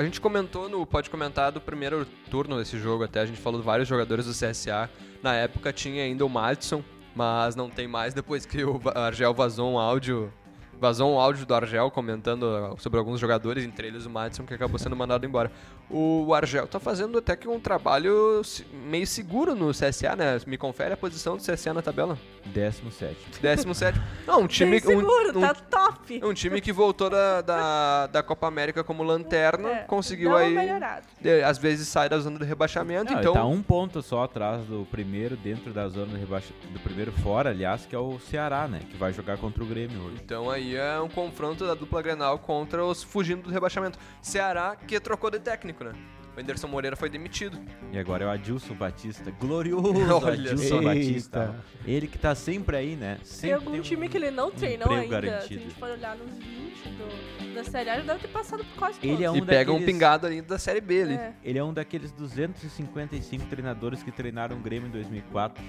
A 0.00 0.02
gente 0.02 0.18
comentou 0.18 0.66
no 0.66 0.86
Pode 0.86 1.10
Comentar 1.10 1.52
do 1.52 1.60
primeiro 1.60 2.06
turno 2.30 2.56
desse 2.56 2.78
jogo 2.78 3.04
até, 3.04 3.20
a 3.20 3.26
gente 3.26 3.38
falou 3.38 3.60
de 3.60 3.66
vários 3.66 3.86
jogadores 3.86 4.24
do 4.24 4.32
CSA. 4.32 4.88
Na 5.22 5.34
época 5.34 5.74
tinha 5.74 6.02
ainda 6.02 6.24
o 6.24 6.28
Madison, 6.30 6.82
mas 7.14 7.54
não 7.54 7.68
tem 7.68 7.86
mais 7.86 8.14
depois 8.14 8.46
que 8.46 8.64
o 8.64 8.80
Argel 8.94 9.34
vazou 9.34 9.70
um 9.70 9.78
áudio. 9.78 10.32
Vazou 10.80 11.12
um 11.12 11.20
áudio 11.20 11.44
do 11.44 11.54
Argel 11.54 11.90
comentando 11.90 12.74
sobre 12.78 12.98
alguns 12.98 13.20
jogadores, 13.20 13.62
entre 13.62 13.88
eles 13.88 14.06
o 14.06 14.10
Madison, 14.10 14.46
que 14.46 14.54
acabou 14.54 14.78
sendo 14.78 14.96
mandado 14.96 15.26
embora. 15.26 15.52
O 15.90 16.32
Argel 16.34 16.66
tá 16.68 16.78
fazendo 16.78 17.18
até 17.18 17.34
que 17.34 17.48
um 17.48 17.58
trabalho 17.58 18.40
meio 18.72 19.06
seguro 19.06 19.54
no 19.56 19.70
CSA, 19.72 20.14
né? 20.14 20.38
Me 20.46 20.56
confere 20.56 20.94
a 20.94 20.96
posição 20.96 21.36
do 21.36 21.42
CSA 21.42 21.74
na 21.74 21.82
tabela. 21.82 22.16
17. 22.46 23.16
17. 23.42 24.00
Não, 24.26 24.42
um 24.42 24.46
time. 24.46 24.70
Bem 24.72 24.80
seguro, 24.80 25.34
um, 25.34 25.38
um 25.38 25.40
tá 25.40 25.54
top. 25.54 26.20
um 26.24 26.32
time 26.32 26.60
que 26.60 26.72
voltou 26.72 27.10
da, 27.10 27.40
da, 27.40 28.06
da 28.06 28.22
Copa 28.22 28.46
América 28.46 28.84
como 28.84 29.02
lanterna, 29.02 29.68
É, 29.70 29.76
conseguiu 29.82 30.36
aí. 30.36 30.54
melhorada. 30.54 31.02
de- 31.20 31.42
Às 31.42 31.58
vezes 31.58 31.88
sai 31.88 32.08
da 32.08 32.18
zona 32.18 32.38
do 32.38 32.44
rebaixamento, 32.44 33.12
Não, 33.12 33.20
então. 33.20 33.32
tá 33.32 33.44
um 33.44 33.62
ponto 33.62 34.00
só 34.02 34.24
atrás 34.24 34.64
do 34.66 34.86
primeiro, 34.90 35.36
dentro 35.36 35.72
da 35.72 35.88
zona 35.88 36.12
de 36.14 36.18
rebaixa... 36.20 36.52
do 36.72 36.78
primeiro 36.80 37.12
fora, 37.12 37.50
aliás, 37.50 37.84
que 37.84 37.94
é 37.94 37.98
o 37.98 38.18
Ceará, 38.20 38.68
né? 38.68 38.80
Que 38.90 38.96
vai 38.96 39.12
jogar 39.12 39.36
contra 39.38 39.62
o 39.62 39.66
Grêmio 39.66 40.00
hoje. 40.04 40.20
Então 40.24 40.48
aí 40.50 40.76
é 40.76 41.00
um 41.00 41.08
confronto 41.08 41.66
da 41.66 41.74
dupla 41.74 42.00
Grenal 42.02 42.38
contra 42.38 42.84
os 42.84 43.02
fugindo 43.02 43.42
do 43.42 43.50
rebaixamento. 43.50 43.98
Ceará 44.22 44.76
que 44.76 44.98
trocou 45.00 45.30
de 45.30 45.38
técnico, 45.40 45.79
né? 45.84 45.92
O 46.36 46.40
Anderson 46.40 46.68
Moreira 46.68 46.96
foi 46.96 47.10
demitido. 47.10 47.58
E 47.92 47.98
agora 47.98 48.24
é 48.24 48.26
o 48.26 48.30
Adilson 48.30 48.74
Batista. 48.74 49.30
Glorioso 49.32 49.92
Olha 50.24 50.32
Adilson 50.52 50.64
só. 50.76 50.82
Batista. 50.82 51.40
Eita. 51.40 51.64
Ele 51.86 52.06
que 52.06 52.18
tá 52.18 52.34
sempre 52.34 52.76
aí, 52.76 52.94
né? 52.96 53.16
Tem 53.16 53.24
Sempre 53.26 53.52
algum 53.54 53.76
um- 53.76 53.80
time 53.82 54.08
que 54.08 54.16
ele 54.16 54.30
não 54.30 54.50
treinou 54.50 54.90
ainda. 54.92 55.08
Se 55.08 55.14
a 55.16 55.20
garantido. 55.20 55.60
gente 55.62 55.74
for 55.74 55.90
olhar 55.90 56.16
nos 56.16 56.36
20 56.38 56.69
do, 56.90 57.54
da 57.54 57.64
Série 57.64 57.90
A, 57.90 57.96
já 57.96 58.02
deve 58.02 58.20
ter 58.20 58.28
passado 58.28 58.64
por 58.64 58.74
quase 58.78 58.98
Ele 59.02 59.24
é 59.24 59.26
todos. 59.26 59.40
um 59.40 59.44
e 59.44 59.46
pega 59.46 59.70
um 59.70 59.74
daqueles- 59.74 59.92
pingado 59.94 60.26
ali 60.26 60.40
da 60.42 60.58
Série 60.58 60.80
B 60.80 61.02
ali. 61.02 61.14
É. 61.14 61.32
Ele 61.44 61.58
é 61.58 61.64
um 61.64 61.72
daqueles 61.72 62.12
255 62.12 63.46
treinadores 63.46 64.02
que 64.02 64.10
treinaram 64.10 64.56
o 64.56 64.60
Grêmio 64.60 64.88
em 64.88 64.92
2004. 64.92 65.62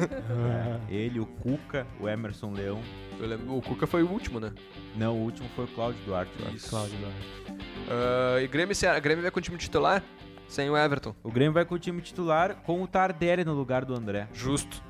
Ah, 0.00 0.80
Ele, 0.90 1.20
o 1.20 1.26
Cuca, 1.26 1.86
o 2.00 2.08
Emerson 2.08 2.52
Leão. 2.52 2.80
Eu 3.20 3.26
lembro, 3.28 3.56
o 3.56 3.62
Cuca 3.62 3.86
foi 3.86 4.02
o 4.02 4.08
último, 4.08 4.40
né? 4.40 4.52
Não, 4.96 5.14
o 5.16 5.20
último 5.22 5.48
foi 5.54 5.64
o 5.64 5.68
Cláudio 5.68 6.00
Duarte. 6.04 6.32
eu 6.40 6.46
acho. 6.46 6.56
Isso. 6.56 6.70
Cláudio 6.70 6.96
Duarte. 6.98 7.62
Ah, 7.88 8.40
e 8.42 8.46
Grêmio, 8.48 8.74
Ceará, 8.74 8.98
Grêmio 8.98 9.22
vai 9.22 9.30
com 9.30 9.38
o 9.38 9.42
time 9.42 9.56
titular? 9.58 10.02
Sem 10.48 10.68
o 10.68 10.76
Everton. 10.76 11.14
O 11.22 11.30
Grêmio 11.30 11.52
vai 11.52 11.64
com 11.64 11.74
o 11.74 11.78
time 11.78 12.02
titular 12.02 12.56
com 12.56 12.82
o 12.82 12.86
Tardelli 12.86 13.44
no 13.44 13.54
lugar 13.54 13.84
do 13.84 13.94
André. 13.94 14.28
Justo. 14.34 14.82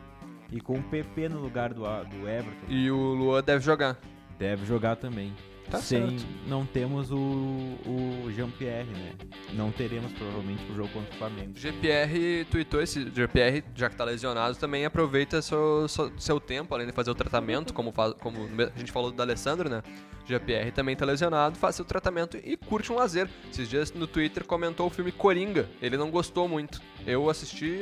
E 0.51 0.61
com 0.61 0.75
o 0.75 0.83
PP 0.83 1.29
no 1.29 1.39
lugar 1.41 1.73
do, 1.73 1.83
do 1.83 2.29
Everton. 2.29 2.67
E 2.69 2.91
o 2.91 2.97
Luan 3.15 3.43
deve 3.43 3.65
jogar. 3.65 3.97
Deve 4.43 4.67
jogar 4.67 4.97
também. 4.97 5.33
Tá 5.71 5.79
Sem, 5.79 6.19
certo. 6.19 6.27
não 6.49 6.67
temos 6.67 7.13
o, 7.13 7.17
o 7.17 8.29
Jean-Pierre, 8.35 8.91
né? 8.91 9.13
Não 9.53 9.71
teremos 9.71 10.11
provavelmente 10.11 10.65
o 10.73 10.75
jogo 10.75 10.89
contra 10.89 11.15
o 11.15 11.17
Flamengo. 11.17 11.53
GPR 11.55 12.45
tweetou 12.51 12.83
esse. 12.83 13.09
GPR, 13.09 13.63
já 13.73 13.89
que 13.89 13.95
tá 13.95 14.03
lesionado, 14.03 14.57
também 14.57 14.85
aproveita 14.85 15.41
seu, 15.41 15.87
seu, 15.87 16.13
seu 16.19 16.41
tempo, 16.41 16.75
além 16.75 16.89
de 16.89 16.93
fazer 16.93 17.13
o 17.13 17.15
tratamento, 17.15 17.73
como, 17.73 17.93
faz, 17.93 18.15
como 18.15 18.37
a 18.59 18.79
gente 18.79 18.91
falou 18.91 19.13
do 19.13 19.23
Alessandro, 19.23 19.69
né? 19.69 19.81
GPR 20.27 20.73
também 20.73 20.97
tá 20.97 21.05
lesionado, 21.05 21.57
faz 21.57 21.77
seu 21.77 21.85
tratamento 21.85 22.37
e 22.37 22.57
curte 22.57 22.91
um 22.93 22.97
lazer. 22.97 23.31
Esses 23.49 23.69
dias 23.69 23.93
no 23.93 24.09
Twitter 24.09 24.45
comentou 24.45 24.89
o 24.89 24.91
filme 24.91 25.13
Coringa. 25.13 25.69
Ele 25.81 25.97
não 25.97 26.11
gostou 26.11 26.49
muito. 26.49 26.83
Eu 27.07 27.31
assisti, 27.31 27.79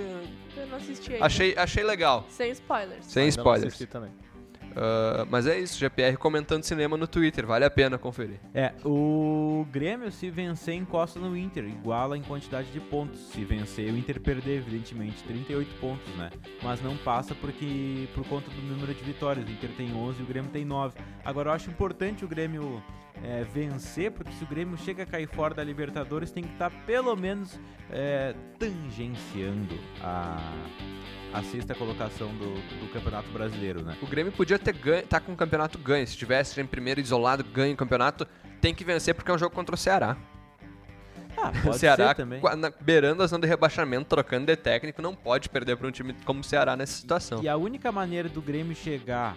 Eu 0.55 0.67
não 0.67 0.77
assisti 0.77 1.15
ainda. 1.15 1.25
achei, 1.25 1.55
achei 1.57 1.83
legal. 1.83 2.27
Sem 2.29 2.51
spoilers. 2.53 3.07
Sem 3.07 3.29
spoilers. 3.29 3.69
assisti 3.69 3.87
também. 3.87 4.11
Ah, 4.77 5.27
mas 5.29 5.47
é 5.47 5.59
isso, 5.59 5.79
GPR 5.79 6.17
comentando 6.17 6.65
cinema 6.65 6.97
no 6.97 7.07
Twitter, 7.07 7.47
vale 7.47 7.65
a 7.65 7.71
pena 7.71 7.99
conferir. 7.99 8.41
É, 8.55 8.73
o 8.85 9.67
Grêmio, 9.71 10.11
se 10.11 10.31
vencer, 10.31 10.75
encosta 10.75 11.19
no 11.19 11.37
Inter, 11.37 11.65
iguala 11.65 12.17
em 12.17 12.23
quantidade 12.23 12.71
de 12.71 12.81
pontos. 12.81 13.21
Se 13.31 13.45
vencer, 13.45 13.93
o 13.93 13.97
Inter 13.97 14.21
perder, 14.21 14.59
evidentemente, 14.59 15.23
38 15.25 15.75
pontos, 15.81 16.15
né? 16.17 16.31
Mas 16.63 16.83
não 16.83 16.97
passa 16.97 17.35
porque 17.35 18.09
por 18.15 18.27
conta 18.27 18.51
do 18.51 18.63
número 18.63 18.95
de 18.95 19.03
vitórias. 19.03 19.47
O 19.47 19.51
Inter 19.51 19.71
tem 19.77 19.95
11 19.95 20.21
e 20.21 20.23
o 20.23 20.27
Grêmio 20.27 20.51
tem 20.51 20.65
9. 20.65 20.99
Agora, 21.25 21.51
eu 21.51 21.55
acho 21.55 21.71
importante 21.71 22.25
o 22.25 22.29
Grêmio 22.29 22.83
é, 23.25 23.45
vencer, 23.45 24.11
porque 24.11 24.33
se 24.33 24.45
o 24.45 24.47
Grêmio 24.47 24.77
chega 24.79 25.03
a 25.03 25.07
cair 25.07 25.29
fora 25.29 25.55
da 25.55 25.63
Libertadores, 25.65 26.31
tem 26.31 26.43
que 26.45 26.53
estar 26.53 26.71
pelo 26.87 27.15
menos 27.17 27.59
é, 27.91 28.35
tangenciando 28.59 29.79
a, 30.03 30.39
a 31.35 31.43
sexta 31.43 31.75
colocação 31.75 32.29
do, 32.35 32.55
do 32.81 32.93
Campeonato 32.93 33.29
Brasileiro, 33.31 33.83
né? 33.83 33.97
O 34.03 34.07
Grêmio 34.07 34.33
podia 34.33 34.59
ter 34.59 34.73
ganho, 34.73 35.07
tá 35.07 35.21
com 35.21 35.33
o 35.33 35.37
campeonato 35.37 35.79
ganho. 35.79 36.07
Se 36.07 36.17
tivesse 36.17 36.61
em 36.61 36.67
primeiro 36.67 37.01
isolado, 37.01 37.45
ganho 37.45 37.75
o 37.75 37.77
campeonato, 37.77 38.27
tem 38.61 38.75
que 38.75 38.85
vencer 38.85 39.15
porque 39.15 39.31
é 39.31 39.35
um 39.35 39.39
jogo 39.39 39.55
contra 39.55 39.75
o 39.75 39.79
Ceará. 39.79 40.17
Ah, 41.37 41.53
O 41.69 41.73
Ceará, 41.73 42.15
também. 42.15 42.41
na- 42.57 42.73
beirando 42.81 43.23
a 43.23 43.27
zona 43.27 43.43
de 43.43 43.49
rebaixamento, 43.49 44.07
trocando 44.09 44.47
de 44.47 44.57
técnico, 44.57 45.01
não 45.01 45.15
pode 45.15 45.49
perder 45.49 45.77
para 45.77 45.87
um 45.87 45.91
time 45.91 46.15
como 46.25 46.41
o 46.41 46.45
Ceará 46.45 46.77
nessa 46.77 46.95
situação. 46.95 47.43
E 47.43 47.49
a 47.49 47.57
única 47.57 47.91
maneira 47.93 48.29
do 48.29 48.43
Grêmio 48.43 48.75
chegar. 48.75 49.37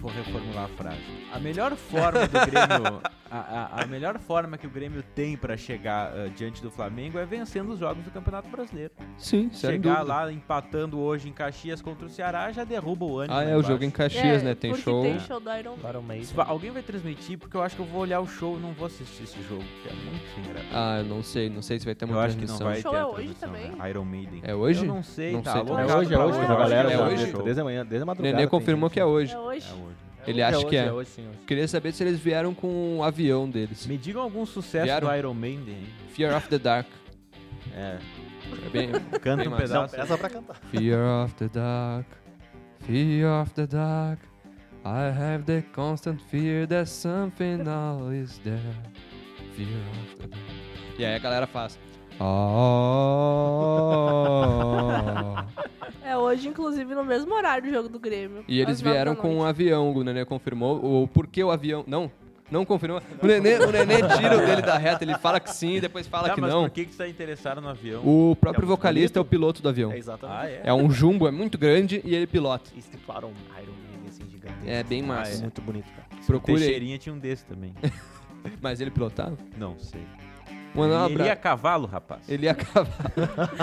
Vou 0.00 0.10
reformular 0.10 0.64
a 0.64 0.68
frase. 0.68 1.26
A 1.32 1.38
melhor 1.38 1.76
forma 1.76 2.26
do 2.26 2.40
Grêmio. 2.50 3.02
A, 3.30 3.38
a- 3.78 3.82
a 3.82 3.86
melhor 3.86 4.18
forma 4.18 4.58
que 4.58 4.66
o 4.66 4.70
Grêmio 4.70 5.02
tem 5.14 5.36
pra 5.36 5.56
chegar 5.56 6.12
ah, 6.12 6.28
diante 6.34 6.60
do 6.62 6.70
Flamengo 6.70 7.18
é 7.18 7.24
vencendo 7.24 7.70
os 7.72 7.78
jogos 7.78 8.02
do 8.04 8.10
Campeonato 8.10 8.48
Brasileiro. 8.48 8.92
Sim, 9.18 9.50
sem 9.52 9.70
chegar 9.72 9.96
dúvida. 9.98 10.12
lá 10.14 10.32
empatando 10.32 10.98
hoje 10.98 11.28
em 11.28 11.32
Caxias 11.32 11.80
contra 11.80 12.06
o 12.06 12.08
Ceará 12.08 12.50
já 12.50 12.64
derruba 12.64 13.04
o 13.04 13.18
ânimo. 13.18 13.38
Ah, 13.38 13.44
é 13.44 13.56
o 13.56 13.62
jogo 13.62 13.84
em. 13.84 13.90
Caxias, 13.90 14.42
É, 14.42 14.44
né? 14.44 14.54
Tem 14.54 14.74
show. 14.74 15.02
tem 15.02 15.18
show 15.20 15.38
do 15.40 15.50
Iron 15.54 15.76
Maiden. 16.02 16.28
Alguém 16.46 16.70
vai 16.70 16.82
transmitir 16.82 17.38
porque 17.38 17.56
eu 17.56 17.62
acho 17.62 17.76
que 17.76 17.82
eu 17.82 17.86
vou 17.86 18.00
olhar 18.00 18.20
o 18.20 18.26
show 18.26 18.56
e 18.56 18.60
não 18.60 18.72
vou 18.72 18.86
assistir 18.86 19.24
esse 19.24 19.40
jogo, 19.42 19.62
que 19.82 19.88
é 19.88 19.92
muito 19.92 20.24
sem 20.34 20.44
graça. 20.44 20.66
Ah, 20.72 20.98
eu 20.98 21.04
não 21.04 21.22
sei, 21.22 21.50
não 21.50 21.60
sei 21.62 21.78
se 21.78 21.84
vai 21.84 21.94
ter 21.94 22.04
uma 22.06 22.14
eu 22.14 22.20
acho 22.20 22.36
que 22.36 22.46
não 22.46 22.56
transmissão. 22.56 22.66
vai 22.68 22.78
O 22.78 22.82
show 22.82 22.90
ter 22.92 22.96
é 22.98 23.04
hoje 23.04 23.34
transmissão, 23.34 23.48
também? 23.48 23.78
né? 23.82 23.90
Iron 23.90 24.04
Maiden. 24.04 24.40
É 24.42 24.54
hoje? 24.54 24.86
Eu 24.86 24.94
não 24.94 25.02
sei, 25.02 25.32
Não 25.32 25.42
tá 25.42 25.52
sei. 25.52 25.60
É 25.60 25.64
hoje, 25.64 25.80
é 25.80 25.96
hoje, 25.96 26.14
hoje, 26.16 26.38
a 26.52 26.54
galera 26.56 26.92
é 26.92 26.98
hoje? 27.02 27.32
Desde 27.44 27.60
amanhã, 27.60 27.84
desde 27.84 28.02
a 28.02 28.04
O 28.04 28.06
madrugada. 28.06 28.36
Nenê 28.36 28.48
confirmou 28.48 28.88
que 28.88 28.98
é 29.00 29.04
hoje. 29.04 29.34
É 29.34 29.38
hoje. 29.38 29.66
É 29.68 29.72
hoje. 29.74 29.96
Ele 30.30 30.40
É 30.40 30.44
acha 30.44 30.56
hoje, 30.58 30.66
que 30.66 30.76
é. 30.76 30.86
É 30.86 30.92
hoje, 30.92 31.10
sim, 31.10 31.28
hoje. 31.28 31.38
Queria 31.46 31.68
saber 31.68 31.92
se 31.92 32.02
eles 32.02 32.18
vieram 32.20 32.54
com 32.54 32.98
o 32.98 33.04
avião 33.04 33.48
deles. 33.48 33.86
Me 33.86 33.96
digam 33.98 34.22
algum 34.22 34.44
sucesso 34.46 34.84
Vieram? 34.84 35.08
do 35.08 35.14
Iron 35.14 35.34
Maiden? 35.34 35.86
Fear 36.10 36.36
of 36.36 36.48
the 36.48 36.58
Dark. 36.58 36.86
É, 37.74 37.98
É 38.66 38.68
bem, 38.70 38.88
canta 39.20 39.36
bem 39.44 39.48
um 39.48 39.50
massa. 39.50 39.74
Não, 39.74 39.86
pedaço. 39.88 39.96
peça 39.96 40.18
pra 40.18 40.28
cantar. 40.30 40.56
Fear 40.70 41.24
of 41.24 41.34
the 41.34 41.48
dark, 41.48 42.06
fear 42.80 43.26
of 43.42 43.50
the 43.54 43.66
dark. 43.66 44.20
I 44.84 45.10
have 45.12 45.44
the 45.44 45.62
constant 45.74 46.20
fear 46.30 46.66
that 46.68 46.88
something 46.88 47.58
now 47.58 48.10
is 48.10 48.38
there. 48.38 48.58
Fear 49.54 49.68
of 49.68 50.16
the 50.16 50.26
dark. 50.28 50.42
E 50.98 51.04
aí 51.04 51.14
a 51.14 51.18
galera 51.18 51.46
faz. 51.46 51.78
"Ah". 52.20 52.26
É 56.04 56.16
hoje, 56.16 56.48
inclusive, 56.48 56.94
no 56.94 57.04
mesmo 57.04 57.32
horário 57.34 57.64
do 57.64 57.70
jogo 57.74 57.88
do 57.88 57.98
Grêmio. 57.98 58.44
E 58.48 58.60
eles 58.60 58.80
vieram 58.80 59.14
com 59.14 59.34
um 59.36 59.44
avião, 59.44 59.92
o 59.92 60.02
Nenê 60.04 60.24
confirmou. 60.24 61.02
O 61.02 61.06
porquê 61.08 61.42
o 61.44 61.50
avião. 61.52 61.84
Não, 61.86 62.10
não 62.50 62.64
confirmou. 62.64 63.00
O 63.22 63.26
Nenê, 63.26 63.58
o 63.58 63.70
Nenê 63.70 63.96
tira 64.16 64.36
o 64.36 64.40
dele 64.44 64.62
da 64.62 64.76
reta, 64.76 65.04
ele 65.04 65.16
fala 65.18 65.38
que 65.38 65.52
sim, 65.54 65.78
depois 65.80 66.06
fala 66.08 66.28
Tá, 66.28 66.34
que 66.34 66.40
mas 66.40 66.52
não. 66.52 66.62
por 66.64 66.70
que, 66.70 66.84
que 66.86 66.92
você 66.92 66.98
tá 67.04 67.08
interessado 67.08 67.60
no 67.60 67.68
avião? 67.68 68.02
O 68.04 68.34
próprio 68.36 68.64
É 68.64 68.66
vocalista 68.66 69.18
é 69.20 69.22
o 69.22 69.24
piloto 69.24 69.62
do 69.62 69.68
avião. 69.68 69.92
É 69.92 69.98
exatamente. 69.98 70.38
Ah, 70.40 70.48
é? 70.50 70.60
É 70.64 70.74
um 70.74 70.90
jumbo, 70.90 71.28
é 71.28 71.30
muito 71.30 71.56
grande 71.56 72.00
e 72.04 72.12
ele 72.14 72.26
pilota. 72.26 72.70
Estipularam 72.76 73.28
um 73.28 73.62
Iron 73.62 73.72
Man 73.72 74.08
assim 74.08 74.24
gigante. 74.28 74.54
É 74.68 74.82
bem 74.82 75.02
Ah, 75.02 75.06
massa. 75.06 75.38
é. 75.38 75.42
Muito 75.42 75.62
bonito, 75.62 75.86
cara. 75.92 76.08
O 76.22 76.26
Procure 76.26 76.54
aí. 76.56 76.60
Teixeirinha 76.60 76.98
tinha 76.98 77.14
um 77.14 77.18
desse 77.18 77.44
também. 77.44 77.72
Mas 78.60 78.80
ele 78.80 78.90
pilotava? 78.90 79.36
Não 79.56 79.78
sei. 79.78 80.02
Mandar 80.74 81.02
um 81.02 81.06
ele 81.06 81.14
ia 81.14 81.20
a 81.20 81.32
abraço. 81.32 81.40
cavalo, 81.42 81.86
rapaz. 81.86 82.28
Ele 82.28 82.46
ia 82.46 82.52
acabar. 82.52 82.86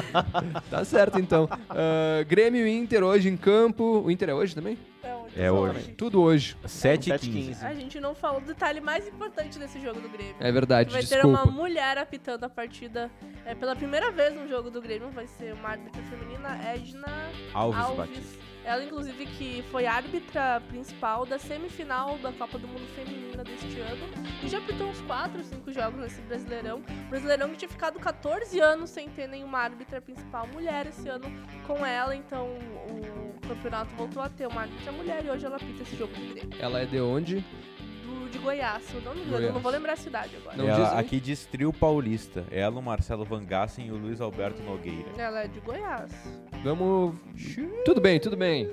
tá 0.70 0.84
certo, 0.86 1.20
então. 1.20 1.48
Ah, 1.70 2.24
Grêmio 2.28 2.68
e 2.68 2.78
Inter 2.78 3.04
hoje 3.04 3.30
em 3.30 3.38
campo. 3.38 4.02
O 4.06 4.12
Inter 4.12 4.30
é 4.30 4.34
hoje 4.34 4.54
também? 4.54 4.78
É 5.04 5.14
hoje. 5.16 5.34
É 5.38 5.52
hoje. 5.52 5.94
Tudo 5.94 6.22
hoje. 6.22 6.58
7 6.66 7.02
e 7.02 7.12
7 7.12 7.30
15. 7.30 7.48
15. 7.50 7.66
A 7.66 7.74
gente 7.74 8.00
não 8.00 8.14
falou 8.14 8.42
do 8.42 8.48
detalhe 8.48 8.82
mais 8.82 9.08
importante 9.08 9.58
desse 9.58 9.80
jogo 9.80 10.02
do 10.02 10.10
Grêmio. 10.10 10.36
É 10.40 10.52
verdade, 10.52 10.92
Vai 10.92 11.02
ter 11.02 11.16
desculpa. 11.16 11.44
uma 11.44 11.52
mulher 11.52 11.98
apitando 11.98 12.44
a 12.44 12.50
partida 12.50 13.10
é, 13.46 13.56
pela 13.56 13.76
primeira 13.76 14.12
vez 14.12 14.34
no 14.36 14.48
jogo 14.48 14.70
do 14.70 14.82
Grêmio. 14.82 15.10
Vai 15.12 15.28
ser 15.28 15.54
uma 15.54 15.70
árbitra 15.70 16.02
feminina, 16.04 16.50
Edna 16.74 17.08
Alves, 17.54 17.80
Alves. 17.82 17.98
Batista. 17.98 18.48
Ela, 18.68 18.84
inclusive, 18.84 19.26
que 19.26 19.64
foi 19.72 19.86
árbitra 19.86 20.62
principal 20.68 21.26
da 21.26 21.40
semifinal 21.40 22.18
da 22.18 22.34
Copa 22.34 22.60
do 22.60 22.68
Mundo 22.68 22.86
Feminina 22.94 23.42
deste 23.42 23.80
ano. 23.80 24.06
E 24.44 24.50
já 24.50 24.58
apitou 24.58 24.90
uns 24.90 25.00
4, 25.04 25.42
5 25.42 25.72
jogos 25.72 26.02
nesse 26.02 26.22
Brasileirão. 26.24 26.84
Brasileirão 27.10 27.50
que 27.52 27.56
tinha 27.56 27.70
ficado 27.70 27.98
14 27.98 28.60
anos 28.60 28.90
sem 28.90 29.08
ter 29.08 29.26
nenhuma 29.26 29.60
árbitra 29.60 30.02
principal 30.02 30.46
mulher 30.48 30.86
esse 30.86 31.08
ano 31.08 31.32
com 31.66 31.86
ela. 31.86 32.14
Então 32.14 32.46
o 32.90 33.48
campeonato 33.48 33.96
voltou 33.96 34.22
a 34.22 34.28
ter 34.28 34.46
uma 34.48 34.64
árbitra 34.64 34.92
mulher 34.92 35.24
e 35.24 35.30
hoje 35.30 35.46
ela 35.46 35.56
apita 35.56 35.84
esse 35.84 35.96
jogo 35.96 36.14
do. 36.14 36.62
Ela 36.62 36.82
é 36.82 36.86
de 36.86 37.00
onde? 37.00 37.46
De 38.28 38.38
Goiás, 38.40 38.84
se 38.84 38.96
eu 38.96 39.02
não 39.02 39.14
me 39.14 39.22
engano. 39.22 39.32
Goiás. 39.32 39.48
Eu 39.48 39.54
não 39.54 39.62
vou 39.62 39.72
lembrar 39.72 39.94
a 39.94 39.98
cidade 39.98 40.36
agora. 40.36 40.58
Não 40.58 40.66
diz 40.66 40.94
aqui 40.94 41.20
diz 41.20 41.46
trio 41.46 41.72
paulista. 41.72 42.44
Ela, 42.52 42.80
o 42.80 42.82
Marcelo 42.82 43.24
Van 43.26 43.44
Gassen 43.44 43.88
e 43.88 43.92
o 43.92 43.98
Luiz 43.98 44.20
Alberto 44.22 44.62
Nogueira. 44.64 45.10
Ela 45.18 45.44
é 45.44 45.48
de 45.48 45.60
Goiás. 45.60 46.12
Vamos. 46.64 47.16
Tudo 47.86 48.02
bem, 48.02 48.20
tudo 48.20 48.36
bem. 48.36 48.70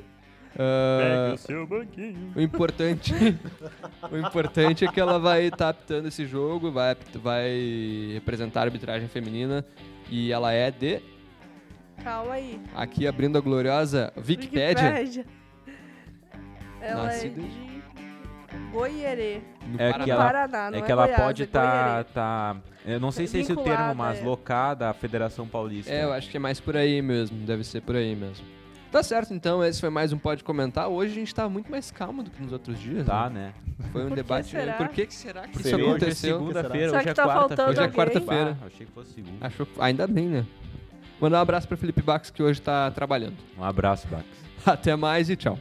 Ah, 0.58 1.34
seu 1.36 1.66
banquinho. 1.66 2.32
o 2.34 2.40
importante. 2.40 3.12
o 4.10 4.16
importante 4.16 4.84
é 4.84 4.90
que 4.90 5.00
ela 5.00 5.18
vai 5.18 5.46
estar 5.46 5.70
apitando 5.70 6.06
esse 6.06 6.26
jogo, 6.26 6.70
vai, 6.70 6.96
vai 7.16 8.10
representar 8.14 8.60
a 8.60 8.64
arbitragem 8.64 9.08
feminina. 9.08 9.64
E 10.10 10.32
ela 10.32 10.52
é 10.52 10.70
de. 10.70 11.00
Calma 12.02 12.34
aí. 12.34 12.60
Aqui 12.74 13.06
abrindo 13.06 13.38
a 13.38 13.40
gloriosa 13.40 14.12
Wikipédia. 14.16 14.90
Wikipédia. 14.90 15.26
Ela 16.80 17.04
Nascida- 17.04 17.40
é 17.40 17.44
de 17.44 17.73
Goierê. 18.72 19.40
No 19.66 19.80
É 19.80 19.90
Paraná. 19.90 20.04
que 20.04 20.10
ela- 20.10 20.24
Paraná, 20.24 20.70
não 20.70 20.78
É 20.78 20.80
é 20.80 20.84
que 20.84 20.92
ela 20.92 21.06
Goiás, 21.06 21.22
pode 21.22 21.42
é 21.42 21.44
estar. 21.44 21.90
Goierê. 21.92 22.04
Tá, 22.14 22.56
eu 22.84 23.00
não 23.00 23.10
sei 23.10 23.26
se 23.26 23.36
é 23.38 23.40
esse 23.40 23.52
o 23.52 23.56
termo, 23.56 23.94
mas 23.94 24.18
é. 24.20 24.24
locada 24.24 24.90
à 24.90 24.94
Federação 24.94 25.46
Paulista. 25.46 25.92
É, 25.92 26.04
eu 26.04 26.12
acho 26.12 26.28
que 26.30 26.36
é 26.36 26.40
mais 26.40 26.60
por 26.60 26.76
aí 26.76 27.00
mesmo. 27.00 27.36
Deve 27.46 27.64
ser 27.64 27.80
por 27.82 27.96
aí 27.96 28.14
mesmo. 28.14 28.44
Tá 28.90 29.02
certo, 29.02 29.34
então. 29.34 29.64
Esse 29.64 29.80
foi 29.80 29.90
mais 29.90 30.12
um 30.12 30.18
Pode 30.18 30.44
Comentar. 30.44 30.86
Hoje 30.88 31.12
a 31.12 31.14
gente 31.16 31.34
tá 31.34 31.48
muito 31.48 31.68
mais 31.68 31.90
calmo 31.90 32.22
do 32.22 32.30
que 32.30 32.40
nos 32.40 32.52
outros 32.52 32.78
dias. 32.78 33.04
Tá, 33.04 33.28
né? 33.28 33.52
né? 33.66 33.86
Foi 33.90 34.02
um 34.02 34.08
Por 34.08 34.10
que 34.16 34.22
debate. 34.22 34.48
será? 34.50 34.72
Por 34.74 34.88
que, 34.88 35.06
que 35.06 35.14
será 35.14 35.48
que 35.48 35.60
isso 35.60 35.74
aconteceu? 35.74 35.88
Hoje 35.90 36.06
é 36.06 36.14
segunda-feira, 36.14 36.92
hoje 36.92 37.02
que 37.02 37.08
é 37.08 37.14
tá 37.14 37.24
quarta-feira. 37.26 37.70
Hoje 37.70 37.80
é 37.80 37.88
quarta-feira. 37.88 38.56
Ah, 38.60 38.62
eu 38.62 38.66
achei 38.68 38.86
que 38.86 38.92
fosse 38.92 39.12
segunda. 39.14 39.46
Achou... 39.46 39.66
Ainda 39.80 40.06
bem, 40.06 40.28
né? 40.28 40.46
Mandar 41.20 41.38
um 41.38 41.42
abraço 41.42 41.66
pro 41.66 41.76
Felipe 41.76 42.02
Bax 42.02 42.30
que 42.30 42.40
hoje 42.42 42.60
tá 42.62 42.88
trabalhando. 42.92 43.36
Um 43.58 43.64
abraço, 43.64 44.06
Bax. 44.06 44.24
Até 44.64 44.94
mais 44.94 45.28
e 45.28 45.34
tchau. 45.36 45.58